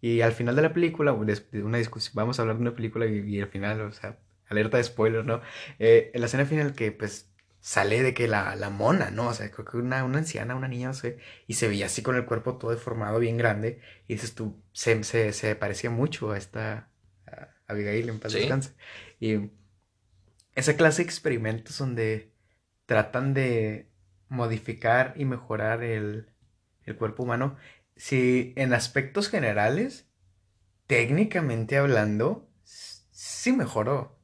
Y 0.00 0.20
al 0.20 0.32
final 0.32 0.56
de 0.56 0.62
la 0.62 0.72
película, 0.72 1.12
una 1.12 1.78
discusión, 1.78 2.14
vamos 2.16 2.38
a 2.38 2.42
hablar 2.42 2.56
de 2.56 2.62
una 2.62 2.74
película 2.74 3.06
y, 3.06 3.18
y 3.20 3.40
al 3.40 3.48
final, 3.48 3.80
o 3.80 3.92
sea, 3.92 4.18
alerta 4.48 4.76
de 4.76 4.84
spoiler, 4.84 5.24
¿no? 5.24 5.40
Eh, 5.78 6.10
en 6.14 6.20
la 6.20 6.26
escena 6.26 6.46
final 6.46 6.74
que 6.74 6.92
pues 6.92 7.30
sale 7.60 8.02
de 8.02 8.14
que 8.14 8.28
la, 8.28 8.54
la 8.56 8.70
mona, 8.70 9.10
¿no? 9.10 9.28
O 9.28 9.34
sea, 9.34 9.50
creo 9.50 9.64
que 9.64 9.76
una, 9.78 10.04
una 10.04 10.18
anciana, 10.18 10.54
una 10.54 10.68
niña, 10.68 10.88
no 10.88 10.94
sé, 10.94 11.18
y 11.48 11.54
se 11.54 11.68
veía 11.68 11.86
así 11.86 12.02
con 12.02 12.16
el 12.16 12.24
cuerpo 12.26 12.56
todo 12.58 12.70
deformado, 12.70 13.18
bien 13.18 13.36
grande, 13.36 13.80
y 14.06 14.14
dices 14.14 14.34
tú, 14.34 14.62
se, 14.72 15.02
se, 15.04 15.32
se 15.32 15.56
parecía 15.56 15.90
mucho 15.90 16.30
a 16.32 16.38
esta 16.38 16.88
a 17.26 17.48
Abigail 17.66 18.08
en 18.08 18.20
paz 18.20 18.32
Sí. 18.32 18.38
descanse. 18.40 18.74
Y 19.20 19.50
esa 20.54 20.76
clase 20.76 21.02
de 21.02 21.06
experimentos 21.08 21.78
donde 21.78 22.32
tratan 22.88 23.34
de 23.34 23.90
modificar 24.30 25.12
y 25.14 25.26
mejorar 25.26 25.82
el, 25.82 26.30
el 26.84 26.96
cuerpo 26.96 27.24
humano 27.24 27.56
sí, 27.98 28.54
en 28.56 28.72
aspectos 28.72 29.28
generales, 29.28 30.08
técnicamente 30.86 31.76
hablando, 31.76 32.48
sí 32.64 33.52
mejoró. 33.52 34.16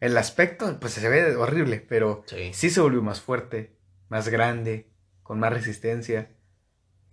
El 0.00 0.18
aspecto, 0.18 0.80
pues 0.80 0.94
se 0.94 1.08
ve 1.08 1.36
horrible, 1.36 1.84
pero 1.88 2.24
sí, 2.26 2.70
se 2.70 2.80
volvió 2.80 3.00
más 3.00 3.20
fuerte, 3.20 3.76
más 4.08 4.28
grande, 4.28 4.90
con 5.22 5.38
más 5.38 5.52
resistencia 5.52 6.32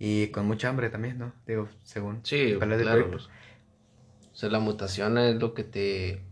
y 0.00 0.28
con 0.28 0.46
mucha 0.46 0.68
hambre 0.68 0.90
también, 0.90 1.18
¿no? 1.18 1.32
Digo, 1.46 1.68
según. 1.84 2.20
Sí, 2.24 2.56
claro. 2.58 3.08
Pues. 3.08 3.26
o 3.26 4.34
sea, 4.34 4.48
la 4.48 4.58
mutación 4.58 5.16
es 5.16 5.36
lo 5.36 5.54
que 5.54 5.62
te, 5.62 6.24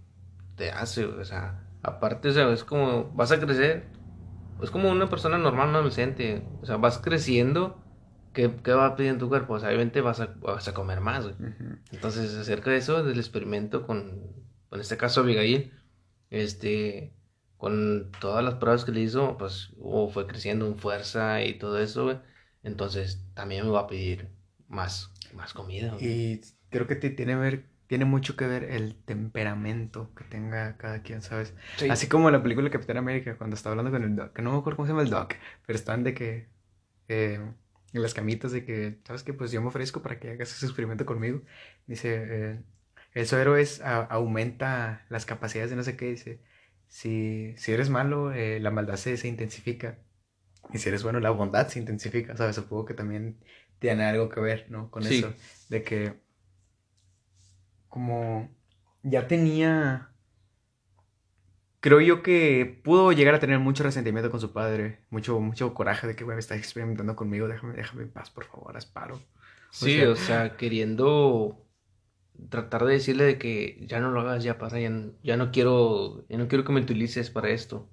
te 0.56 0.72
hace, 0.72 1.04
o 1.04 1.24
sea, 1.24 1.66
aparte, 1.82 2.30
o 2.30 2.32
sea, 2.32 2.52
es 2.52 2.64
como, 2.64 3.10
vas 3.12 3.30
a 3.30 3.40
crecer, 3.40 3.84
es 4.62 4.70
como 4.70 4.90
una 4.90 5.08
persona 5.08 5.38
normal, 5.38 5.72
no 5.72 5.78
adolescente, 5.78 6.44
o 6.62 6.66
sea, 6.66 6.76
vas 6.76 6.98
creciendo 6.98 7.80
¿qué, 8.32 8.54
qué 8.62 8.72
va 8.72 8.86
a 8.86 8.96
pedir 8.96 9.10
en 9.10 9.18
tu 9.18 9.28
cuerpo? 9.28 9.54
O 9.54 9.58
sea, 9.58 9.68
obviamente 9.68 10.00
vas 10.00 10.20
a, 10.20 10.26
vas 10.40 10.68
a 10.68 10.74
comer 10.74 11.00
más, 11.00 11.26
Entonces, 11.92 12.34
acerca 12.34 12.70
de 12.70 12.78
eso, 12.78 13.02
del 13.02 13.18
experimento 13.18 13.86
con, 13.86 14.22
en 14.70 14.80
este 14.80 14.96
caso 14.96 15.20
Abigail, 15.20 15.72
este, 16.30 17.12
con 17.56 18.10
todas 18.20 18.44
las 18.44 18.54
pruebas 18.54 18.84
que 18.84 18.92
le 18.92 19.00
hizo, 19.00 19.36
pues 19.36 19.72
fue 20.12 20.26
creciendo 20.26 20.66
en 20.66 20.78
fuerza 20.78 21.42
y 21.42 21.58
todo 21.58 21.78
eso, 21.78 22.20
Entonces, 22.62 23.24
también 23.34 23.64
me 23.64 23.72
va 23.72 23.80
a 23.80 23.86
pedir 23.86 24.28
más, 24.68 25.12
más 25.34 25.52
comida. 25.54 25.96
Y 26.00 26.40
creo 26.70 26.86
que 26.86 26.96
te 26.96 27.10
tiene, 27.10 27.34
ver, 27.36 27.69
tiene 27.90 28.04
mucho 28.04 28.36
que 28.36 28.46
ver 28.46 28.62
el 28.62 28.94
temperamento 28.94 30.14
que 30.14 30.22
tenga 30.22 30.76
cada 30.76 31.02
quien, 31.02 31.22
¿sabes? 31.22 31.54
Así 31.90 32.06
como 32.06 32.28
en 32.28 32.34
la 32.34 32.40
película 32.40 32.70
Capitán 32.70 32.98
América, 32.98 33.34
cuando 33.36 33.56
está 33.56 33.70
hablando 33.70 33.90
con 33.90 34.04
el 34.04 34.14
Doc, 34.14 34.32
que 34.32 34.42
no 34.42 34.52
me 34.52 34.58
acuerdo 34.58 34.76
cómo 34.76 34.86
se 34.86 34.92
llama 34.92 35.02
el 35.02 35.10
Doc, 35.10 35.34
pero 35.66 35.76
están 35.76 36.04
de 36.04 36.14
que... 36.14 36.46
Eh, 37.08 37.40
en 37.92 38.02
las 38.02 38.14
camitas 38.14 38.52
de 38.52 38.64
que, 38.64 39.00
¿sabes 39.02 39.24
qué? 39.24 39.32
Pues 39.34 39.50
yo 39.50 39.60
me 39.60 39.66
ofrezco 39.66 40.02
para 40.02 40.20
que 40.20 40.30
hagas 40.30 40.52
ese 40.52 40.66
experimento 40.66 41.04
conmigo. 41.04 41.42
Dice, 41.88 42.26
eh, 42.28 42.60
el 43.12 43.26
suero 43.26 43.56
es, 43.56 43.80
aumenta 43.82 45.04
las 45.08 45.26
capacidades 45.26 45.70
de 45.70 45.76
no 45.76 45.82
sé 45.82 45.96
qué. 45.96 46.10
Dice, 46.10 46.40
si, 46.86 47.54
si 47.56 47.72
eres 47.72 47.90
malo, 47.90 48.30
eh, 48.30 48.60
la 48.60 48.70
maldad 48.70 48.98
se, 48.98 49.16
se, 49.16 49.26
intensifica. 49.26 49.98
Y 50.72 50.78
si 50.78 50.90
eres 50.90 51.02
bueno, 51.02 51.18
la 51.18 51.30
bondad 51.30 51.66
se 51.66 51.80
intensifica. 51.80 52.36
¿Sabes? 52.36 52.54
Supongo 52.54 52.84
que 52.84 52.94
también 52.94 53.40
tiene 53.80 54.04
algo 54.04 54.28
que 54.28 54.38
ver, 54.38 54.66
¿no? 54.68 54.92
Con 54.92 55.04
eso. 55.04 55.34
De 55.68 55.82
que, 55.82 56.29
como 57.90 58.48
ya 59.02 59.28
tenía 59.28 60.10
creo 61.80 62.00
yo 62.00 62.22
que 62.22 62.80
pudo 62.84 63.12
llegar 63.12 63.34
a 63.34 63.40
tener 63.40 63.58
mucho 63.58 63.82
resentimiento 63.82 64.30
con 64.30 64.40
su 64.40 64.52
padre, 64.52 65.00
mucho, 65.10 65.40
mucho 65.40 65.74
coraje 65.74 66.06
de 66.06 66.14
que, 66.14 66.24
güey, 66.24 66.38
está 66.38 66.54
experimentando 66.54 67.16
conmigo, 67.16 67.48
déjame, 67.48 67.74
déjame 67.74 68.02
en 68.02 68.10
paz, 68.10 68.30
por 68.30 68.44
favor, 68.44 68.76
haz 68.76 68.86
paro. 68.86 69.20
Sí, 69.70 70.00
o 70.02 70.16
sea, 70.16 70.56
queriendo 70.56 71.64
tratar 72.48 72.84
de 72.84 72.94
decirle 72.94 73.24
de 73.24 73.38
que 73.38 73.84
ya 73.86 74.00
no 74.00 74.10
lo 74.10 74.20
hagas, 74.20 74.44
ya 74.44 74.58
para, 74.58 74.78
ya, 74.78 74.90
ya 75.22 75.36
no 75.36 75.50
quiero, 75.50 76.26
ya 76.28 76.38
no 76.38 76.48
quiero 76.48 76.64
que 76.64 76.72
me 76.72 76.80
utilices 76.80 77.30
para 77.30 77.50
esto. 77.50 77.88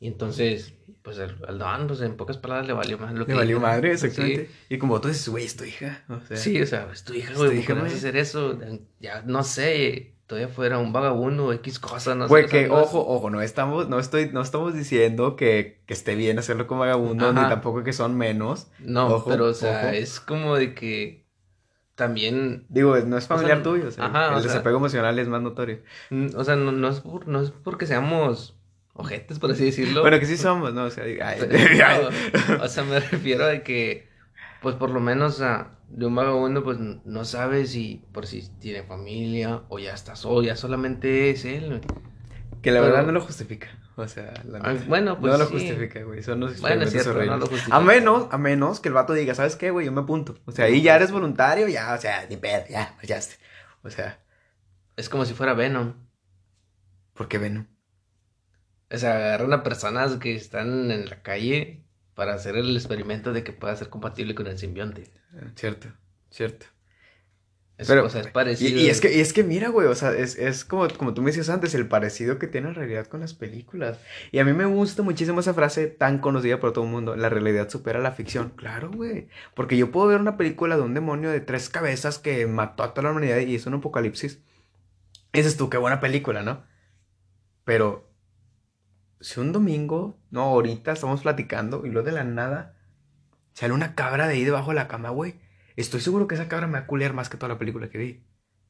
Y 0.00 0.08
entonces, 0.08 0.72
pues 1.02 1.18
al, 1.18 1.58
Don, 1.58 1.86
pues 1.86 2.00
en 2.00 2.16
pocas 2.16 2.38
palabras 2.38 2.66
le 2.66 2.72
valió 2.72 2.98
más 2.98 3.12
lo 3.12 3.26
que. 3.26 3.32
Le 3.32 3.38
valió 3.38 3.60
madre, 3.60 3.92
exactamente. 3.92 4.50
Y 4.70 4.78
como 4.78 4.98
tú 5.00 5.08
dices, 5.08 5.28
güey, 5.28 5.44
es 5.44 5.56
tu 5.56 5.64
hija. 5.64 6.02
O 6.08 6.20
sea, 6.20 6.38
sí, 6.38 6.60
o 6.60 6.66
sea, 6.66 6.88
es 6.90 7.04
tu 7.04 7.12
hija, 7.12 7.34
güey, 7.34 7.56
¿por 7.56 7.66
qué 7.66 7.72
vas 7.74 7.92
a 7.92 7.96
hacer 7.96 8.16
eso? 8.16 8.58
Ya, 8.98 9.22
no 9.26 9.44
sé, 9.44 10.14
todavía 10.26 10.48
fuera 10.48 10.78
un 10.78 10.94
vagabundo, 10.94 11.52
X 11.52 11.78
cosa, 11.78 12.14
no 12.14 12.28
sé. 12.28 12.46
que, 12.46 12.70
ojo, 12.70 13.06
ojo, 13.06 13.28
no 13.28 13.42
estamos, 13.42 13.88
no 13.90 13.98
estoy, 13.98 14.30
no 14.32 14.40
estamos 14.40 14.72
diciendo 14.72 15.36
que, 15.36 15.82
que 15.84 15.92
esté 15.92 16.14
bien 16.14 16.38
hacerlo 16.38 16.66
como 16.66 16.80
vagabundo, 16.80 17.32
ni 17.32 17.40
tampoco 17.40 17.84
que 17.84 17.92
son 17.92 18.16
menos. 18.16 18.68
No, 18.78 19.24
pero, 19.26 19.46
o 19.46 19.54
sea, 19.54 19.94
es 19.94 20.18
como 20.18 20.56
de 20.56 20.74
que 20.74 21.26
también... 21.94 22.64
Digo, 22.70 22.96
no 23.00 23.18
es 23.18 23.26
familiar 23.26 23.62
tuyo, 23.62 23.88
o 23.88 23.90
sea, 23.90 24.34
el 24.36 24.42
desapego 24.42 24.78
emocional 24.78 25.18
es 25.18 25.28
más 25.28 25.42
notorio. 25.42 25.80
Mm, 26.08 26.28
o 26.34 26.44
sea, 26.44 26.56
no, 26.56 26.72
no, 26.72 26.88
es, 26.88 27.02
no 27.26 27.42
es 27.42 27.50
porque 27.50 27.86
seamos 27.86 28.56
ojetes, 28.94 29.38
por 29.38 29.50
así 29.50 29.64
decirlo. 29.64 30.02
Bueno, 30.02 30.18
que 30.18 30.26
sí 30.26 30.36
somos, 30.36 30.74
¿no? 30.74 30.84
O 30.84 30.90
sea, 30.90 31.04
o 32.60 32.68
sea 32.68 32.84
me 32.84 33.00
refiero 33.00 33.46
a 33.46 33.58
que, 33.60 34.08
pues 34.62 34.76
por 34.76 34.90
lo 34.90 35.00
menos, 35.00 35.40
a 35.40 35.72
de 35.90 36.06
un 36.06 36.14
vagabundo, 36.14 36.62
pues 36.62 36.78
no 36.78 37.24
sabe 37.24 37.66
si 37.66 38.04
por 38.12 38.26
si 38.26 38.48
tiene 38.60 38.84
familia 38.84 39.62
o 39.68 39.78
ya 39.78 39.92
está 39.92 40.14
solo, 40.14 40.42
ya 40.42 40.56
solamente 40.56 41.30
es 41.30 41.44
él. 41.44 41.80
Que 42.62 42.70
la 42.70 42.80
verdad 42.80 43.04
no 43.04 43.12
lo 43.12 43.20
justifica. 43.20 43.68
O 43.96 44.06
sea, 44.06 44.32
la 44.44 44.60
ah, 44.60 44.76
bueno, 44.86 45.18
pues 45.18 45.32
no 45.32 45.38
lo 45.38 45.46
justifica, 45.46 46.02
güey. 46.04 46.22
Son 46.22 46.40
los 46.40 46.60
bueno, 46.60 46.84
es 46.84 46.90
cierto, 46.90 47.12
no 47.12 47.36
lo 47.36 47.46
justifica. 47.46 47.76
A 47.76 47.80
menos, 47.80 48.28
a 48.30 48.38
menos 48.38 48.80
que 48.80 48.88
el 48.88 48.94
vato 48.94 49.12
diga, 49.14 49.34
¿sabes 49.34 49.56
qué, 49.56 49.70
güey? 49.70 49.86
Yo 49.86 49.92
me 49.92 50.02
apunto. 50.02 50.36
O 50.46 50.52
sea, 50.52 50.66
ahí 50.66 50.80
ya 50.80 50.96
eres 50.96 51.10
voluntario, 51.10 51.68
ya, 51.68 51.92
o 51.94 52.00
sea, 52.00 52.26
ni 52.28 52.36
pedo, 52.36 52.64
ya, 52.68 52.94
pues 52.96 53.08
ya. 53.08 53.20
O 53.82 53.90
sea. 53.90 54.20
Es 54.96 55.08
como 55.08 55.24
si 55.24 55.34
fuera 55.34 55.54
Venom. 55.54 55.94
¿Por 57.14 57.28
qué 57.28 57.38
Venom? 57.38 57.66
O 58.92 58.98
sea, 58.98 59.16
agarran 59.16 59.52
a 59.52 59.62
personas 59.62 60.16
que 60.16 60.34
están 60.34 60.90
en 60.90 61.08
la 61.08 61.22
calle 61.22 61.84
para 62.14 62.34
hacer 62.34 62.56
el 62.56 62.76
experimento 62.76 63.32
de 63.32 63.44
que 63.44 63.52
pueda 63.52 63.76
ser 63.76 63.88
compatible 63.88 64.34
con 64.34 64.46
el 64.46 64.58
simbionte. 64.58 65.10
Cierto, 65.54 65.88
cierto. 66.30 66.66
Pero, 67.86 68.04
o 68.04 68.10
sea, 68.10 68.20
es 68.20 68.26
parecido. 68.26 68.78
Y, 68.78 68.88
es 68.88 69.00
que, 69.00 69.16
y 69.16 69.20
es 69.20 69.32
que 69.32 69.42
mira, 69.42 69.68
güey, 69.68 69.86
o 69.86 69.94
sea, 69.94 70.12
es, 70.12 70.36
es, 70.36 70.64
como, 70.64 70.86
como 70.88 71.14
tú 71.14 71.22
me 71.22 71.30
decías 71.30 71.48
antes, 71.48 71.74
el 71.74 71.88
parecido 71.88 72.38
que 72.38 72.46
tiene 72.46 72.68
en 72.68 72.74
realidad 72.74 73.06
con 73.06 73.20
las 73.20 73.32
películas. 73.32 73.98
Y 74.32 74.38
a 74.38 74.44
mí 74.44 74.52
me 74.52 74.66
gusta 74.66 75.02
muchísimo 75.02 75.40
esa 75.40 75.54
frase 75.54 75.86
tan 75.86 76.18
conocida 76.18 76.60
por 76.60 76.72
todo 76.72 76.84
el 76.84 76.90
mundo, 76.90 77.16
la 77.16 77.30
realidad 77.30 77.70
supera 77.70 78.00
la 78.00 78.12
ficción. 78.12 78.50
Claro, 78.56 78.90
güey. 78.90 79.28
Porque 79.54 79.76
yo 79.76 79.90
puedo 79.90 80.08
ver 80.08 80.20
una 80.20 80.36
película 80.36 80.76
de 80.76 80.82
un 80.82 80.94
demonio 80.94 81.30
de 81.30 81.40
tres 81.40 81.70
cabezas 81.70 82.18
que 82.18 82.46
mató 82.46 82.82
a 82.82 82.92
toda 82.92 83.04
la 83.04 83.12
humanidad 83.12 83.38
y 83.38 83.54
es 83.54 83.66
un 83.66 83.74
apocalipsis. 83.74 84.40
Dices 85.32 85.56
tú, 85.56 85.70
qué 85.70 85.78
buena 85.78 86.00
película, 86.00 86.42
¿no? 86.42 86.64
Pero 87.64 88.09
si 89.20 89.40
un 89.40 89.52
domingo, 89.52 90.18
no, 90.30 90.42
ahorita 90.42 90.92
estamos 90.92 91.22
platicando 91.22 91.84
y 91.84 91.90
luego 91.90 92.06
de 92.06 92.12
la 92.12 92.24
nada 92.24 92.76
sale 93.54 93.72
una 93.72 93.94
cabra 93.94 94.26
de 94.26 94.34
ahí 94.34 94.44
debajo 94.44 94.70
de 94.70 94.76
la 94.76 94.88
cama, 94.88 95.10
güey. 95.10 95.34
Estoy 95.76 96.00
seguro 96.00 96.26
que 96.26 96.34
esa 96.34 96.48
cabra 96.48 96.66
me 96.66 96.74
va 96.74 96.78
a 96.80 96.86
culear 96.86 97.12
más 97.12 97.28
que 97.28 97.36
toda 97.36 97.52
la 97.52 97.58
película 97.58 97.90
que 97.90 97.98
vi. 97.98 98.24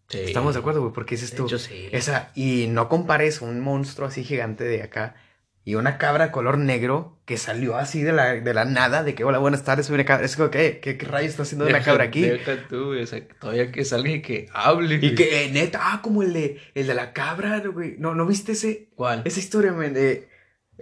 Sí. 0.08 0.18
Estamos 0.18 0.54
de 0.54 0.60
acuerdo, 0.60 0.80
güey, 0.80 0.92
porque 0.92 1.14
dices 1.14 1.34
tú. 1.34 1.48
sí. 1.48 1.88
Esa, 1.92 2.32
y 2.34 2.66
no 2.68 2.88
compares 2.88 3.40
un 3.40 3.60
monstruo 3.60 4.08
así 4.08 4.24
gigante 4.24 4.64
de 4.64 4.82
acá 4.82 5.14
y 5.62 5.74
una 5.74 5.98
cabra 5.98 6.32
color 6.32 6.58
negro 6.58 7.20
que 7.26 7.36
salió 7.36 7.76
así 7.76 8.02
de 8.02 8.12
la, 8.12 8.34
de 8.34 8.54
la 8.54 8.64
nada, 8.64 9.04
de 9.04 9.14
que 9.14 9.24
hola, 9.24 9.38
buenas 9.38 9.62
tardes, 9.62 9.86
soy 9.86 9.94
una 9.94 10.04
cabra. 10.04 10.24
Es 10.24 10.34
como, 10.34 10.50
¿qué, 10.50 10.80
qué, 10.80 10.96
qué 10.96 11.06
rayos 11.06 11.30
está 11.30 11.42
haciendo 11.42 11.66
una 11.66 11.82
cabra 11.82 12.04
aquí? 12.04 12.22
Deja 12.22 12.66
tú, 12.68 12.98
o 12.98 13.06
sea, 13.06 13.20
todavía 13.38 13.70
que 13.70 13.84
salga 13.84 14.10
y 14.10 14.22
que 14.22 14.48
hable. 14.52 14.98
Y 15.00 15.14
que, 15.14 15.44
eh, 15.44 15.50
neta, 15.52 15.78
ah, 15.82 16.00
como 16.02 16.22
el 16.22 16.32
de, 16.32 16.60
el 16.74 16.86
de 16.86 16.94
la 16.94 17.12
cabra, 17.12 17.60
güey. 17.60 17.96
No, 17.98 18.14
¿no 18.14 18.26
viste 18.26 18.52
ese? 18.52 18.88
¿Cuál? 18.96 19.22
Esa 19.24 19.38
historia, 19.38 19.72
man, 19.72 19.92
de 19.92 20.28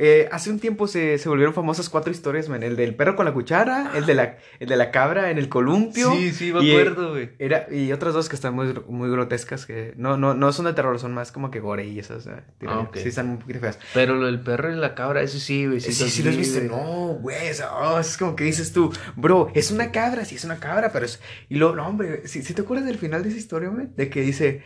eh, 0.01 0.28
hace 0.30 0.51
un 0.51 0.61
tiempo 0.61 0.86
se, 0.86 1.18
se, 1.18 1.28
volvieron 1.28 1.53
famosas 1.53 1.88
cuatro 1.88 2.12
historias, 2.12 2.49
man. 2.49 2.62
El 2.62 2.76
del 2.76 2.94
perro 2.94 3.16
con 3.16 3.24
la 3.24 3.34
cuchara, 3.34 3.90
el 3.96 4.07
de 4.07 4.14
la, 4.14 4.38
el 4.61 4.68
de 4.68 4.76
la 4.76 4.92
cabra 4.92 5.32
en 5.32 5.38
el 5.38 5.49
columpio. 5.49 6.12
Sí, 6.12 6.30
sí, 6.30 6.53
me 6.53 6.61
acuerdo, 6.61 7.11
güey. 7.11 7.30
Y 7.72 7.90
otras 7.90 8.14
dos 8.14 8.28
que 8.28 8.36
están 8.36 8.55
muy, 8.55 8.72
muy 8.86 9.11
grotescas, 9.11 9.66
que 9.66 9.94
no, 9.96 10.16
no, 10.16 10.34
no 10.34 10.53
son 10.53 10.66
de 10.66 10.72
terror, 10.72 10.96
son 11.01 11.14
más 11.14 11.32
como 11.32 11.51
que 11.51 11.59
gore 11.59 11.84
y 11.84 11.99
esas. 11.99 12.28
Ah, 12.28 12.88
sí, 12.94 13.09
están 13.09 13.28
un 13.28 13.38
poquito 13.38 13.59
feas. 13.59 13.80
Pero 13.92 14.14
lo 14.14 14.26
del 14.26 14.40
perro 14.40 14.72
y 14.72 14.76
la 14.76 14.94
cabra, 14.94 15.20
eso 15.20 15.40
sí, 15.40 15.66
güey. 15.66 15.80
Sí, 15.80 15.92
sí, 15.92 16.09
sí, 16.09 16.22
los 16.22 16.36
viste. 16.36 16.61
No, 16.61 17.18
güey, 17.20 17.36
oh, 17.68 17.99
es 17.99 18.16
como 18.16 18.36
que 18.36 18.44
dices 18.44 18.72
tú, 18.72 18.92
bro, 19.16 19.51
es 19.55 19.72
una 19.72 19.90
cabra, 19.90 20.24
sí 20.24 20.36
es 20.36 20.44
una 20.44 20.61
cabra, 20.61 20.92
pero 20.92 21.07
es. 21.07 21.20
Y 21.49 21.57
lo, 21.57 21.74
no, 21.74 21.88
hombre, 21.88 22.28
si 22.28 22.40
te 22.42 22.62
acuerdas 22.62 22.86
del 22.86 22.99
final 22.99 23.24
de 23.24 23.30
esa 23.30 23.38
historia, 23.38 23.68
güey, 23.68 23.88
de 23.96 24.09
que 24.09 24.20
dice, 24.20 24.62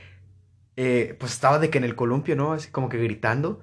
eh, 0.76 1.16
pues 1.18 1.32
estaba 1.32 1.58
de 1.58 1.70
que 1.70 1.78
en 1.78 1.84
el 1.84 1.94
columpio, 1.94 2.36
¿no? 2.36 2.52
Así 2.52 2.70
como 2.70 2.90
que 2.90 2.98
gritando. 2.98 3.62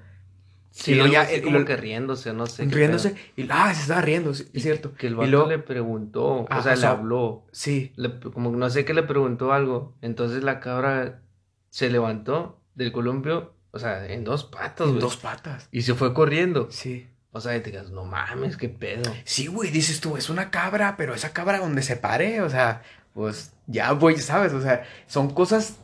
Sí, 0.72 0.94
y 0.94 1.12
ya, 1.12 1.28
como 1.44 1.66
que 1.66 1.76
riéndose, 1.76 2.32
no 2.34 2.46
sé. 2.46 2.66
Riéndose, 2.66 3.16
y 3.36 3.48
ah, 3.50 3.74
se 3.74 3.82
estaba 3.82 4.02
riendo, 4.02 4.32
es 4.32 4.48
cierto. 4.54 4.94
Que 4.94 5.08
el 5.08 5.16
vato 5.16 5.48
le 5.48 5.60
preguntó, 5.60 6.46
o 6.50 6.62
sea, 6.62 6.76
le 6.76 6.86
habló. 6.86 7.46
Sí. 7.52 7.94
como 8.34 8.52
no 8.52 8.70
sé 8.70 8.86
qué 8.86 8.94
le 8.94 9.04
preguntó 9.04 9.52
algo. 9.52 9.96
Entonces 10.02 10.44
la 10.44 10.60
cabra 10.60 11.22
se 11.70 11.90
levantó 11.90 12.62
del 12.76 12.92
columpio, 12.92 13.54
o 13.72 13.80
sea, 13.80 14.08
en 14.08 14.24
dos 14.24 14.46
patas, 14.46 14.88
En 14.88 15.00
dos 15.00 15.18
patas. 15.18 15.68
Y 15.72 15.82
se 15.82 15.96
fue 15.96 16.14
corriendo. 16.14 16.68
Sí. 16.72 17.08
O 17.32 17.42
sea, 17.42 17.56
y 17.56 17.62
te 17.62 17.70
digas, 17.70 17.92
no 17.92 18.06
mames, 18.06 18.58
qué 18.58 18.70
pedo. 18.70 19.12
Sí, 19.24 19.48
güey, 19.48 19.70
dices 19.70 20.00
tú, 20.02 20.18
es 20.18 20.30
una 20.30 20.50
cabra, 20.50 20.96
pero 20.98 21.14
esa 21.14 21.32
cabra 21.32 21.60
donde 21.60 21.84
se 21.84 21.96
pare, 21.96 22.42
o 22.42 22.50
sea, 22.50 22.82
pues 23.14 23.54
ya, 23.68 23.92
güey, 23.92 24.18
sabes, 24.18 24.54
o 24.54 24.62
sea, 24.62 24.84
son 25.06 25.30
cosas 25.30 25.78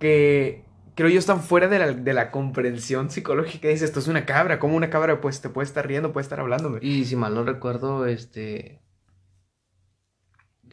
que 0.00 0.64
creo 0.98 1.10
yo, 1.10 1.20
están 1.20 1.44
fuera 1.44 1.68
de 1.68 1.78
la, 1.78 1.92
de 1.92 2.12
la 2.12 2.32
comprensión 2.32 3.08
psicológica. 3.08 3.68
Dices, 3.68 3.84
esto 3.90 4.00
es 4.00 4.08
una 4.08 4.26
cabra, 4.26 4.58
como 4.58 4.76
una 4.76 4.90
cabra 4.90 5.20
pues 5.20 5.40
te 5.40 5.48
puede 5.48 5.64
estar 5.64 5.86
riendo, 5.86 6.12
puede 6.12 6.24
estar 6.24 6.40
hablando. 6.40 6.76
Y 6.80 7.04
si 7.04 7.14
mal 7.14 7.34
no 7.34 7.44
recuerdo, 7.44 8.06
este... 8.06 8.82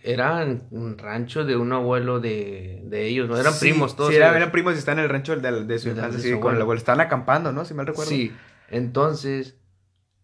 Era 0.02 0.44
un 0.72 0.98
rancho 0.98 1.46
de 1.46 1.56
un 1.56 1.72
abuelo 1.74 2.20
de, 2.20 2.82
de 2.86 3.06
ellos, 3.06 3.30
¿no? 3.30 3.38
Eran 3.38 3.54
primos 3.60 3.96
todos. 3.96 4.10
Sí, 4.10 4.16
eran, 4.16 4.52
primos 4.52 4.74
y 4.74 4.80
están 4.80 4.98
en 4.98 5.04
el 5.04 5.12
rancho 5.12 5.36
de, 5.36 5.64
de 5.64 5.80
su 5.80 5.90
infancia, 5.90 6.20
sí, 6.20 6.40
con 6.40 6.56
el 6.56 6.62
abuelo. 6.62 6.80
Estaban 6.80 7.02
acampando, 7.02 7.52
¿no? 7.52 7.64
Si 7.64 7.76
mal 7.76 7.86
recuerdo. 7.86 8.10
Sí, 8.10 8.32
entonces, 8.70 9.60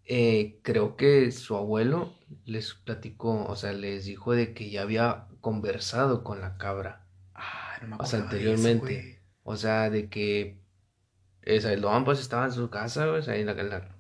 eh, 0.06 0.60
creo 0.64 0.96
que 0.96 1.32
su 1.32 1.56
abuelo 1.56 2.16
les 2.46 2.74
platicó, 2.74 3.46
o 3.46 3.56
sea, 3.56 3.74
les 3.74 4.06
dijo 4.06 4.34
de 4.34 4.56
que 4.56 4.72
ya 4.72 4.82
había 4.82 5.28
conversado 5.42 6.24
con 6.24 6.42
la 6.42 6.58
cabra. 6.58 7.06
Ah, 7.36 7.78
no 7.84 7.88
me 7.88 7.96
O 8.00 8.06
sea, 8.06 8.22
anteriormente. 8.22 9.11
Güey. 9.44 9.56
O 9.56 9.58
sea, 9.58 9.90
de 9.90 10.10
que 10.10 10.60
o 11.46 11.60
sea, 11.62 11.74
el 11.74 11.82
don 11.82 12.06
pues 12.06 12.20
estaba 12.20 12.46
en 12.46 12.52
su 12.52 12.70
casa, 12.70 13.08
güey, 13.08 13.20
o 13.20 13.24
sea, 13.24 13.36
en 13.36 13.46
la, 13.48 13.52
en 13.54 13.70
la- 13.70 13.96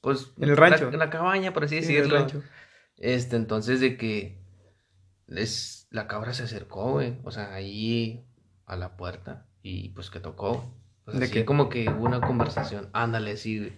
pues 0.00 0.32
En 0.38 0.48
el 0.48 0.56
rancho. 0.56 0.86
la- 0.86 0.92
en 0.92 0.98
la 0.98 1.10
cabaña, 1.10 1.52
por 1.52 1.64
así 1.64 1.82
Sí, 1.82 1.96
en 1.96 2.02
el 2.04 2.08
decirlo. 2.10 2.18
rancho. 2.18 2.42
Este, 2.96 3.36
entonces 3.36 3.80
de 3.80 3.96
que 3.96 4.40
es, 5.28 5.86
la 5.90 6.06
cabra 6.06 6.32
se 6.34 6.44
acercó, 6.44 6.92
güey, 6.92 7.18
o 7.24 7.30
sea, 7.30 7.54
ahí 7.54 8.24
a 8.66 8.76
la 8.76 8.96
puerta 8.96 9.46
y 9.62 9.90
pues 9.90 10.10
que 10.10 10.20
tocó. 10.20 10.74
O 11.06 11.10
sea, 11.12 11.20
¿De 11.20 11.30
qué? 11.30 11.44
como 11.44 11.68
que 11.68 11.88
hubo 11.88 12.04
una 12.04 12.20
conversación, 12.20 12.88
ándale, 12.92 13.36
sí, 13.36 13.58
güey. 13.58 13.72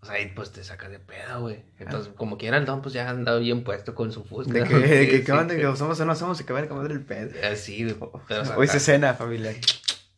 O 0.00 0.06
sea, 0.06 0.16
ahí 0.16 0.30
pues 0.36 0.52
te 0.52 0.62
sacas 0.62 0.90
de 0.90 1.00
pedo, 1.00 1.40
güey. 1.40 1.64
Entonces, 1.78 2.12
como 2.14 2.38
quiera, 2.38 2.58
el 2.58 2.64
don 2.66 2.80
pues 2.82 2.94
ya 2.94 3.08
andaba 3.10 3.38
bien 3.38 3.64
puesto 3.64 3.94
con 3.94 4.12
su 4.12 4.24
fusca. 4.24 4.52
De 4.52 4.62
que, 4.64 4.74
de 4.78 5.08
que, 5.08 5.18
Sí, 5.18 5.24
¿qué 5.24 5.32
onda? 5.32 5.54
sí. 5.54 5.60
Que 5.60 5.76
somos 5.76 5.98
o 5.98 6.04
no 6.04 6.14
somos 6.14 6.40
y 6.40 6.44
que 6.44 6.52
van 6.52 6.64
a 6.64 6.68
comer 6.68 6.92
el 6.92 7.04
pedo. 7.04 7.30
Así, 7.50 7.82
güey. 7.84 7.96
O 8.00 8.22
sea, 8.28 8.42
Hoy 8.56 8.68
se 8.68 8.78
cena, 8.78 9.14
familia. 9.14 9.52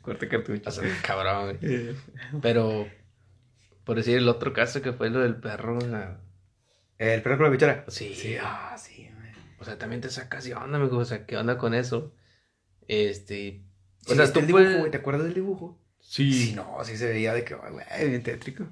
Corte 0.09 0.29
cartucho. 0.29 0.69
o 0.69 0.73
sea, 0.73 0.85
cabrón, 1.03 1.59
güey. 1.59 1.59
Eh, 1.63 1.95
Pero, 2.41 2.89
por 3.85 3.97
decir 3.97 4.17
el 4.17 4.29
otro 4.29 4.53
caso 4.53 4.81
que 4.83 4.93
fue 4.93 5.11
lo 5.11 5.21
del 5.21 5.37
perro, 5.37 5.81
sea, 5.81 6.21
El 6.99 7.23
perro 7.23 7.37
con 7.37 7.45
la 7.45 7.51
bichara. 7.51 7.85
Sí. 7.89 8.15
Sí, 8.15 8.37
ah, 8.41 8.77
sí, 8.79 9.11
o 9.61 9.65
sea, 9.65 9.77
también 9.79 10.01
te 10.01 10.09
sacas 10.09 10.45
de 10.45 10.55
onda, 10.55 10.79
amigo, 10.79 10.99
o 10.99 11.05
sea, 11.05 11.27
¿qué 11.27 11.37
onda 11.37 11.59
con 11.59 11.75
eso? 11.75 12.15
Este, 12.87 13.65
O 14.07 14.15
sea, 14.15 14.33
tú 14.33 14.41
el 14.41 14.47
dibujo, 14.47 14.65
puedes... 14.65 14.91
¿te 14.91 14.97
acuerdas 14.99 15.25
del 15.25 15.35
dibujo? 15.35 15.79
Sí, 16.01 16.53
no, 16.55 16.79
sí 16.85 16.97
se 16.97 17.09
veía 17.09 17.35
de 17.35 17.45
que, 17.45 17.55
güey, 17.55 17.85
bien 18.09 18.23
tétrico. 18.23 18.67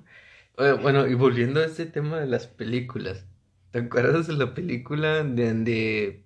Oye, 0.56 0.72
Bueno, 0.74 1.06
y 1.06 1.14
volviendo 1.14 1.60
a 1.60 1.66
este 1.66 1.86
tema 1.86 2.20
de 2.20 2.26
las 2.26 2.46
películas, 2.46 3.26
¿te 3.72 3.80
acuerdas 3.80 4.26
de 4.26 4.34
la 4.34 4.54
película 4.54 5.22
de 5.24 5.48
donde 5.48 6.25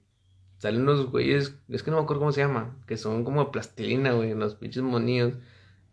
salen 0.61 0.83
unos 0.83 1.11
güeyes, 1.11 1.57
es 1.71 1.83
que 1.83 1.91
no 1.91 1.97
me 1.97 2.03
acuerdo 2.03 2.21
cómo 2.21 2.33
se 2.33 2.43
llama, 2.43 2.77
que 2.87 2.99
son 2.99 3.25
como 3.25 3.51
plastilina, 3.51 4.13
güey, 4.13 4.35
los 4.35 4.57
pinches 4.57 4.83
monillos, 4.83 5.33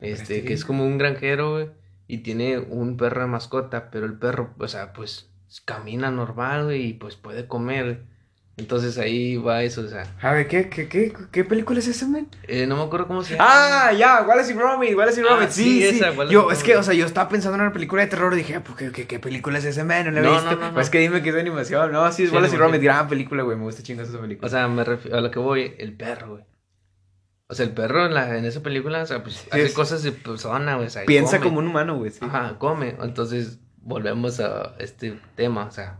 este, 0.01 0.43
que 0.43 0.51
es 0.51 0.65
como 0.65 0.85
un 0.85 0.97
granjero, 0.97 1.53
güey, 1.53 1.69
y 2.09 2.17
tiene 2.17 2.59
un 2.59 2.97
perro 2.97 3.21
de 3.21 3.27
mascota, 3.27 3.89
pero 3.89 4.05
el 4.05 4.19
perro, 4.19 4.53
o 4.59 4.67
sea, 4.67 4.91
pues 4.91 5.29
camina 5.63 6.11
normal, 6.11 6.65
güey, 6.65 6.87
y 6.87 6.93
pues 6.95 7.15
puede 7.15 7.47
comer, 7.47 8.03
entonces 8.57 8.97
ahí 8.97 9.37
va 9.37 9.61
eso, 9.63 9.81
o 9.81 9.87
sea, 9.87 10.03
A 10.21 10.31
ver, 10.33 10.47
¿qué, 10.47 10.67
qué, 10.69 10.87
qué, 10.89 11.13
qué 11.31 11.43
película 11.45 11.77
es 11.79 11.87
esa, 11.87 12.07
man? 12.07 12.27
eh, 12.47 12.65
no 12.65 12.75
me 12.75 12.83
acuerdo 12.83 13.07
cómo 13.07 13.21
se 13.23 13.33
llama. 13.35 13.45
Ah, 13.47 13.93
ya, 13.93 14.23
Wallace 14.27 14.51
y 14.51 14.55
Gromit, 14.55 14.95
Wallace 14.95 15.21
y 15.21 15.23
Ah, 15.23 15.27
Gromit, 15.29 15.49
sí, 15.49 15.63
sí, 15.83 15.89
sí. 15.91 15.95
esa, 15.97 16.25
yo, 16.25 16.49
es 16.51 16.63
que, 16.63 16.75
o 16.75 16.81
sea, 16.83 16.93
yo 16.95 17.05
estaba 17.05 17.29
pensando 17.29 17.55
en 17.55 17.61
una 17.61 17.71
película 17.73 18.01
de 18.01 18.07
terror 18.07 18.33
y 18.33 18.37
dije, 18.37 18.59
pues, 18.61 18.75
¿qué, 18.77 18.91
qué, 18.91 19.05
qué 19.07 19.19
película 19.19 19.59
es 19.59 19.65
esa, 19.65 19.83
man? 19.83 20.05
No 20.05 20.11
la 20.11 20.19
he 20.19 20.23
No, 20.23 20.31
visto. 20.33 20.55
no. 20.55 20.73
Pues 20.73 20.89
que 20.89 20.99
dime 20.99 21.21
que 21.21 21.29
es 21.29 21.35
de 21.35 21.41
animación. 21.41 21.91
No, 21.91 22.11
sí, 22.11 22.23
es 22.23 22.29
Sí, 22.29 22.35
Wallace 22.35 22.55
y. 22.55 22.57
Gromit, 22.57 22.81
gran 22.81 23.07
película, 23.07 23.43
güey, 23.43 23.57
me 23.57 23.63
gusta 23.63 23.83
chingas 23.83 24.09
esa 24.09 24.19
película. 24.19 24.47
O 24.47 24.49
sea, 24.49 24.67
me 24.67 24.83
refiero 24.83 25.17
a 25.17 25.21
lo 25.21 25.29
que 25.29 25.39
voy, 25.39 25.73
el 25.77 25.93
perro, 25.93 26.31
güey. 26.31 26.43
O 27.49 27.53
sea, 27.53 27.65
el 27.65 27.71
perro 27.73 28.07
en, 28.07 28.13
la, 28.13 28.37
en 28.37 28.43
esa 28.43 28.61
película, 28.61 29.03
o 29.03 29.05
sea, 29.05 29.21
pues 29.23 29.45
hace 29.51 29.63
es- 29.65 29.73
cosas 29.73 30.01
de 30.03 30.11
persona, 30.11 30.75
güey. 30.75 30.87
o 30.87 30.89
sea, 30.89 31.03
y 31.03 31.05
Piensa 31.05 31.37
come. 31.37 31.49
como 31.49 31.59
un 31.59 31.67
humano, 31.67 31.95
güey, 31.97 32.09
sí. 32.11 32.19
Ajá, 32.21 32.55
come. 32.57 32.95
Entonces, 33.01 33.59
volvemos 33.77 34.39
a 34.41 34.73
este 34.79 35.17
tema, 35.35 35.65
o 35.65 35.71
sea, 35.71 35.97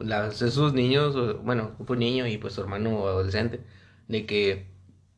las, 0.00 0.42
esos 0.42 0.74
niños, 0.74 1.42
bueno, 1.42 1.76
un 1.78 1.98
niño 1.98 2.26
y 2.26 2.38
pues 2.38 2.54
su 2.54 2.60
hermano 2.60 3.06
adolescente, 3.06 3.60
de 4.08 4.26
que 4.26 4.66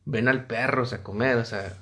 ven 0.05 0.27
al 0.27 0.47
perro, 0.47 0.83
o 0.83 0.85
sea, 0.85 1.03
comer, 1.03 1.37
o 1.37 1.45
sea, 1.45 1.77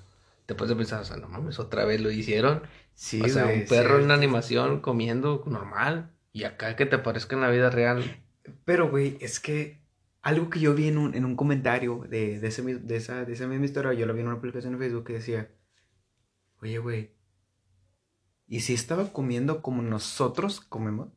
te 0.45 0.55
puedes 0.55 0.75
pensar, 0.75 1.01
o 1.01 1.05
sea, 1.05 1.17
no 1.17 1.27
mames, 1.27 1.59
otra 1.59 1.85
vez 1.85 2.01
lo 2.01 2.11
hicieron. 2.11 2.63
Sí, 2.93 3.21
o 3.21 3.27
sea, 3.27 3.45
un 3.45 3.65
perro 3.65 3.97
en 3.97 4.05
una 4.05 4.13
animación 4.13 4.79
comiendo 4.79 5.43
normal, 5.45 6.11
y 6.31 6.43
acá 6.43 6.75
que 6.75 6.85
te 6.85 6.97
aparezca 6.97 7.35
en 7.35 7.41
la 7.41 7.49
vida 7.49 7.69
real. 7.69 8.03
Pero, 8.65 8.89
güey, 8.89 9.17
es 9.21 9.39
que 9.39 9.79
algo 10.21 10.49
que 10.49 10.59
yo 10.59 10.73
vi 10.73 10.87
en 10.87 10.97
un, 10.97 11.15
en 11.15 11.23
un 11.23 11.35
comentario 11.35 12.05
de, 12.09 12.39
de, 12.39 12.47
ese, 12.47 12.61
de, 12.61 12.95
esa, 12.95 13.25
de 13.25 13.33
esa 13.33 13.47
misma 13.47 13.65
historia, 13.65 13.93
yo 13.93 14.05
lo 14.05 14.13
vi 14.13 14.21
en 14.21 14.27
una 14.27 14.39
publicación 14.39 14.73
en 14.73 14.79
Facebook 14.79 15.05
que 15.05 15.13
decía, 15.13 15.51
oye, 16.61 16.77
güey, 16.79 17.11
¿y 18.47 18.61
si 18.61 18.73
estaba 18.73 19.13
comiendo 19.13 19.61
como 19.61 19.81
nosotros 19.81 20.61
comemos? 20.61 21.09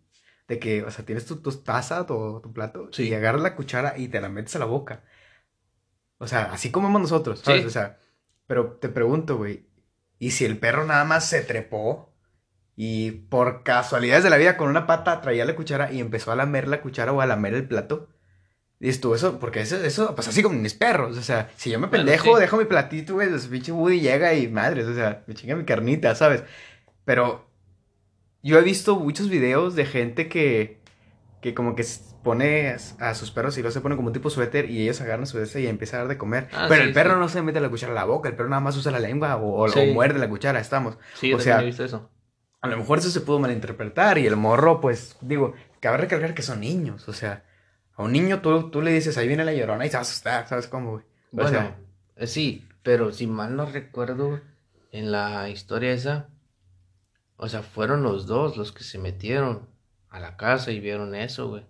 De 0.48 0.58
que, 0.58 0.82
o 0.82 0.90
sea, 0.90 1.04
tienes 1.04 1.26
tu, 1.26 1.36
tu 1.36 1.52
taza 1.52 2.02
o 2.08 2.40
tu 2.40 2.52
plato 2.52 2.88
Sí. 2.92 3.04
y 3.08 3.14
agarras 3.14 3.42
la 3.42 3.54
cuchara 3.54 3.94
y 3.98 4.08
te 4.08 4.20
la 4.20 4.28
metes 4.30 4.56
a 4.56 4.58
la 4.60 4.64
boca. 4.64 5.04
O 6.18 6.26
sea, 6.26 6.52
así 6.52 6.70
comemos 6.70 7.00
nosotros, 7.00 7.40
¿sabes? 7.40 7.60
Sí. 7.62 7.66
O 7.66 7.70
sea, 7.70 7.98
pero 8.46 8.72
te 8.80 8.88
pregunto, 8.88 9.36
güey, 9.36 9.66
¿y 10.18 10.30
si 10.32 10.44
el 10.44 10.58
perro 10.58 10.84
nada 10.84 11.04
más 11.04 11.28
se 11.28 11.42
trepó 11.42 12.12
y 12.76 13.10
por 13.12 13.62
casualidades 13.62 14.24
de 14.24 14.30
la 14.30 14.36
vida 14.36 14.56
con 14.56 14.68
una 14.68 14.86
pata 14.86 15.20
traía 15.20 15.44
la 15.44 15.54
cuchara 15.56 15.92
y 15.92 16.00
empezó 16.00 16.32
a 16.32 16.36
lamer 16.36 16.66
la 16.68 16.80
cuchara 16.80 17.12
o 17.12 17.20
a 17.20 17.26
lamer 17.26 17.54
el 17.54 17.68
plato? 17.68 18.08
Y 18.80 18.88
estuvo 18.88 19.14
eso, 19.16 19.38
porque 19.40 19.60
eso, 19.60 19.76
eso, 19.76 20.14
pues 20.14 20.28
así 20.28 20.40
como 20.42 20.56
mis 20.56 20.74
perros, 20.74 21.18
o 21.18 21.22
sea, 21.22 21.50
si 21.56 21.68
yo 21.70 21.80
me 21.80 21.88
Bueno, 21.88 22.04
pendejo, 22.04 22.36
sí. 22.36 22.40
dejo 22.40 22.56
mi 22.56 22.64
platito, 22.64 23.14
güey, 23.14 23.28
pues 23.28 23.48
pinche 23.48 23.72
Woody 23.72 24.00
llega 24.00 24.34
y 24.34 24.46
madres, 24.48 24.86
o 24.86 24.94
sea, 24.94 25.24
me 25.26 25.34
chinga 25.34 25.56
mi 25.56 25.64
carnita, 25.64 26.14
¿sabes? 26.14 26.44
Pero 27.04 27.47
yo 28.48 28.58
he 28.58 28.62
visto 28.62 28.96
muchos 28.96 29.28
videos 29.28 29.74
de 29.74 29.86
gente 29.86 30.28
que, 30.28 30.80
que 31.40 31.54
como 31.54 31.74
que 31.76 31.84
pone 32.24 32.76
a 32.98 33.14
sus 33.14 33.30
perros 33.30 33.56
y 33.56 33.62
luego 33.62 33.72
se 33.72 33.80
pone 33.80 33.94
como 33.96 34.08
un 34.08 34.12
tipo 34.12 34.28
suéter 34.28 34.68
y 34.70 34.82
ellos 34.82 35.00
agarran 35.00 35.26
su 35.26 35.40
ese 35.40 35.60
y 35.62 35.66
empieza 35.66 35.96
a 35.96 36.00
dar 36.00 36.08
de 36.08 36.18
comer. 36.18 36.48
Ah, 36.52 36.66
Pero 36.68 36.82
sí, 36.82 36.88
el 36.88 36.94
perro 36.94 37.14
sí. 37.14 37.20
no 37.20 37.28
se 37.28 37.42
mete 37.42 37.60
la 37.60 37.68
cuchara 37.70 37.92
a 37.92 37.94
la 37.94 38.04
boca, 38.04 38.28
el 38.28 38.34
perro 38.36 38.48
nada 38.48 38.60
más 38.60 38.76
usa 38.76 38.90
la 38.92 38.98
lengua 38.98 39.36
o, 39.36 39.62
o- 39.62 39.68
Sí. 39.68 39.78
o 39.80 39.94
muerde 39.94 40.18
la 40.18 40.28
cuchara, 40.28 40.58
estamos. 40.60 40.98
Sí, 41.14 41.32
O 41.32 41.40
sea, 41.40 41.62
he 41.62 41.66
visto 41.66 41.84
eso. 41.84 42.10
A 42.60 42.66
lo 42.68 42.76
mejor 42.76 42.98
eso 42.98 43.08
se 43.10 43.20
pudo 43.20 43.38
malinterpretar 43.38 44.18
y 44.18 44.26
el 44.26 44.36
morro, 44.36 44.80
pues, 44.80 45.16
digo, 45.20 45.54
cabe 45.80 45.98
recalcar 45.98 46.34
que 46.34 46.42
son 46.42 46.60
niños, 46.60 47.08
o 47.08 47.12
sea, 47.12 47.44
a 47.94 48.02
un 48.02 48.10
niño 48.12 48.40
tú, 48.40 48.68
tú 48.70 48.82
le 48.82 48.92
dices, 48.92 49.16
ahí 49.16 49.28
viene 49.28 49.44
la 49.44 49.52
llorona 49.54 49.86
y 49.86 49.88
se 49.90 49.94
va 49.94 50.00
a 50.00 50.02
asustar, 50.02 50.48
¿sabes 50.48 50.66
cómo, 50.66 50.90
güey? 50.92 51.04
Bueno, 51.30 51.50
sea, 51.50 51.76
eh, 52.16 52.26
sí, 52.26 52.66
pero 52.82 53.12
si 53.12 53.26
mal 53.28 53.54
no 53.54 53.64
recuerdo, 53.66 54.40
en 54.90 55.12
la 55.12 55.48
historia 55.50 55.92
esa, 55.92 56.28
o 57.38 57.48
sea, 57.48 57.62
fueron 57.62 58.02
los 58.02 58.26
dos 58.26 58.56
los 58.56 58.72
que 58.72 58.84
se 58.84 58.98
metieron 58.98 59.68
a 60.10 60.20
la 60.20 60.36
casa 60.36 60.72
y 60.72 60.80
vieron 60.80 61.14
eso, 61.14 61.48
güey. 61.48 61.64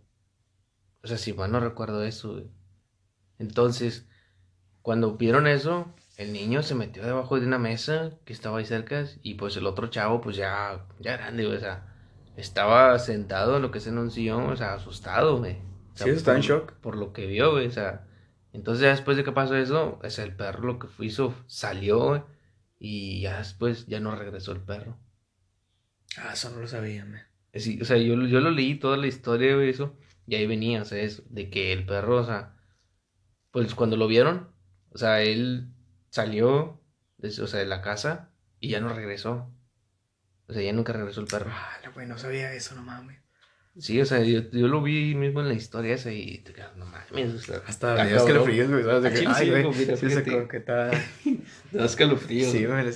O 1.02 1.06
sea, 1.06 1.18
si 1.18 1.32
mal 1.34 1.52
no 1.52 1.60
recuerdo 1.60 2.02
eso, 2.02 2.32
güey. 2.32 2.50
Entonces, 3.38 4.08
cuando 4.82 5.16
vieron 5.16 5.46
eso, 5.46 5.94
el 6.16 6.32
niño 6.32 6.62
se 6.62 6.74
metió 6.74 7.04
debajo 7.04 7.38
de 7.38 7.46
una 7.46 7.58
mesa 7.58 8.12
que 8.24 8.32
estaba 8.32 8.58
ahí 8.58 8.64
cerca 8.64 9.04
y 9.22 9.34
pues 9.34 9.56
el 9.56 9.66
otro 9.66 9.88
chavo, 9.88 10.20
pues 10.22 10.36
ya, 10.36 10.86
ya 11.00 11.16
grande, 11.18 11.44
güey, 11.44 11.58
o 11.58 11.60
sea, 11.60 11.94
estaba 12.36 12.98
sentado 12.98 13.56
en 13.56 13.62
lo 13.62 13.70
que 13.70 13.78
es 13.78 13.86
en 13.86 13.98
un 13.98 14.10
sillón, 14.10 14.50
o 14.50 14.56
sea, 14.56 14.74
asustado, 14.74 15.38
güey. 15.38 15.58
O 15.92 15.96
sea, 15.96 16.06
Sí, 16.06 16.10
estaba 16.10 16.36
en 16.38 16.42
shock. 16.42 16.72
Por 16.80 16.96
lo 16.96 17.12
que 17.12 17.26
vio, 17.26 17.52
güey, 17.52 17.66
o 17.66 17.70
sea, 17.70 18.06
entonces 18.52 18.82
ya 18.82 18.90
después 18.90 19.16
de 19.18 19.24
que 19.24 19.32
pasó 19.32 19.54
eso, 19.56 19.98
o 20.02 20.10
sea, 20.10 20.24
el 20.24 20.34
perro 20.34 20.64
lo 20.64 20.78
que 20.78 20.88
hizo, 21.00 21.34
salió, 21.46 21.98
güey, 21.98 22.22
y 22.78 23.20
ya 23.20 23.38
después 23.38 23.86
ya 23.86 24.00
no 24.00 24.16
regresó 24.16 24.52
el 24.52 24.60
perro. 24.62 24.98
Ah, 26.16 26.32
eso 26.32 26.50
no 26.50 26.60
lo 26.60 26.68
sabía, 26.68 27.04
man. 27.04 27.22
Sí, 27.54 27.78
o 27.80 27.84
sea, 27.84 27.96
yo, 27.96 28.14
yo 28.26 28.40
lo 28.40 28.50
leí 28.50 28.78
toda 28.78 28.96
la 28.96 29.06
historia, 29.06 29.54
güey, 29.54 29.70
eso, 29.70 29.96
y 30.26 30.34
ahí 30.34 30.46
venía, 30.46 30.82
o 30.82 30.84
sea, 30.84 31.00
eso, 31.00 31.22
de 31.30 31.50
que 31.50 31.72
el 31.72 31.86
perro, 31.86 32.16
o 32.16 32.24
sea, 32.24 32.54
pues 33.50 33.74
cuando 33.74 33.96
lo 33.96 34.06
vieron, 34.06 34.48
o 34.90 34.98
sea, 34.98 35.22
él 35.22 35.72
salió, 36.10 36.80
de, 37.16 37.28
o 37.28 37.46
sea, 37.46 37.60
de 37.60 37.66
la 37.66 37.82
casa 37.82 38.30
y 38.60 38.68
ya 38.70 38.80
no 38.80 38.92
regresó. 38.92 39.50
O 40.46 40.52
sea, 40.52 40.62
ya 40.62 40.72
nunca 40.72 40.92
regresó 40.92 41.20
el 41.20 41.26
perro. 41.26 41.50
Ah, 41.52 41.78
güey, 41.94 42.06
no 42.06 42.18
sabía 42.18 42.52
eso, 42.54 42.74
no 42.74 42.82
mames. 42.82 43.20
Sí, 43.78 44.00
o 44.00 44.04
sea, 44.04 44.22
yo, 44.22 44.50
yo 44.50 44.66
lo 44.66 44.82
vi 44.82 45.14
mismo 45.14 45.40
en 45.40 45.48
la 45.48 45.54
historia 45.54 45.94
esa 45.94 46.10
y 46.10 46.38
te 46.38 46.52
quedas, 46.52 46.76
no 46.76 46.84
mames, 46.84 47.34
o 47.34 47.38
sea, 47.38 47.62
Hasta 47.66 48.04
me 48.04 48.14
escalofríos, 48.14 48.68
güey, 48.68 48.82
¿sabes? 48.82 49.02
De 49.02 49.08
A 49.08 49.12
que, 49.12 49.18
chile 49.20 49.34
sí, 49.34 49.42
ay, 49.42 49.50
güey, 49.50 49.74
sí, 49.74 50.22
que 50.50 50.56
está... 50.56 50.90
Te 51.70 51.78
da. 51.78 51.88
Sí, 51.88 52.66
güey. 52.66 52.88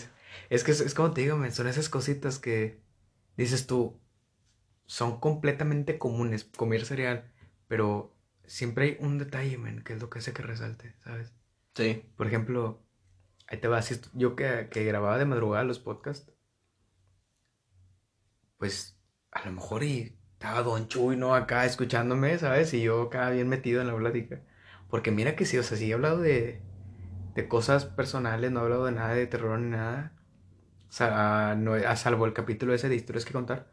es 0.51 0.65
que 0.65 0.73
es, 0.73 0.81
es 0.81 0.95
como 0.95 1.13
te 1.13 1.21
digo, 1.21 1.37
man, 1.37 1.53
son 1.53 1.69
esas 1.69 1.89
cositas 1.89 2.41
que 2.41 2.82
dices 3.37 3.67
tú, 3.67 4.01
son 4.87 5.21
completamente 5.21 5.99
comunes, 5.99 6.45
comer 6.45 6.85
cereal, 6.87 7.31
pero 7.69 8.15
siempre 8.47 8.85
hay 8.87 8.97
un 9.01 9.19
detalle, 9.19 9.59
man, 9.59 9.83
que 9.85 9.95
es 9.95 10.01
lo 10.03 10.11
que 10.11 10.21
hace 10.21 10.33
que 10.35 10.43
resalte, 10.43 10.95
¿sabes? 11.05 11.33
Sí. 11.75 12.03
Por 12.17 12.27
ejemplo, 12.27 12.83
ahí 13.49 13.59
te 13.61 13.69
va, 13.69 13.83
si 13.83 13.95
estu- 13.95 14.11
yo 14.15 14.37
que, 14.37 14.69
que 14.71 14.85
grababa 14.85 15.19
de 15.19 15.27
madrugada 15.27 15.65
los 15.65 15.79
podcasts, 15.81 16.33
pues 18.59 18.97
a 19.31 19.45
lo 19.47 19.53
mejor 19.53 19.83
y 19.85 20.17
estaba 20.35 20.63
Don 20.63 20.89
Chuy, 20.89 21.17
¿no? 21.17 21.35
Acá 21.35 21.65
escuchándome, 21.67 22.39
¿sabes? 22.39 22.73
Y 22.75 22.83
yo 22.83 23.03
acá 23.03 23.31
bien 23.31 23.49
metido 23.49 23.81
en 23.81 23.89
la 23.89 23.97
plática. 23.97 24.41
Porque 24.89 25.11
mira 25.11 25.37
que 25.37 25.47
sí, 25.47 25.59
o 25.59 25.63
sea, 25.63 25.77
sí 25.79 25.91
he 25.91 25.95
hablado 25.95 26.19
de, 26.21 26.61
de 27.35 27.49
cosas 27.49 27.87
personales, 27.87 28.51
no 28.53 28.61
he 28.61 28.65
hablado 28.65 28.87
de 28.87 28.93
nada 28.93 29.15
de 29.15 29.27
terror 29.27 29.59
ni 29.61 29.71
nada. 29.71 30.13
O 30.93 30.95
sea, 30.95 31.55
no, 31.57 31.73
a 31.73 31.97
salvo 31.97 32.27
el 32.27 32.35
capítulo 32.35 32.75
ese 32.75 32.91
de 32.91 32.97
historias 32.97 33.25
que 33.25 33.33
contar. 33.33 33.73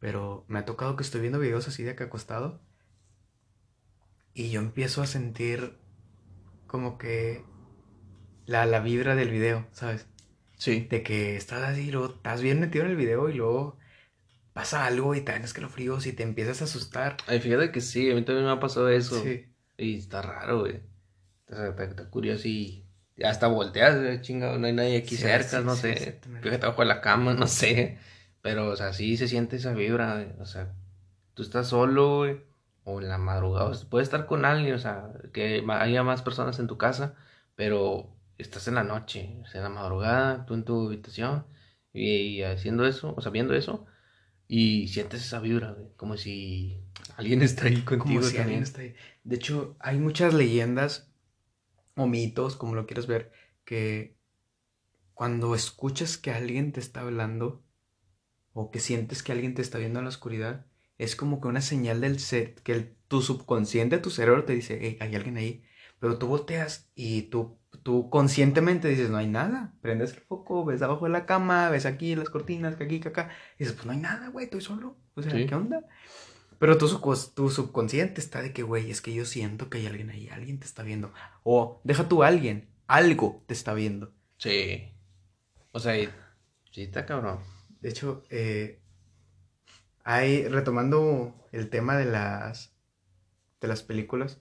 Pero 0.00 0.44
me 0.48 0.58
ha 0.58 0.66
tocado 0.66 0.96
que 0.96 1.02
estoy 1.02 1.22
viendo 1.22 1.38
videos 1.38 1.66
así 1.66 1.82
de 1.82 1.92
acá 1.92 2.04
acostado. 2.04 2.60
Y 4.34 4.50
yo 4.50 4.60
empiezo 4.60 5.00
a 5.00 5.06
sentir 5.06 5.78
como 6.66 6.98
que 6.98 7.42
la, 8.44 8.66
la 8.66 8.80
vibra 8.80 9.14
del 9.14 9.30
video, 9.30 9.66
¿sabes? 9.72 10.06
Sí. 10.58 10.86
De 10.90 11.02
que 11.02 11.36
estás 11.36 11.62
así, 11.62 11.90
luego 11.90 12.16
estás 12.16 12.42
bien 12.42 12.60
metido 12.60 12.84
en 12.84 12.90
el 12.90 12.98
video 12.98 13.30
y 13.30 13.34
luego 13.34 13.78
pasa 14.52 14.84
algo 14.84 15.14
y 15.14 15.22
te 15.22 15.32
dan 15.32 15.42
escalofríos 15.42 16.06
y 16.06 16.12
te 16.12 16.22
empiezas 16.22 16.60
a 16.60 16.64
asustar. 16.64 17.16
Ay, 17.26 17.40
fíjate 17.40 17.72
que 17.72 17.80
sí, 17.80 18.10
a 18.10 18.14
mí 18.14 18.22
también 18.26 18.44
me 18.44 18.52
ha 18.52 18.60
pasado 18.60 18.90
eso. 18.90 19.22
Sí. 19.22 19.46
Y 19.78 19.96
está 19.96 20.20
raro, 20.20 20.60
güey. 20.60 20.82
Está, 21.48 22.10
curioso 22.10 22.46
y 22.46 22.83
hasta 23.22 23.46
volteas, 23.46 24.22
chingado, 24.22 24.58
no 24.58 24.66
hay 24.66 24.72
nadie 24.72 24.98
aquí 24.98 25.16
cerca, 25.16 25.60
no 25.60 25.76
sé. 25.76 26.18
Fíjate 26.42 26.66
abajo 26.66 26.82
de 26.82 26.88
la 26.88 27.00
cama, 27.00 27.34
no 27.34 27.46
sé. 27.46 27.98
Pero, 28.42 28.68
o 28.68 28.76
sea, 28.76 28.92
sí 28.92 29.16
se 29.16 29.28
siente 29.28 29.56
esa 29.56 29.72
vibra, 29.72 30.26
O 30.40 30.46
sea, 30.46 30.74
tú 31.34 31.42
estás 31.42 31.68
solo, 31.68 32.18
güey. 32.18 32.40
O 32.82 33.00
en 33.00 33.08
la 33.08 33.18
madrugada. 33.18 33.66
O 33.66 33.74
sea, 33.74 33.88
puedes 33.88 34.08
estar 34.08 34.26
con 34.26 34.44
alguien, 34.44 34.74
o 34.74 34.78
sea, 34.78 35.12
que 35.32 35.64
haya 35.68 36.02
más 36.02 36.22
personas 36.22 36.58
en 36.58 36.66
tu 36.66 36.76
casa. 36.76 37.14
Pero 37.54 38.10
estás 38.36 38.66
en 38.66 38.74
la 38.74 38.84
noche, 38.84 39.38
o 39.42 39.46
sea, 39.46 39.60
en 39.60 39.64
la 39.64 39.70
madrugada, 39.70 40.44
tú 40.44 40.54
en 40.54 40.64
tu 40.64 40.88
habitación. 40.88 41.46
Y, 41.92 42.42
haciendo 42.42 42.84
eso, 42.84 43.14
o 43.16 43.20
sea, 43.20 43.30
viendo 43.30 43.54
eso. 43.54 43.86
Y 44.48 44.88
sientes 44.88 45.24
esa 45.24 45.40
vibra, 45.40 45.70
güey. 45.72 45.86
Como 45.96 46.16
si 46.16 46.82
alguien 47.16 47.42
está 47.42 47.66
ahí 47.66 47.82
contigo 47.82 48.20
como 48.20 48.22
si 48.22 48.38
Alguien 48.38 48.62
está 48.64 48.82
ahí. 48.82 48.94
De 49.22 49.36
hecho, 49.36 49.76
hay 49.78 49.98
muchas 49.98 50.34
leyendas 50.34 51.13
o 51.96 52.06
mitos, 52.06 52.56
como 52.56 52.74
lo 52.74 52.86
quieras 52.86 53.06
ver, 53.06 53.32
que 53.64 54.16
cuando 55.14 55.54
escuchas 55.54 56.18
que 56.18 56.30
alguien 56.30 56.72
te 56.72 56.80
está 56.80 57.00
hablando 57.00 57.64
o 58.52 58.70
que 58.70 58.80
sientes 58.80 59.22
que 59.22 59.32
alguien 59.32 59.54
te 59.54 59.62
está 59.62 59.78
viendo 59.78 59.98
en 59.98 60.04
la 60.04 60.10
oscuridad, 60.10 60.66
es 60.98 61.16
como 61.16 61.40
que 61.40 61.48
una 61.48 61.60
señal 61.60 62.00
del 62.00 62.20
set, 62.20 62.60
que 62.62 62.96
tu 63.08 63.20
subconsciente, 63.20 63.98
tu 63.98 64.10
cerebro 64.10 64.44
te 64.44 64.54
dice, 64.54 64.78
hey, 64.80 64.96
hay 65.00 65.14
alguien 65.14 65.36
ahí. 65.36 65.64
Pero 65.98 66.18
tú 66.18 66.26
volteas 66.26 66.90
y 66.94 67.22
tú, 67.22 67.58
tú 67.82 68.10
conscientemente 68.10 68.88
dices, 68.88 69.10
no 69.10 69.16
hay 69.16 69.26
nada. 69.26 69.74
Prendes 69.80 70.12
el 70.12 70.20
foco, 70.20 70.64
ves 70.64 70.82
abajo 70.82 71.06
de 71.06 71.12
la 71.12 71.26
cama, 71.26 71.70
ves 71.70 71.86
aquí 71.86 72.14
las 72.14 72.30
cortinas, 72.30 72.76
que 72.76 72.84
aquí, 72.84 73.00
que 73.00 73.08
acá. 73.08 73.30
Y 73.56 73.64
dices, 73.64 73.74
pues 73.74 73.86
no 73.86 73.92
hay 73.92 73.98
nada, 73.98 74.28
güey, 74.28 74.44
estoy 74.44 74.60
solo. 74.60 74.96
O 75.14 75.22
sea, 75.22 75.32
¿qué 75.32 75.54
onda? 75.54 75.84
Pero 76.64 76.78
tu, 76.78 76.88
tu 77.34 77.50
subconsciente 77.50 78.22
está 78.22 78.40
de 78.40 78.54
que, 78.54 78.62
güey, 78.62 78.90
es 78.90 79.02
que 79.02 79.12
yo 79.12 79.26
siento 79.26 79.68
que 79.68 79.76
hay 79.76 79.86
alguien 79.86 80.08
ahí, 80.08 80.30
alguien 80.30 80.58
te 80.58 80.64
está 80.64 80.82
viendo. 80.82 81.12
O 81.42 81.82
deja 81.84 82.08
tú 82.08 82.22
alguien, 82.22 82.70
algo 82.86 83.44
te 83.46 83.52
está 83.52 83.74
viendo. 83.74 84.14
Sí. 84.38 84.90
O 85.72 85.78
sea, 85.78 85.92
sí 86.70 86.84
está 86.84 87.04
cabrón. 87.04 87.40
De 87.82 87.90
hecho, 87.90 88.22
eh, 88.30 88.80
hay, 90.04 90.48
retomando 90.48 91.34
el 91.52 91.68
tema 91.68 91.98
de 91.98 92.06
las, 92.06 92.74
de 93.60 93.68
las 93.68 93.82
películas, 93.82 94.40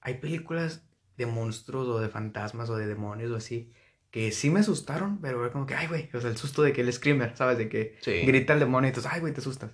hay 0.00 0.18
películas 0.18 0.84
de 1.16 1.26
monstruos 1.26 1.88
o 1.88 1.98
de 1.98 2.10
fantasmas 2.10 2.70
o 2.70 2.76
de 2.76 2.86
demonios 2.86 3.32
o 3.32 3.34
así, 3.34 3.72
que 4.12 4.30
sí 4.30 4.50
me 4.50 4.60
asustaron, 4.60 5.20
pero 5.20 5.42
era 5.42 5.52
como 5.52 5.66
que, 5.66 5.74
ay, 5.74 5.88
güey, 5.88 6.10
o 6.14 6.20
sea, 6.20 6.30
el 6.30 6.36
susto 6.36 6.62
de 6.62 6.72
que 6.72 6.82
el 6.82 6.92
screamer, 6.92 7.36
¿sabes? 7.36 7.58
De 7.58 7.68
que 7.68 7.98
grita 8.24 8.52
el 8.52 8.60
demonio 8.60 8.86
y 8.86 8.90
entonces, 8.90 9.10
ay, 9.12 9.18
güey, 9.18 9.34
te 9.34 9.40
asustas. 9.40 9.72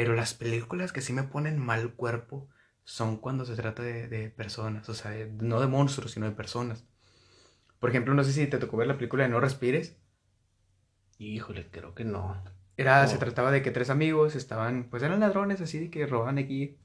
Pero 0.00 0.14
las 0.14 0.32
películas 0.32 0.94
que 0.94 1.02
sí 1.02 1.12
me 1.12 1.24
ponen 1.24 1.58
mal 1.58 1.92
cuerpo 1.92 2.48
son 2.84 3.18
cuando 3.18 3.44
se 3.44 3.54
trata 3.54 3.82
de, 3.82 4.32
personas, 4.34 4.88
o 4.88 4.94
sea, 4.94 5.12
no 5.42 5.60
de 5.60 5.66
monstruos, 5.66 6.12
sino 6.12 6.24
de 6.24 6.32
personas. 6.32 6.86
Por 7.78 7.90
ejemplo, 7.90 8.14
no 8.14 8.24
sé 8.24 8.32
si 8.32 8.46
te 8.46 8.56
tocó 8.56 8.78
ver 8.78 8.88
la 8.88 8.96
película 8.96 9.24
de 9.24 9.28
No 9.28 9.40
Respires. 9.40 9.98
Híjole, 11.18 11.68
creo 11.70 11.94
que 11.94 12.06
no. 12.06 12.42
Era, 12.78 13.06
se 13.08 13.18
trataba 13.18 13.50
de 13.50 13.60
que 13.60 13.72
tres 13.72 13.90
amigos 13.90 14.36
estaban, 14.36 14.88
pues 14.88 15.02
eran 15.02 15.20
ladrones 15.20 15.60
así 15.60 15.78
de 15.78 15.90
que 15.90 16.06
roban 16.06 16.38
aquí. 16.38 16.78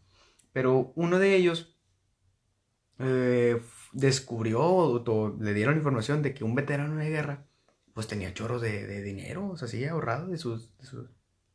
Pero 0.52 0.92
uno 0.96 1.18
de 1.18 1.38
ellos 1.38 1.80
eh, 3.00 3.62
descubrió 3.94 4.62
o, 4.62 5.38
le 5.40 5.54
dieron 5.54 5.78
información 5.78 6.22
de 6.22 6.34
que 6.34 6.44
un 6.44 6.54
veterano 6.54 6.98
de 6.98 7.10
guerra 7.10 7.48
pues 7.94 8.08
tenía 8.08 8.34
chorros 8.34 8.62
de, 8.62 9.02
dinero, 9.04 9.48
o 9.48 9.56
sea, 9.56 9.70
así 9.70 9.86
ahorrado 9.86 10.28
de, 10.28 10.38
su, 10.38 10.58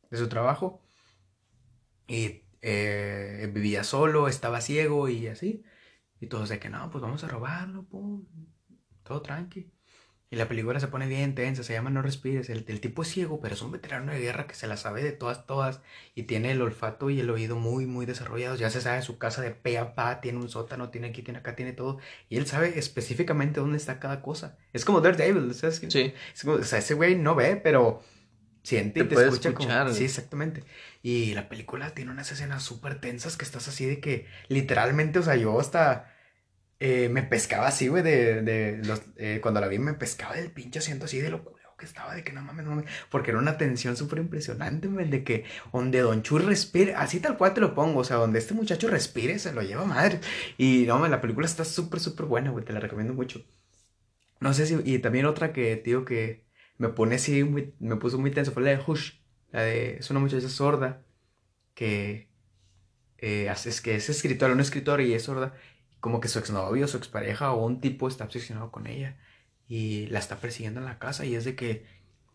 de 0.09 0.17
su 0.17 0.27
trabajo 0.27 0.81
y 2.11 2.43
eh, 2.61 3.49
vivía 3.53 3.85
solo, 3.85 4.27
estaba 4.27 4.59
ciego 4.59 5.07
y 5.07 5.27
así. 5.27 5.63
Y 6.19 6.27
todos 6.27 6.49
de 6.49 6.59
que 6.59 6.69
no, 6.69 6.91
pues 6.91 7.01
vamos 7.01 7.23
a 7.23 7.29
robarlo, 7.29 7.83
pum. 7.83 8.25
Todo 9.03 9.21
tranqui. 9.21 9.71
Y 10.29 10.35
la 10.35 10.47
película 10.47 10.79
se 10.79 10.87
pone 10.87 11.07
bien 11.07 11.35
tensa, 11.35 11.63
se 11.63 11.73
llama 11.73 11.89
No 11.89 12.01
Respires. 12.01 12.49
El, 12.49 12.63
tipo 12.81 13.01
es 13.01 13.07
ciego, 13.09 13.39
pero 13.41 13.55
es 13.55 13.61
un 13.61 13.71
veterano 13.71 14.11
de 14.11 14.19
guerra 14.19 14.45
que 14.45 14.55
se 14.55 14.67
la 14.67 14.77
sabe 14.77 15.03
de 15.03 15.11
todas, 15.13 15.45
todas. 15.45 15.81
Y 16.13 16.23
tiene 16.23 16.51
el 16.51 16.61
olfato 16.61 17.09
y 17.09 17.21
el 17.21 17.29
oído 17.29 17.55
muy, 17.55 17.85
muy 17.85 18.05
desarrollados. 18.05 18.59
Ya 18.59 18.69
se 18.69 18.81
sabe 18.81 19.01
su 19.01 19.17
casa 19.17 19.41
de 19.41 19.51
pe 19.51 19.77
a 19.77 19.95
pa, 19.95 20.19
tiene 20.21 20.39
un 20.39 20.49
sótano, 20.49 20.89
tiene 20.89 21.07
aquí, 21.07 21.21
tiene 21.21 21.39
acá, 21.39 21.55
tiene 21.55 21.73
todo. 21.73 21.99
Y 22.29 22.37
él 22.37 22.45
sabe 22.45 22.77
específicamente 22.77 23.61
dónde 23.61 23.77
está 23.77 23.99
cada 23.99 24.21
cosa. 24.21 24.57
Es 24.73 24.85
como 24.85 25.01
Daredevil, 25.01 25.53
¿sabes? 25.53 25.81
Sí. 25.89 26.13
o 26.45 26.63
sea, 26.63 26.79
ese 26.79 26.93
güey 26.93 27.15
no 27.15 27.35
ve, 27.35 27.55
pero 27.57 28.01
siente 28.63 29.01
y 29.01 29.03
te, 29.03 29.15
escucha 29.15 29.49
escuchar, 29.49 29.93
Sí, 29.93 30.05
exactamente. 30.05 30.63
Y 31.01 31.33
la 31.33 31.49
película 31.49 31.93
tiene 31.93 32.11
unas 32.11 32.31
escenas 32.31 32.63
súper 32.63 32.99
tensas 33.01 33.37
que 33.37 33.45
estás 33.45 33.67
así 33.67 33.85
de 33.85 33.99
que 33.99 34.27
literalmente, 34.47 35.19
o 35.19 35.23
sea, 35.23 35.35
yo 35.35 35.59
hasta 35.59 36.13
eh, 36.79 37.09
me 37.09 37.23
pescaba 37.23 37.67
así, 37.67 37.87
güey, 37.87 38.03
de, 38.03 38.41
de 38.41 38.81
los, 38.85 39.01
eh, 39.17 39.39
cuando 39.41 39.61
la 39.61 39.67
vi 39.67 39.79
me 39.79 39.93
pescaba 39.93 40.35
del 40.35 40.51
pinche 40.51 40.79
asiento 40.79 41.05
así 41.05 41.19
de 41.19 41.29
lo 41.29 41.43
que 41.81 41.85
estaba, 41.85 42.15
de 42.15 42.23
que 42.23 42.31
no 42.31 42.41
mames, 42.41 42.63
no 42.63 42.71
mames, 42.71 42.85
porque 43.09 43.31
era 43.31 43.39
una 43.39 43.57
tensión 43.57 43.97
súper 43.97 44.19
impresionante, 44.19 44.87
güey, 44.87 45.09
de 45.09 45.23
que 45.25 45.45
donde 45.73 45.99
Don 45.99 46.21
Chu 46.23 46.37
respire, 46.37 46.95
así 46.95 47.19
tal 47.19 47.37
cual 47.37 47.53
te 47.53 47.61
lo 47.61 47.75
pongo, 47.75 47.99
o 47.99 48.03
sea, 48.05 48.17
donde 48.17 48.39
este 48.39 48.53
muchacho 48.53 48.87
respire, 48.87 49.39
se 49.39 49.51
lo 49.51 49.61
lleva 49.61 49.83
madre. 49.85 50.21
Y 50.57 50.85
no, 50.87 51.05
la 51.07 51.19
película 51.19 51.47
está 51.47 51.65
súper, 51.65 51.99
súper 51.99 52.27
buena, 52.27 52.51
güey, 52.51 52.63
te 52.63 52.73
la 52.73 52.79
recomiendo 52.79 53.13
mucho. 53.13 53.43
No 54.39 54.53
sé 54.53 54.65
si, 54.65 54.79
y 54.85 54.99
también 54.99 55.25
otra 55.25 55.53
que, 55.53 55.75
tío, 55.77 56.05
que 56.05 56.45
me 56.81 56.89
pone 56.89 57.15
así, 57.15 57.43
muy, 57.43 57.75
me 57.79 57.95
puso 57.97 58.17
muy 58.17 58.31
tenso, 58.31 58.51
fue 58.51 58.63
la 58.63 58.71
de 58.71 58.83
Hush. 58.85 59.13
La 59.51 59.61
de, 59.61 59.97
es 59.97 60.09
una 60.09 60.19
muchacha 60.19 60.49
sorda 60.49 61.03
que 61.75 62.27
eh, 63.19 63.53
es 63.65 63.81
que 63.81 63.95
es 63.95 64.09
escritora, 64.09 64.53
un 64.53 64.59
escritor 64.59 64.99
y 64.99 65.13
es 65.13 65.23
sorda. 65.23 65.53
Como 65.99 66.19
que 66.19 66.27
su 66.27 66.39
exnovio, 66.39 66.87
su 66.87 66.97
expareja 66.97 67.51
o 67.51 67.63
un 67.63 67.81
tipo 67.81 68.07
está 68.07 68.23
obsesionado 68.23 68.71
con 68.71 68.87
ella 68.87 69.19
y 69.67 70.07
la 70.07 70.17
está 70.17 70.37
persiguiendo 70.37 70.79
en 70.79 70.87
la 70.87 70.97
casa 70.97 71.23
y 71.23 71.35
es 71.35 71.45
de 71.45 71.55
que 71.55 71.85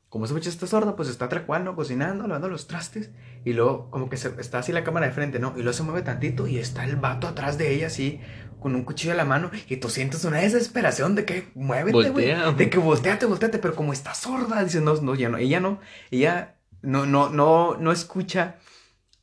como 0.09 0.27
esa 0.27 0.35
muchacha 0.35 0.51
está 0.51 0.69
sorda, 0.69 0.95
pues 0.95 1.09
está 1.09 1.25
atracuando, 1.25 1.75
cocinando, 1.75 2.29
lavando 2.29 2.49
los 2.49 2.69
trastes 2.69 3.11
y 3.45 3.53
luego 3.53 3.91
como 3.91 4.09
que 4.09 4.17
se, 4.17 4.29
está 4.41 4.61
así 4.61 4.71
la 4.71 4.85
cámara 4.85 5.07
de 5.07 5.13
frente, 5.13 5.41
¿no? 5.41 5.55
Y 5.57 5.63
luego 5.63 5.73
se 5.73 5.83
mueve 5.83 6.03
tantito 6.03 6.47
y 6.47 6.59
está 6.59 6.85
el 6.85 6.95
vato 6.95 7.27
atrás 7.27 7.59
de 7.59 7.75
ella 7.75 7.89
así 7.89 8.21
con 8.67 8.75
un 8.75 8.83
cuchillo 8.83 9.13
en 9.13 9.19
la 9.19 9.25
mano 9.25 9.53
y 9.69 9.77
tú 9.77 9.89
sientes 9.89 10.25
una 10.25 10.39
desesperación 10.39 11.15
de 11.15 11.25
que 11.25 11.47
muévete, 11.55 12.11
güey. 12.11 12.35
De 12.57 12.69
que 12.69 12.79
volteate, 12.79 13.25
volteate, 13.25 13.59
pero 13.59 13.77
como 13.77 13.93
está 13.93 14.13
sorda, 14.13 14.65
dice, 14.65 14.81
no, 14.81 14.93
no, 14.97 15.15
ya 15.15 15.29
no, 15.29 15.39
ella 15.39 15.61
no, 15.61 15.79
ella 16.11 16.57
no, 16.83 17.07
no, 17.07 17.29
no, 17.29 17.77
no 17.79 17.93
escucha 17.93 18.57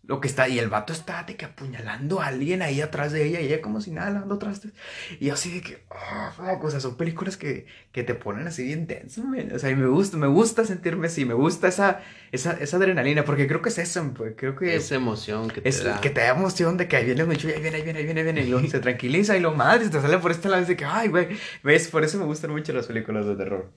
lo 0.06 0.20
que 0.20 0.28
está, 0.28 0.50
y 0.50 0.60
el 0.60 0.68
vato 0.68 0.92
está 0.92 1.24
de 1.24 1.38
que 1.38 1.46
apuñalando 1.46 2.20
a 2.20 2.28
alguien 2.28 2.62
ahí 2.62 2.82
atrás 2.82 3.14
de 3.14 3.26
ella, 3.26 3.40
y 3.40 3.46
ella 3.46 3.62
como 3.62 3.80
si 3.80 3.92
nada, 3.92 4.10
lavando 4.10 4.38
trastes. 4.38 4.74
Y 5.22 5.30
así 5.30 5.54
de 5.54 5.62
que, 5.62 5.84
oh, 5.90 6.60
o 6.62 6.70
sea, 6.70 6.82
son 6.82 6.98
películas 6.98 7.38
que, 7.38 7.68
que 7.94 8.04
te 8.04 8.14
ponen 8.14 8.46
así 8.46 8.66
bien 8.66 8.86
tenso, 8.86 9.24
O 9.54 9.60
sea, 9.60 9.70
y 9.70 9.76
me 9.76 9.88
gusta, 9.88 10.18
me 10.18 10.28
gusta 10.28 10.66
sentirme 10.66 11.08
así, 11.08 11.24
me 11.24 11.34
gusta 11.34 11.70
esa, 11.70 12.02
esa, 12.34 12.52
esa 12.60 12.78
adrenalina, 12.78 13.24
porque 13.24 13.48
creo 13.48 13.62
que 13.62 13.70
es 13.70 13.78
eso, 13.78 14.12
pues, 14.14 14.34
creo 14.36 14.58
que... 14.58 14.76
Esa 14.76 14.96
emoción 14.96 15.50
que 15.50 15.62
te 15.62 15.70
es, 15.70 15.82
da. 15.82 16.02
Que 16.02 16.10
te 16.10 16.20
da 16.20 16.32
emoción 16.32 16.76
de 16.76 16.90
que 16.90 16.98
ahí 16.98 17.06
viene 17.06 17.24
mucho, 17.24 17.48
ahí 17.48 17.62
viene, 17.62 17.78
ahí 17.78 17.84
viene, 17.84 18.00
ahí 18.00 18.06
viene, 18.06 18.20
ahí 18.20 18.26
viene, 18.26 18.42
y 18.42 18.50
luego 18.50 18.68
se 18.70 18.82
tranquiliza, 18.82 19.38
y 19.38 19.40
lo 19.40 19.54
madre, 19.54 19.88
te 19.88 20.02
sale 20.02 20.18
por 20.18 20.32
este 20.32 20.50
lado, 20.50 20.66
de 20.66 20.76
que, 20.76 20.84
ay, 20.84 21.08
güey, 21.08 21.30
ves, 21.64 21.88
por 21.88 22.04
eso 22.04 22.18
me 22.18 22.26
gustan 22.26 22.52
mucho 22.52 22.74
las 22.74 22.88
películas 22.88 23.26
de 23.26 23.38
terror. 23.38 23.72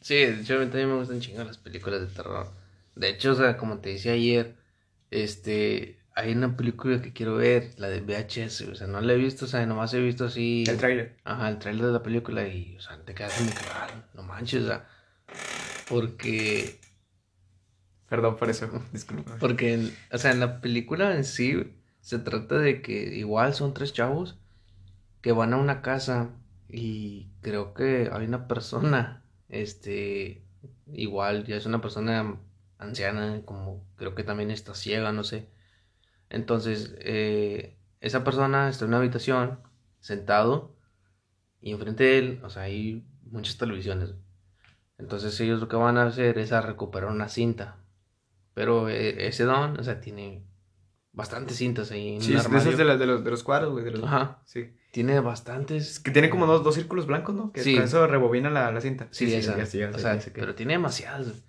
Sí, 0.00 0.42
yo 0.44 0.58
también 0.60 0.90
me 0.90 0.96
gustan 0.96 1.20
chingar 1.20 1.46
las 1.46 1.58
películas 1.58 2.02
de 2.02 2.06
terror. 2.06 2.46
De 2.94 3.08
hecho, 3.08 3.32
o 3.32 3.34
sea, 3.34 3.56
como 3.56 3.78
te 3.78 3.90
decía 3.90 4.12
ayer, 4.12 4.54
este, 5.12 5.98
hay 6.14 6.32
una 6.32 6.56
película 6.56 7.00
que 7.00 7.12
quiero 7.12 7.36
ver, 7.36 7.74
la 7.76 7.88
de 7.88 8.00
VHS, 8.00 8.62
o 8.62 8.74
sea, 8.74 8.86
no 8.86 9.00
la 9.00 9.12
he 9.12 9.16
visto, 9.16 9.44
o 9.44 9.48
sea, 9.48 9.64
nomás 9.66 9.94
he 9.94 10.00
visto 10.00 10.24
así... 10.24 10.64
El 10.66 10.78
tráiler. 10.78 11.16
Ajá, 11.24 11.48
el 11.48 11.58
tráiler 11.58 11.86
de 11.86 11.92
la 11.92 12.02
película 12.02 12.46
y, 12.48 12.76
o 12.76 12.80
sea, 12.80 12.98
te 13.04 13.14
quedas 13.14 13.40
muy 13.40 13.52
claro, 13.52 13.94
no 14.14 14.22
manches, 14.22 14.64
o 14.64 14.66
sea, 14.66 14.88
porque... 15.88 16.80
Perdón 18.08 18.36
por 18.36 18.50
eso, 18.50 18.68
disculpa. 18.92 19.36
Porque, 19.38 19.90
o 20.10 20.18
sea, 20.18 20.32
en 20.32 20.40
la 20.40 20.60
película 20.60 21.14
en 21.14 21.24
sí 21.24 21.74
se 22.00 22.18
trata 22.18 22.58
de 22.58 22.82
que 22.82 23.14
igual 23.14 23.54
son 23.54 23.74
tres 23.74 23.92
chavos 23.92 24.38
que 25.20 25.32
van 25.32 25.52
a 25.52 25.56
una 25.56 25.82
casa 25.82 26.30
y 26.68 27.28
creo 27.42 27.74
que 27.74 28.10
hay 28.12 28.26
una 28.26 28.48
persona, 28.48 29.22
este, 29.48 30.42
igual, 30.92 31.44
ya 31.44 31.56
es 31.56 31.66
una 31.66 31.80
persona 31.80 32.38
anciana, 32.82 33.42
como 33.44 33.84
creo 33.96 34.14
que 34.14 34.24
también 34.24 34.50
está 34.50 34.74
ciega, 34.74 35.12
no 35.12 35.24
sé 35.24 35.48
entonces, 36.32 36.94
eh, 37.00 37.76
esa 38.00 38.24
persona 38.24 38.70
está 38.70 38.86
en 38.86 38.88
una 38.88 38.98
habitación, 38.98 39.60
sentado, 40.00 40.74
y 41.60 41.72
enfrente 41.72 42.04
de 42.04 42.18
él, 42.18 42.40
o 42.42 42.48
sea, 42.48 42.62
hay 42.62 43.06
muchas 43.30 43.58
televisiones. 43.58 44.14
Entonces 44.96 45.38
ellos 45.40 45.60
lo 45.60 45.68
que 45.68 45.76
van 45.76 45.98
a 45.98 46.06
hacer 46.06 46.38
es 46.38 46.52
a 46.52 46.62
recuperar 46.62 47.10
una 47.10 47.28
cinta. 47.28 47.76
Pero 48.54 48.88
eh, 48.88 49.26
ese 49.28 49.44
don, 49.44 49.78
o 49.78 49.82
sea, 49.82 50.00
tiene 50.00 50.42
bastantes 51.12 51.58
cintas 51.58 51.90
ahí 51.90 52.14
en 52.14 52.22
sí, 52.22 52.32
es 52.32 52.50
de, 52.50 52.76
de, 52.76 53.06
los, 53.06 53.22
de 53.22 53.30
los 53.30 53.42
cuadros, 53.42 53.72
güey. 53.72 54.02
Ajá. 54.02 54.40
Sí. 54.46 54.74
Tiene 54.90 55.20
bastantes. 55.20 56.00
que 56.00 56.12
tiene 56.12 56.30
como 56.30 56.46
dos, 56.46 56.64
dos 56.64 56.74
círculos 56.74 57.06
blancos, 57.06 57.34
¿no? 57.34 57.52
Que 57.52 57.62
sí. 57.62 57.74
con 57.74 57.84
eso 57.84 58.06
rebobina 58.06 58.48
la, 58.48 58.72
la 58.72 58.80
cinta. 58.80 59.08
Sí, 59.10 59.26
sí, 59.26 59.34
esa. 59.34 59.66
Sí, 59.66 59.82
o 59.82 59.98
sea, 59.98 60.18
pero 60.32 60.54
tiene 60.54 60.72
demasiadas. 60.72 61.44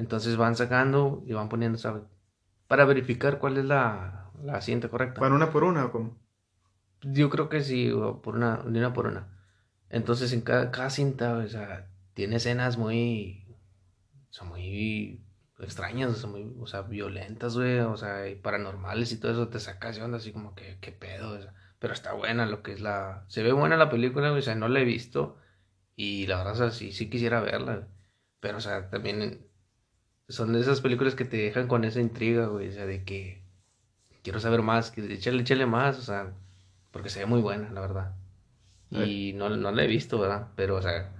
Entonces 0.00 0.38
van 0.38 0.56
sacando 0.56 1.22
y 1.26 1.34
van 1.34 1.50
poniendo, 1.50 1.76
¿sabes? 1.76 2.04
Para 2.66 2.86
verificar 2.86 3.38
cuál 3.38 3.58
es 3.58 3.66
la, 3.66 4.30
la 4.42 4.62
cinta 4.62 4.88
correcta. 4.88 5.20
¿Van 5.20 5.34
una 5.34 5.50
por 5.50 5.62
una 5.62 5.84
o 5.84 5.92
cómo? 5.92 6.16
Yo 7.02 7.28
creo 7.28 7.50
que 7.50 7.62
sí, 7.62 7.92
por 8.22 8.34
una, 8.34 8.56
de 8.62 8.78
una 8.78 8.94
por 8.94 9.06
una. 9.06 9.28
Entonces 9.90 10.32
en 10.32 10.40
cada, 10.40 10.70
cada 10.70 10.88
cinta, 10.88 11.34
o 11.34 11.46
sea, 11.48 11.90
tiene 12.14 12.36
escenas 12.36 12.78
muy, 12.78 13.46
sea, 14.30 14.46
muy 14.46 15.22
extrañas, 15.58 16.16
sea, 16.16 16.30
muy, 16.30 16.50
o 16.58 16.66
sea, 16.66 16.80
violentas, 16.80 17.54
güey, 17.54 17.80
o 17.80 17.96
sea, 17.98 18.26
y 18.26 18.36
paranormales 18.36 19.12
y 19.12 19.20
todo 19.20 19.32
eso, 19.32 19.48
te 19.48 19.60
sacas 19.60 19.96
de 19.96 20.02
onda 20.02 20.16
así 20.16 20.32
como 20.32 20.54
que, 20.54 20.78
qué 20.80 20.92
pedo, 20.92 21.32
o 21.32 21.42
sea, 21.42 21.52
pero 21.78 21.92
está 21.92 22.14
buena 22.14 22.46
lo 22.46 22.62
que 22.62 22.72
es 22.72 22.80
la, 22.80 23.26
se 23.28 23.42
ve 23.42 23.52
buena 23.52 23.76
la 23.76 23.90
película, 23.90 24.30
güey, 24.30 24.40
o 24.40 24.42
sea, 24.42 24.54
no 24.54 24.68
la 24.68 24.80
he 24.80 24.84
visto 24.84 25.36
y 25.94 26.26
la 26.26 26.38
verdad, 26.38 26.54
o 26.54 26.56
sea, 26.56 26.70
sí, 26.70 26.92
sí 26.92 27.10
quisiera 27.10 27.42
verla, 27.42 27.88
pero, 28.40 28.56
o 28.56 28.60
sea, 28.62 28.88
también 28.88 29.49
son 30.30 30.52
de 30.52 30.60
esas 30.60 30.80
películas 30.80 31.14
que 31.14 31.24
te 31.24 31.36
dejan 31.36 31.68
con 31.68 31.84
esa 31.84 32.00
intriga, 32.00 32.46
güey, 32.46 32.68
o 32.68 32.72
sea, 32.72 32.86
de 32.86 33.04
que 33.04 33.42
quiero 34.22 34.40
saber 34.40 34.62
más, 34.62 34.90
que 34.90 35.12
échale, 35.12 35.42
échale 35.42 35.66
más, 35.66 35.98
o 35.98 36.02
sea, 36.02 36.32
porque 36.90 37.10
se 37.10 37.20
ve 37.20 37.26
muy 37.26 37.40
buena, 37.40 37.70
la 37.70 37.80
verdad. 37.80 38.16
Y 38.90 39.34
no, 39.34 39.48
no 39.50 39.70
la 39.70 39.84
he 39.84 39.86
visto, 39.86 40.18
¿verdad? 40.18 40.48
Pero, 40.56 40.76
o 40.76 40.82
sea, 40.82 41.12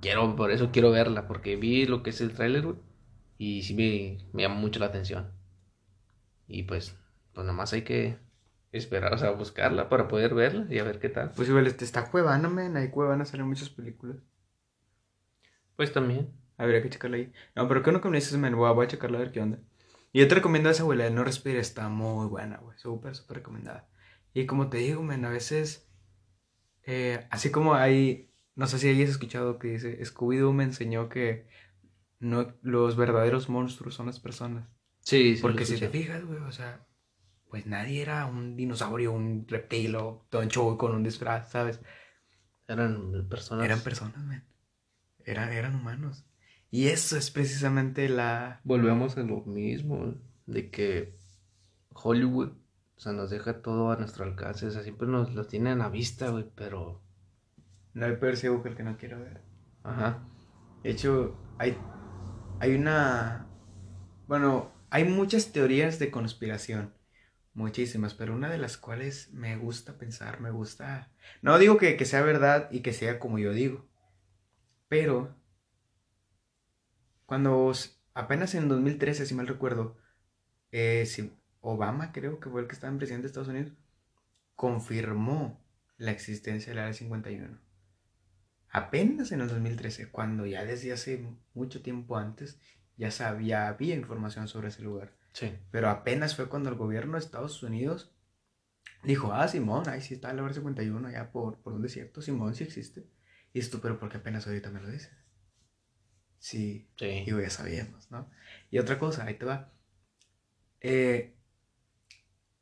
quiero, 0.00 0.36
por 0.36 0.52
eso 0.52 0.70
quiero 0.70 0.90
verla, 0.92 1.26
porque 1.26 1.56
vi 1.56 1.86
lo 1.86 2.02
que 2.02 2.10
es 2.10 2.20
el 2.20 2.32
tráiler, 2.32 2.62
güey, 2.62 2.76
y 3.38 3.62
sí 3.62 3.74
me, 3.74 4.18
me 4.32 4.42
llama 4.42 4.56
mucho 4.56 4.78
la 4.78 4.86
atención. 4.86 5.30
Y 6.46 6.62
pues, 6.64 6.96
pues 7.32 7.44
nada 7.44 7.56
más 7.56 7.72
hay 7.72 7.82
que 7.82 8.18
esperar, 8.72 9.12
o 9.14 9.18
sea, 9.18 9.30
buscarla 9.30 9.88
para 9.88 10.06
poder 10.06 10.34
verla 10.34 10.66
y 10.70 10.78
a 10.78 10.84
ver 10.84 11.00
qué 11.00 11.08
tal. 11.08 11.32
Pues 11.34 11.48
igual, 11.48 11.66
este 11.66 11.84
está 11.84 12.10
Cuevana, 12.10 12.48
men, 12.48 12.76
ahí 12.76 12.90
Cuevana 12.90 13.24
salen 13.24 13.46
muchas 13.46 13.70
películas. 13.70 14.16
Pues 15.76 15.92
también. 15.92 16.30
Habría 16.58 16.82
que 16.82 16.90
checarla 16.90 17.18
ahí. 17.18 17.32
No, 17.54 17.68
pero 17.68 17.82
¿qué 17.82 17.92
no 17.92 18.00
que 18.00 18.08
me 18.08 18.16
dices, 18.16 18.36
men? 18.38 18.56
Voy 18.56 18.84
a, 18.84 18.88
checarla 18.88 19.18
a 19.18 19.20
ver 19.20 19.32
qué 19.32 19.40
onda. 19.40 19.58
Y 20.12 20.20
yo 20.20 20.28
te 20.28 20.36
recomiendo 20.36 20.70
esa, 20.70 20.84
güey, 20.84 20.98
la 20.98 21.04
de 21.04 21.10
No 21.10 21.24
Respire, 21.24 21.58
está 21.58 21.88
muy 21.88 22.26
buena, 22.26 22.56
güey, 22.58 22.78
súper, 22.78 23.14
súper 23.14 23.38
recomendada. 23.38 23.88
Y 24.32 24.46
como 24.46 24.68
te 24.68 24.78
digo, 24.78 25.02
men, 25.02 25.24
a 25.24 25.30
veces, 25.30 25.90
eh, 26.84 27.26
así 27.30 27.50
como 27.50 27.74
hay, 27.74 28.30
no 28.54 28.66
sé 28.66 28.78
si 28.78 28.88
hayas 28.88 29.10
escuchado 29.10 29.58
que 29.58 29.68
dice, 29.68 30.00
Scooby-Doo 30.02 30.52
me 30.52 30.64
enseñó 30.64 31.08
que 31.08 31.46
no, 32.18 32.54
los 32.62 32.96
verdaderos 32.96 33.48
monstruos 33.48 33.94
son 33.94 34.06
las 34.06 34.20
personas. 34.20 34.68
Sí, 35.00 35.36
sí. 35.36 35.42
Porque 35.42 35.66
si 35.66 35.78
te 35.78 35.88
fijas, 35.88 36.24
güey, 36.24 36.38
o 36.38 36.52
sea, 36.52 36.86
pues 37.48 37.66
nadie 37.66 38.02
era 38.02 38.26
un 38.26 38.56
dinosaurio, 38.56 39.12
un 39.12 39.46
reptil 39.46 39.96
o 39.96 40.26
Don 40.30 40.48
Show 40.48 40.76
con 40.76 40.94
un 40.94 41.02
disfraz, 41.02 41.50
¿sabes? 41.50 41.80
Eran 42.66 43.28
personas. 43.28 43.64
Eran 43.64 43.80
personas, 43.80 44.24
man. 44.24 44.44
Eran, 45.24 45.52
eran 45.52 45.74
humanos. 45.74 46.24
Y 46.70 46.88
eso 46.88 47.16
es 47.16 47.30
precisamente 47.30 48.08
la... 48.08 48.60
Volvemos 48.64 49.16
a 49.16 49.22
lo 49.22 49.42
mismo, 49.44 50.14
de 50.46 50.70
que 50.70 51.16
Hollywood, 51.90 52.52
o 52.96 53.00
sea, 53.00 53.12
nos 53.12 53.30
deja 53.30 53.62
todo 53.62 53.90
a 53.90 53.96
nuestro 53.96 54.24
alcance, 54.24 54.66
o 54.66 54.70
sea, 54.70 54.82
siempre 54.82 55.06
nos 55.06 55.34
lo 55.34 55.46
tienen 55.46 55.80
a 55.80 55.88
vista, 55.88 56.30
güey, 56.30 56.46
pero... 56.54 57.02
No 57.94 58.06
hay 58.06 58.16
peor 58.16 58.36
ciego 58.36 58.62
que 58.62 58.70
el 58.70 58.76
que 58.76 58.82
no 58.82 58.96
quiero 58.98 59.20
ver. 59.20 59.40
Ajá. 59.82 60.28
De 60.82 60.90
hecho, 60.90 61.36
hay, 61.58 61.78
hay 62.60 62.74
una... 62.74 63.46
Bueno, 64.26 64.72
hay 64.90 65.04
muchas 65.04 65.52
teorías 65.52 65.98
de 65.98 66.10
conspiración. 66.10 66.94
Muchísimas, 67.54 68.12
pero 68.12 68.34
una 68.34 68.50
de 68.50 68.58
las 68.58 68.76
cuales 68.76 69.32
me 69.32 69.56
gusta 69.56 69.96
pensar, 69.96 70.40
me 70.40 70.50
gusta... 70.50 71.10
No 71.40 71.58
digo 71.58 71.78
que, 71.78 71.96
que 71.96 72.04
sea 72.04 72.22
verdad 72.22 72.68
y 72.70 72.80
que 72.80 72.92
sea 72.92 73.18
como 73.18 73.38
yo 73.38 73.52
digo, 73.52 73.86
pero 74.88 75.35
cuando 77.26 77.72
apenas 78.14 78.54
en 78.54 78.68
2013, 78.68 79.26
si 79.26 79.34
mal 79.34 79.46
recuerdo, 79.46 79.96
eh, 80.72 81.06
si- 81.06 81.32
Obama 81.60 82.12
creo 82.12 82.40
que 82.40 82.48
fue 82.50 82.62
el 82.62 82.68
que 82.68 82.74
estaba 82.74 82.92
en 82.92 82.98
presidente 82.98 83.24
de 83.24 83.28
Estados 83.28 83.48
Unidos, 83.48 83.72
confirmó 84.54 85.64
la 85.98 86.12
existencia 86.12 86.70
del 86.70 86.80
Área 86.80 86.94
51. 86.94 87.58
Apenas 88.70 89.32
en 89.32 89.40
el 89.40 89.48
2013, 89.48 90.08
cuando 90.10 90.46
ya 90.46 90.64
desde 90.64 90.92
hace 90.92 91.26
mucho 91.54 91.82
tiempo 91.82 92.16
antes 92.16 92.60
ya 92.96 93.10
sabía, 93.10 93.68
había 93.68 93.94
información 93.94 94.48
sobre 94.48 94.68
ese 94.68 94.82
lugar. 94.82 95.16
Sí. 95.32 95.52
Pero 95.70 95.88
apenas 95.90 96.36
fue 96.36 96.48
cuando 96.48 96.68
el 96.70 96.76
gobierno 96.76 97.14
de 97.14 97.18
Estados 97.20 97.62
Unidos 97.62 98.14
dijo, 99.04 99.32
ah, 99.32 99.48
Simón, 99.48 99.88
ahí 99.88 100.02
sí 100.02 100.14
está 100.14 100.30
el 100.30 100.38
Área 100.40 100.52
51, 100.54 101.08
allá 101.08 101.32
por, 101.32 101.58
por 101.62 101.72
un 101.72 101.82
desierto, 101.82 102.22
Simón 102.22 102.54
sí 102.54 102.64
existe. 102.64 103.06
Y 103.52 103.58
esto, 103.60 103.80
pero 103.80 103.98
porque 103.98 104.18
apenas 104.18 104.46
ahorita 104.46 104.70
me 104.70 104.80
lo 104.80 104.88
dices. 104.90 105.12
Sí, 106.46 106.86
Sí. 106.96 107.24
y 107.26 107.30
ya 107.30 107.50
sabíamos, 107.50 108.08
¿no? 108.12 108.30
Y 108.70 108.78
otra 108.78 108.98
cosa, 109.00 109.24
ahí 109.24 109.34
te 109.34 109.44
va. 109.46 109.72
Eh, 110.80 111.34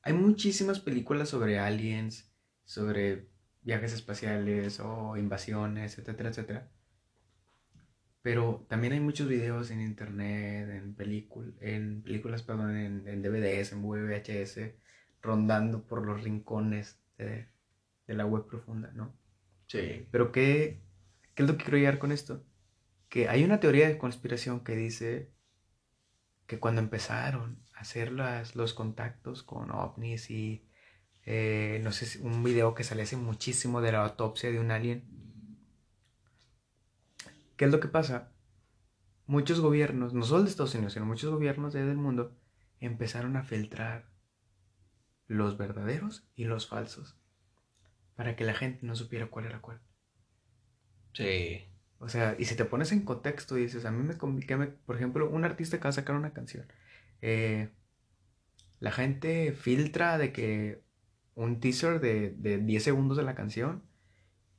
hay 0.02 0.12
muchísimas 0.12 0.78
películas 0.80 1.28
sobre 1.28 1.58
aliens, 1.58 2.32
sobre 2.64 3.28
viajes 3.62 3.92
espaciales 3.92 4.78
o 4.80 5.16
invasiones, 5.16 5.98
etcétera, 5.98 6.30
etcétera. 6.30 6.70
Pero 8.22 8.66
también 8.68 8.92
hay 8.94 9.00
muchos 9.00 9.28
videos 9.28 9.70
en 9.70 9.80
internet, 9.80 10.68
en, 10.70 10.96
en 11.60 12.02
películas, 12.02 12.42
perdón, 12.42 12.76
en, 12.76 13.06
en 13.06 13.22
DVDs, 13.22 13.72
en 13.72 13.82
VHS, 13.82 14.74
rondando 15.22 15.86
por 15.86 16.04
los 16.04 16.22
rincones 16.24 16.98
de, 17.18 17.48
de 18.06 18.14
la 18.14 18.26
web 18.26 18.46
profunda, 18.46 18.90
¿no? 18.94 19.14
Sí. 19.68 20.06
Pero 20.10 20.32
¿qué, 20.32 20.80
¿qué 21.34 21.42
es 21.42 21.48
lo 21.48 21.56
que 21.56 21.64
quiero 21.64 21.78
llegar 21.78 21.98
con 21.98 22.12
esto? 22.12 22.44
Que 23.14 23.28
hay 23.28 23.44
una 23.44 23.60
teoría 23.60 23.86
de 23.86 23.96
conspiración 23.96 24.64
que 24.64 24.74
dice 24.74 25.32
que 26.48 26.58
cuando 26.58 26.80
empezaron 26.80 27.62
a 27.76 27.82
hacer 27.82 28.10
los 28.10 28.74
contactos 28.74 29.44
con 29.44 29.70
ovnis 29.70 30.30
y 30.32 30.66
eh, 31.24 31.80
no 31.84 31.92
sé, 31.92 32.20
un 32.22 32.42
video 32.42 32.74
que 32.74 32.82
sale 32.82 33.02
hace 33.02 33.16
muchísimo 33.16 33.80
de 33.80 33.92
la 33.92 34.02
autopsia 34.04 34.50
de 34.50 34.58
un 34.58 34.72
alien, 34.72 35.04
¿qué 37.56 37.66
es 37.66 37.70
lo 37.70 37.78
que 37.80 37.88
pasa? 37.88 38.32
Muchos 39.26 39.60
gobiernos, 39.60 40.12
no 40.14 40.24
solo 40.24 40.42
de 40.44 40.50
Estados 40.50 40.74
Unidos, 40.74 40.94
sino 40.94 41.06
muchos 41.06 41.30
gobiernos 41.30 41.72
de- 41.72 41.84
del 41.86 41.96
mundo, 41.96 42.36
empezaron 42.80 43.36
a 43.36 43.44
filtrar 43.44 44.10
los 45.28 45.56
verdaderos 45.56 46.26
y 46.34 46.46
los 46.46 46.66
falsos 46.68 47.16
para 48.16 48.34
que 48.36 48.44
la 48.44 48.54
gente 48.54 48.86
no 48.86 48.96
supiera 48.96 49.28
cuál 49.28 49.46
era 49.46 49.60
cuál. 49.60 49.80
Sí. 51.12 51.73
O 52.04 52.08
sea, 52.10 52.36
y 52.38 52.44
si 52.44 52.54
te 52.54 52.66
pones 52.66 52.92
en 52.92 53.00
contexto 53.00 53.56
y 53.56 53.62
dices, 53.62 53.86
a 53.86 53.90
mí 53.90 54.02
me 54.02 54.18
conviene, 54.18 54.66
por 54.66 54.96
ejemplo, 54.96 55.30
un 55.30 55.44
artista 55.44 55.78
que 55.78 55.84
va 55.84 55.88
a 55.90 55.92
sacar 55.92 56.16
una 56.16 56.34
canción, 56.34 56.66
eh, 57.22 57.70
la 58.78 58.92
gente 58.92 59.52
filtra 59.52 60.18
de 60.18 60.30
que 60.30 60.82
un 61.34 61.60
teaser 61.60 62.00
de, 62.00 62.30
de 62.36 62.58
10 62.58 62.82
segundos 62.82 63.16
de 63.16 63.22
la 63.24 63.34
canción 63.34 63.82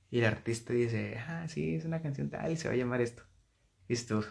y 0.10 0.20
el 0.20 0.26
artista 0.26 0.74
dice, 0.74 1.20
ah, 1.20 1.48
sí, 1.48 1.76
es 1.76 1.86
una 1.86 2.02
canción 2.02 2.32
tal 2.32 2.52
y 2.52 2.58
se 2.58 2.68
va 2.68 2.74
a 2.74 2.78
llamar 2.78 3.02
esto. 3.02 3.24
Y 3.88 3.96
tú, 3.98 4.26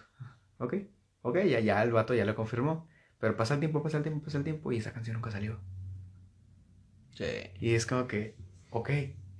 ok, 0.58 0.74
ok, 1.22 1.38
ya, 1.44 1.60
ya 1.60 1.82
el 1.84 1.92
vato 1.92 2.14
ya 2.14 2.24
lo 2.24 2.34
confirmó. 2.34 2.88
Pero 3.20 3.36
pasa 3.36 3.54
el 3.54 3.60
tiempo, 3.60 3.82
pasa 3.82 3.98
el 3.98 4.02
tiempo, 4.02 4.24
pasa 4.24 4.38
el 4.38 4.44
tiempo 4.44 4.72
y 4.72 4.78
esa 4.78 4.92
canción 4.92 5.14
nunca 5.14 5.30
salió. 5.30 5.60
Sí. 7.12 7.24
Y 7.60 7.74
es 7.74 7.86
como 7.86 8.08
que, 8.08 8.36
ok, 8.70 8.90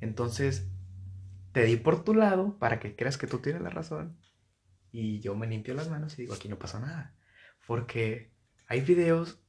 entonces 0.01 0.69
te 1.55 1.63
di 1.65 1.77
por 1.77 2.05
tu 2.05 2.13
lado 2.15 2.59
para 2.59 2.81
que 2.81 2.95
creas 2.97 3.17
que 3.17 3.27
tú 3.27 3.39
tienes 3.39 3.63
la 3.63 3.71
razón. 3.71 4.19
Y 4.93 5.21
yo 5.21 5.35
me 5.35 5.47
limpio 5.47 5.73
las 5.75 5.89
manos 5.89 6.19
y 6.19 6.23
digo, 6.23 6.35
aquí 6.35 6.49
no 6.49 6.59
pasó 6.59 6.79
nada. 6.81 7.15
Porque 7.67 8.33
hay 8.67 8.81
videos 8.83 9.41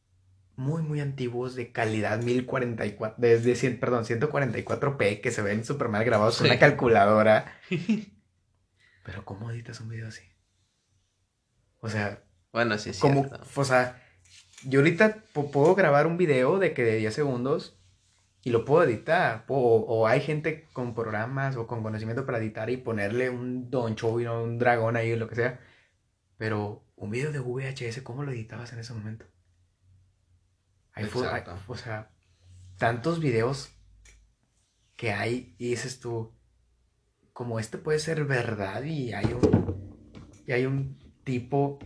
muy, 0.56 0.82
muy 0.84 1.01
antiguos 1.01 1.53
de 1.56 1.72
calidad 1.74 2.22
1044, 2.22 3.16
desde 3.18 3.56
100, 3.56 3.80
perdón, 3.80 4.06
144p 4.06 5.20
que 5.20 5.32
se 5.32 5.41
ven 5.41 5.66
súper 5.66 5.89
mal 5.89 6.06
grabados 6.06 6.38
con 6.38 6.45
Sí. 6.47 6.51
una 6.51 6.60
calculadora. 6.60 7.53
Pero 9.03 9.26
¿cómo 9.26 9.51
editas 9.51 9.80
un 9.82 9.89
video 9.89 10.08
así? 10.08 10.24
O 11.80 11.89
sea, 11.89 12.24
Bueno, 12.53 12.78
sí 12.78 12.93
cierto. 12.93 13.39
o 13.56 13.64
sea, 13.66 14.01
yo 14.64 14.80
ahorita 14.80 15.18
puedo 15.34 15.76
grabar 15.76 16.08
un 16.08 16.18
video 16.18 16.58
de 16.58 16.74
que 16.74 16.84
de 16.84 16.95
10 16.97 17.14
segundos 17.14 17.78
y 18.46 18.52
lo 18.52 18.64
puedo 18.64 18.84
editar. 18.84 19.43
O, 19.48 19.80
o 19.80 20.08
hay 20.08 20.22
gente 20.22 20.70
con 20.72 20.93
programas 20.93 21.56
o 21.58 21.66
con 21.66 21.82
conocimiento 21.82 22.28
para 22.28 22.38
editar 22.38 22.70
y 22.70 22.78
ponerle 22.78 23.32
un 23.32 23.72
Don 23.72 23.96
y 24.00 24.26
un 24.28 24.60
dragón 24.60 24.96
ahí 24.96 25.12
o 25.12 25.18
lo 25.18 25.28
que 25.28 25.36
sea. 25.36 25.60
Pero 26.38 26.86
un 26.96 27.10
video 27.10 27.32
de 27.32 27.39
VHS, 27.39 28.04
¿cómo 28.04 28.22
lo 28.24 28.32
editabas 28.32 28.72
en 28.72 28.80
ese 28.80 28.93
momento? 28.93 29.26
Hay 30.93 31.06
hay- 31.34 31.41
o 31.68 31.76
sea, 31.76 32.12
tantos 32.78 33.20
videos 33.20 33.72
que 34.96 35.12
hay 35.12 35.56
y 35.58 35.70
dices 35.72 36.00
tú, 36.00 36.32
como 37.34 37.60
este 37.60 37.80
puede 37.80 37.98
ser 37.98 38.26
verdad 38.26 38.84
y 38.84 39.12
hay 39.14 39.26
un, 39.26 40.22
y 40.46 40.52
hay 40.52 40.68
un 40.68 41.00
tipo 41.24 41.80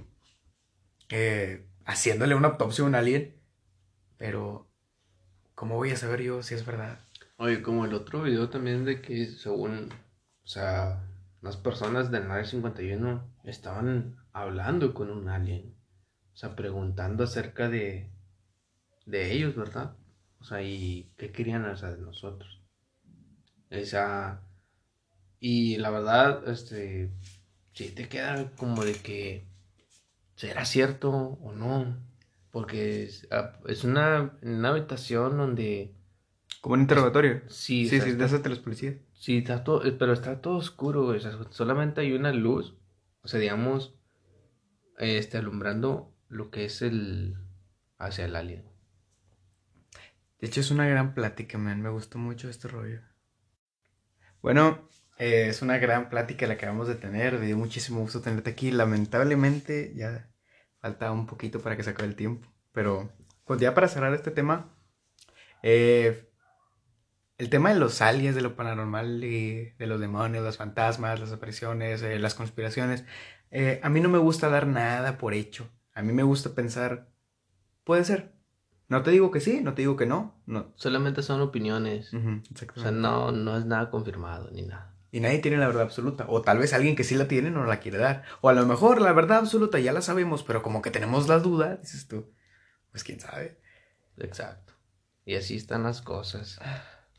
eh, 1.07 1.69
haciéndole 1.85 2.35
una 2.35 2.49
autopsia 2.49 2.83
a 2.83 2.87
un 2.87 2.95
alien, 2.95 3.41
pero 4.17 4.68
¿cómo 5.59 5.75
voy 5.75 5.91
a 5.91 5.97
saber 5.97 6.21
yo 6.21 6.41
si 6.41 6.55
es 6.55 6.65
verdad? 6.65 6.99
Oye, 7.35 7.61
como 7.61 7.83
el 7.83 7.93
otro 7.93 8.23
video 8.23 8.49
también 8.49 8.85
de 8.85 9.01
que 9.01 9.25
según, 9.25 9.89
o 10.41 10.47
sea, 10.47 11.03
las 11.41 11.57
personas 11.57 12.11
del 12.11 12.31
Área 12.31 12.45
51 12.45 13.41
estaban 13.43 14.15
hablando 14.31 14.93
con 14.93 15.09
un 15.09 15.27
alien. 15.27 15.75
sea, 16.33 16.55
preguntando 16.55 17.25
acerca 17.25 17.67
de, 17.67 18.09
de 19.05 19.33
ellos, 19.33 19.57
¿verdad? 19.57 19.97
O 20.39 20.45
sea, 20.45 20.61
y 20.61 21.11
qué 21.17 21.33
querían 21.33 21.65
o 21.65 21.75
sea, 21.75 21.91
de 21.91 22.01
nosotros. 22.01 22.61
Esa, 23.69 24.47
y 25.41 25.75
la 25.75 25.89
verdad, 25.89 26.47
este, 26.47 27.11
sí 27.73 27.89
te 27.89 28.07
queda 28.07 28.49
como 28.55 28.85
de 28.85 28.93
que, 28.93 29.45
¿será 30.37 30.63
cierto 30.63 31.11
o 31.11 31.51
no? 31.51 32.08
Porque 32.51 33.03
es, 33.03 33.27
ah, 33.31 33.59
es 33.67 33.83
una, 33.83 34.37
una 34.41 34.69
habitación 34.69 35.37
donde... 35.37 35.93
Como 36.61 36.73
un 36.75 36.81
interrogatorio. 36.81 37.41
Sí, 37.47 37.87
Sí, 37.87 37.99
sí, 37.99 37.99
de 37.99 38.09
está- 38.11 38.25
esas 38.25 38.43
de 38.43 38.49
los 38.49 38.59
policías. 38.59 38.95
Sí, 39.13 39.37
está 39.37 39.63
todo, 39.63 39.85
eh, 39.85 39.91
pero 39.91 40.13
está 40.13 40.41
todo 40.41 40.55
oscuro, 40.57 41.03
güey, 41.05 41.17
o 41.17 41.21
sea, 41.21 41.31
solamente 41.51 42.01
hay 42.01 42.13
una 42.13 42.31
luz, 42.33 42.75
o 43.21 43.27
sea, 43.27 43.39
digamos, 43.39 43.95
este, 44.97 45.37
alumbrando 45.37 46.13
lo 46.27 46.49
que 46.51 46.65
es 46.65 46.81
el, 46.81 47.37
hacia 47.97 48.25
el 48.25 48.35
alien. 48.35 48.65
De 50.39 50.47
hecho, 50.47 50.61
es 50.61 50.71
una 50.71 50.87
gran 50.87 51.13
plática, 51.13 51.57
man. 51.57 51.81
Me 51.81 51.89
gustó 51.89 52.17
mucho 52.17 52.49
este 52.49 52.67
rollo. 52.69 53.01
Bueno, 54.41 54.87
eh, 55.17 55.47
es 55.49 55.61
una 55.61 55.77
gran 55.77 56.09
plática 56.09 56.47
la 56.47 56.57
que 56.57 56.65
acabamos 56.65 56.87
de 56.87 56.95
tener. 56.95 57.37
Me 57.39 57.45
dio 57.45 57.57
muchísimo 57.57 57.99
gusto 57.99 58.21
tenerte 58.21 58.49
aquí. 58.51 58.71
Lamentablemente, 58.71 59.93
ya 59.95 60.28
falta 60.79 61.11
un 61.11 61.25
poquito 61.25 61.59
para 61.59 61.75
que 61.75 61.83
se 61.83 61.91
acabe 61.91 62.07
el 62.07 62.15
tiempo. 62.15 62.47
Pero, 62.71 63.09
pues 63.45 63.59
ya 63.59 63.73
para 63.73 63.87
cerrar 63.87 64.13
este 64.13 64.31
tema, 64.31 64.73
eh, 65.63 66.29
el 67.37 67.49
tema 67.49 67.73
de 67.73 67.79
los 67.79 68.01
aliens, 68.01 68.35
de 68.35 68.41
lo 68.41 68.55
paranormal 68.55 69.23
y 69.23 69.71
de 69.77 69.87
los 69.87 69.99
demonios, 69.99 70.43
los 70.43 70.57
fantasmas, 70.57 71.19
las 71.19 71.31
apariciones, 71.31 72.01
eh, 72.01 72.19
las 72.19 72.35
conspiraciones, 72.35 73.05
eh, 73.51 73.79
a 73.81 73.89
mí 73.89 74.01
no 74.01 74.09
me 74.09 74.17
gusta 74.17 74.49
dar 74.49 74.67
nada 74.67 75.17
por 75.17 75.33
hecho. 75.33 75.69
A 75.93 76.01
mí 76.01 76.13
me 76.13 76.23
gusta 76.23 76.53
pensar, 76.53 77.09
puede 77.83 78.03
ser. 78.03 78.33
No 78.87 79.03
te 79.03 79.11
digo 79.11 79.31
que 79.31 79.39
sí, 79.39 79.61
no 79.61 79.73
te 79.73 79.83
digo 79.83 79.95
que 79.95 80.05
no. 80.05 80.41
no. 80.45 80.73
Solamente 80.75 81.21
son 81.21 81.41
opiniones, 81.41 82.11
o 82.13 82.79
sea, 82.79 82.91
no, 82.91 83.31
no 83.31 83.57
es 83.57 83.65
nada 83.65 83.89
confirmado 83.89 84.49
ni 84.51 84.63
nada. 84.63 84.98
Y 85.11 85.19
nadie 85.19 85.39
tiene 85.39 85.57
la 85.57 85.67
verdad 85.67 85.83
absoluta. 85.83 86.25
O 86.27 86.41
tal 86.41 86.59
vez 86.59 86.73
alguien 86.73 86.95
que 86.95 87.03
sí 87.03 87.15
la 87.15 87.27
tiene 87.27 87.51
no 87.51 87.65
la 87.65 87.79
quiere 87.79 87.97
dar. 87.97 88.23
O 88.41 88.49
a 88.49 88.53
lo 88.53 88.65
mejor 88.65 89.01
la 89.01 89.13
verdad 89.13 89.39
absoluta 89.39 89.79
ya 89.79 89.93
la 89.93 90.01
sabemos, 90.01 90.43
pero 90.43 90.61
como 90.61 90.81
que 90.81 90.91
tenemos 90.91 91.27
la 91.27 91.39
duda, 91.39 91.77
dices 91.77 92.07
tú, 92.07 92.31
pues 92.91 93.03
quién 93.03 93.19
sabe. 93.19 93.59
Exacto. 94.17 94.73
Y 95.25 95.35
así 95.35 95.55
están 95.55 95.83
las 95.83 96.01
cosas. 96.01 96.59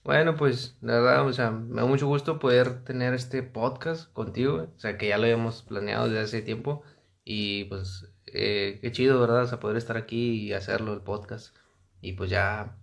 Bueno, 0.03 0.35
pues, 0.35 0.79
la 0.81 0.95
verdad, 0.95 1.27
o 1.27 1.33
sea, 1.33 1.51
me 1.51 1.83
da 1.83 1.87
mucho 1.87 2.07
gusto 2.07 2.39
poder 2.39 2.85
tener 2.85 3.13
este 3.13 3.43
podcast 3.43 4.11
contigo, 4.13 4.73
o 4.75 4.79
sea, 4.79 4.97
que 4.97 5.09
ya 5.09 5.19
lo 5.19 5.25
habíamos 5.25 5.63
planeado 5.63 6.07
desde 6.09 6.21
hace 6.21 6.43
tiempo. 6.43 6.83
Y 7.25 7.65
pues, 7.65 8.11
eh, 8.27 8.79
qué 8.81 8.93
chido, 8.93 9.21
¿verdad? 9.21 9.43
O 9.43 9.47
sea, 9.47 9.61
poder 9.61 9.77
estar 9.77 9.97
aquí 9.97 10.43
y 10.43 10.53
hacerlo, 10.55 10.95
el 10.95 11.03
podcast. 11.03 11.55
Y 12.01 12.15
pues 12.15 12.31
ya 12.31 12.79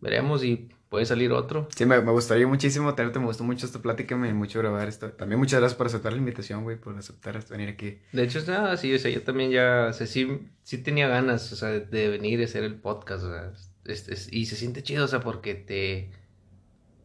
veremos 0.00 0.40
si 0.40 0.70
puede 0.88 1.04
salir 1.06 1.32
otro. 1.32 1.68
Sí, 1.76 1.84
me, 1.86 2.00
me 2.00 2.12
gustaría 2.12 2.46
muchísimo 2.46 2.94
tenerte, 2.94 3.18
me 3.18 3.26
gustó 3.26 3.44
mucho 3.44 3.66
esta 3.66 3.80
plática, 3.80 4.16
me 4.16 4.32
mucho 4.34 4.58
grabar 4.58 4.88
esto. 4.88 5.10
También 5.12 5.38
muchas 5.38 5.60
gracias 5.60 5.76
por 5.76 5.86
aceptar 5.86 6.12
la 6.12 6.18
invitación, 6.18 6.64
güey, 6.64 6.76
por 6.80 6.96
aceptar 6.96 7.42
venir 7.48 7.68
aquí. 7.68 7.98
De 8.12 8.22
hecho, 8.24 8.40
nada, 8.46 8.76
sí, 8.76 8.94
o 8.94 8.98
sea, 8.98 9.10
yo 9.10 9.22
también 9.22 9.50
ya, 9.50 9.88
o 9.90 9.92
sea, 9.92 10.06
sí, 10.06 10.48
sí 10.62 10.78
tenía 10.78 11.08
ganas, 11.08 11.52
o 11.52 11.56
sea, 11.56 11.68
de 11.70 12.08
venir 12.08 12.40
y 12.40 12.44
hacer 12.44 12.64
el 12.64 12.76
podcast, 12.76 13.24
o 13.24 13.28
sea, 13.32 13.52
es- 13.84 14.08
es- 14.08 14.32
y 14.32 14.46
se 14.46 14.56
siente 14.56 14.82
chido, 14.82 15.04
o 15.04 15.08
sea, 15.08 15.20
porque 15.20 15.54
te 15.54 16.10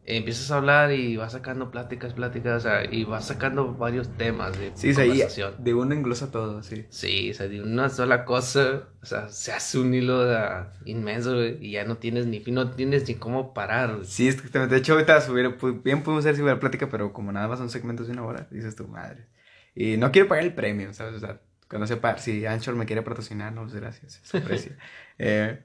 empiezas 0.06 0.50
a 0.50 0.56
hablar 0.58 0.92
y 0.92 1.16
vas 1.16 1.32
sacando 1.32 1.70
pláticas, 1.70 2.12
pláticas, 2.12 2.58
o 2.58 2.68
sea, 2.68 2.84
y 2.84 3.04
vas 3.04 3.26
sacando 3.26 3.74
varios 3.74 4.08
temas 4.16 4.58
de 4.58 4.72
Sí, 4.74 4.92
conversación. 4.92 5.54
de 5.58 5.74
uno 5.74 5.94
englosa 5.94 6.30
todo, 6.30 6.62
sí. 6.62 6.84
Sí, 6.90 7.30
o 7.30 7.34
sea, 7.34 7.48
de 7.48 7.62
una 7.62 7.88
sola 7.88 8.24
cosa, 8.24 8.88
o 9.02 9.06
sea, 9.06 9.28
se 9.28 9.52
hace 9.52 9.78
un 9.78 9.94
hilo 9.94 10.20
o 10.20 10.26
sea, 10.26 10.72
inmenso, 10.84 11.44
y 11.44 11.72
ya 11.72 11.84
no 11.84 11.96
tienes 11.96 12.26
ni 12.26 12.40
no 12.40 12.70
tienes 12.70 13.08
ni 13.08 13.14
cómo 13.14 13.54
parar. 13.54 14.00
Sí, 14.04 14.28
exactamente. 14.28 14.74
De 14.74 14.80
hecho, 14.80 14.92
ahorita 14.92 15.20
subir, 15.20 15.56
bien 15.82 16.02
podemos 16.02 16.24
hacer 16.24 16.36
si 16.36 16.42
hubiera 16.42 16.60
plática, 16.60 16.88
pero 16.90 17.12
como 17.12 17.32
nada 17.32 17.48
más 17.48 17.58
son 17.58 17.70
segmentos 17.70 18.06
de 18.06 18.12
una 18.12 18.24
hora, 18.24 18.46
dices 18.50 18.76
tu 18.76 18.86
madre. 18.86 19.26
Y 19.74 19.96
no 19.96 20.12
quiero 20.12 20.28
pagar 20.28 20.44
el 20.44 20.54
premio, 20.54 20.92
¿sabes? 20.92 21.14
O 21.14 21.18
sea, 21.18 21.40
cuando 21.68 21.86
sepa, 21.86 22.18
si 22.18 22.44
Anchor 22.46 22.74
me 22.76 22.86
quiere 22.86 23.02
patrocinar, 23.02 23.52
no, 23.52 23.62
pues 23.62 23.74
gracias, 23.74 24.20
se 24.22 24.38
aprecia. 24.38 24.76
eh, 25.18 25.60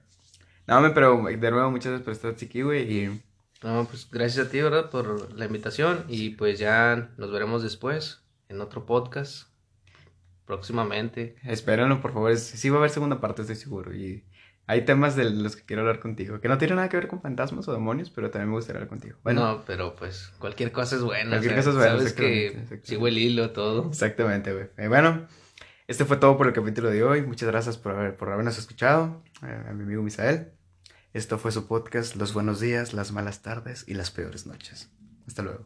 no, 0.65 0.93
pero 0.93 1.23
de 1.23 1.51
nuevo, 1.51 1.71
muchas 1.71 1.91
gracias 1.91 2.05
por 2.05 2.13
estar 2.13 2.31
aquí, 2.31 2.61
güey, 2.61 2.91
y 2.91 3.21
No, 3.63 3.85
pues 3.89 4.07
gracias 4.09 4.47
a 4.47 4.49
ti, 4.49 4.61
¿verdad? 4.61 4.89
Por 4.89 5.33
la 5.37 5.45
invitación 5.45 6.05
y 6.07 6.29
pues 6.31 6.59
ya 6.59 7.09
nos 7.17 7.31
veremos 7.31 7.61
después 7.63 8.21
en 8.47 8.61
otro 8.61 8.85
podcast 8.85 9.49
próximamente. 10.45 11.35
espérenlo, 11.43 12.01
por 12.01 12.13
favor. 12.13 12.35
sí 12.37 12.69
va 12.69 12.77
a 12.77 12.79
haber 12.79 12.89
segunda 12.89 13.19
parte, 13.21 13.41
estoy 13.41 13.55
seguro. 13.57 13.93
Y 13.95 14.23
hay 14.65 14.85
temas 14.85 15.15
de 15.15 15.29
los 15.29 15.55
que 15.55 15.63
quiero 15.63 15.81
hablar 15.81 15.99
contigo, 15.99 16.39
que 16.39 16.47
no 16.47 16.57
tienen 16.57 16.77
nada 16.77 16.89
que 16.89 16.97
ver 16.97 17.07
con 17.07 17.21
fantasmas 17.21 17.67
o 17.67 17.73
demonios, 17.73 18.09
pero 18.09 18.29
también 18.31 18.49
me 18.49 18.55
gustaría 18.55 18.77
hablar 18.79 18.89
contigo. 18.89 19.17
Bueno, 19.23 19.41
no, 19.43 19.63
pero 19.65 19.95
pues 19.95 20.31
cualquier 20.39 20.71
cosa 20.71 20.95
es 20.95 21.01
buena. 21.01 21.29
Cualquier 21.31 21.59
o 21.59 21.61
sea, 21.61 21.63
cosa 21.63 21.69
es 21.69 21.75
buena, 21.75 21.97
Sabes 21.97 22.13
que 22.13 22.79
sigo 22.83 23.07
el 23.07 23.17
hilo, 23.17 23.51
todo. 23.51 23.89
exactamente, 23.89 24.53
güey. 24.53 24.67
Eh, 24.77 24.87
bueno, 24.87 25.27
este 25.87 26.05
fue 26.05 26.17
todo 26.17 26.37
por 26.37 26.47
el 26.47 26.53
capítulo 26.53 26.89
de 26.89 27.03
hoy. 27.03 27.21
Muchas 27.23 27.49
gracias 27.49 27.77
por, 27.77 27.93
haber- 27.93 28.15
por 28.15 28.31
habernos 28.31 28.57
escuchado, 28.57 29.21
eh, 29.43 29.63
a 29.69 29.73
mi 29.73 29.83
amigo 29.83 30.01
Misael. 30.03 30.51
Esto 31.11 31.39
fue 31.39 31.51
su 31.51 31.65
podcast, 31.65 32.15
Los 32.17 32.33
buenos 32.33 32.59
días, 32.59 32.93
las 32.93 33.11
malas 33.11 33.41
tardes 33.41 33.83
y 33.87 33.95
las 33.95 34.11
peores 34.11 34.45
noches. 34.45 34.91
Hasta 35.25 35.41
luego. 35.41 35.65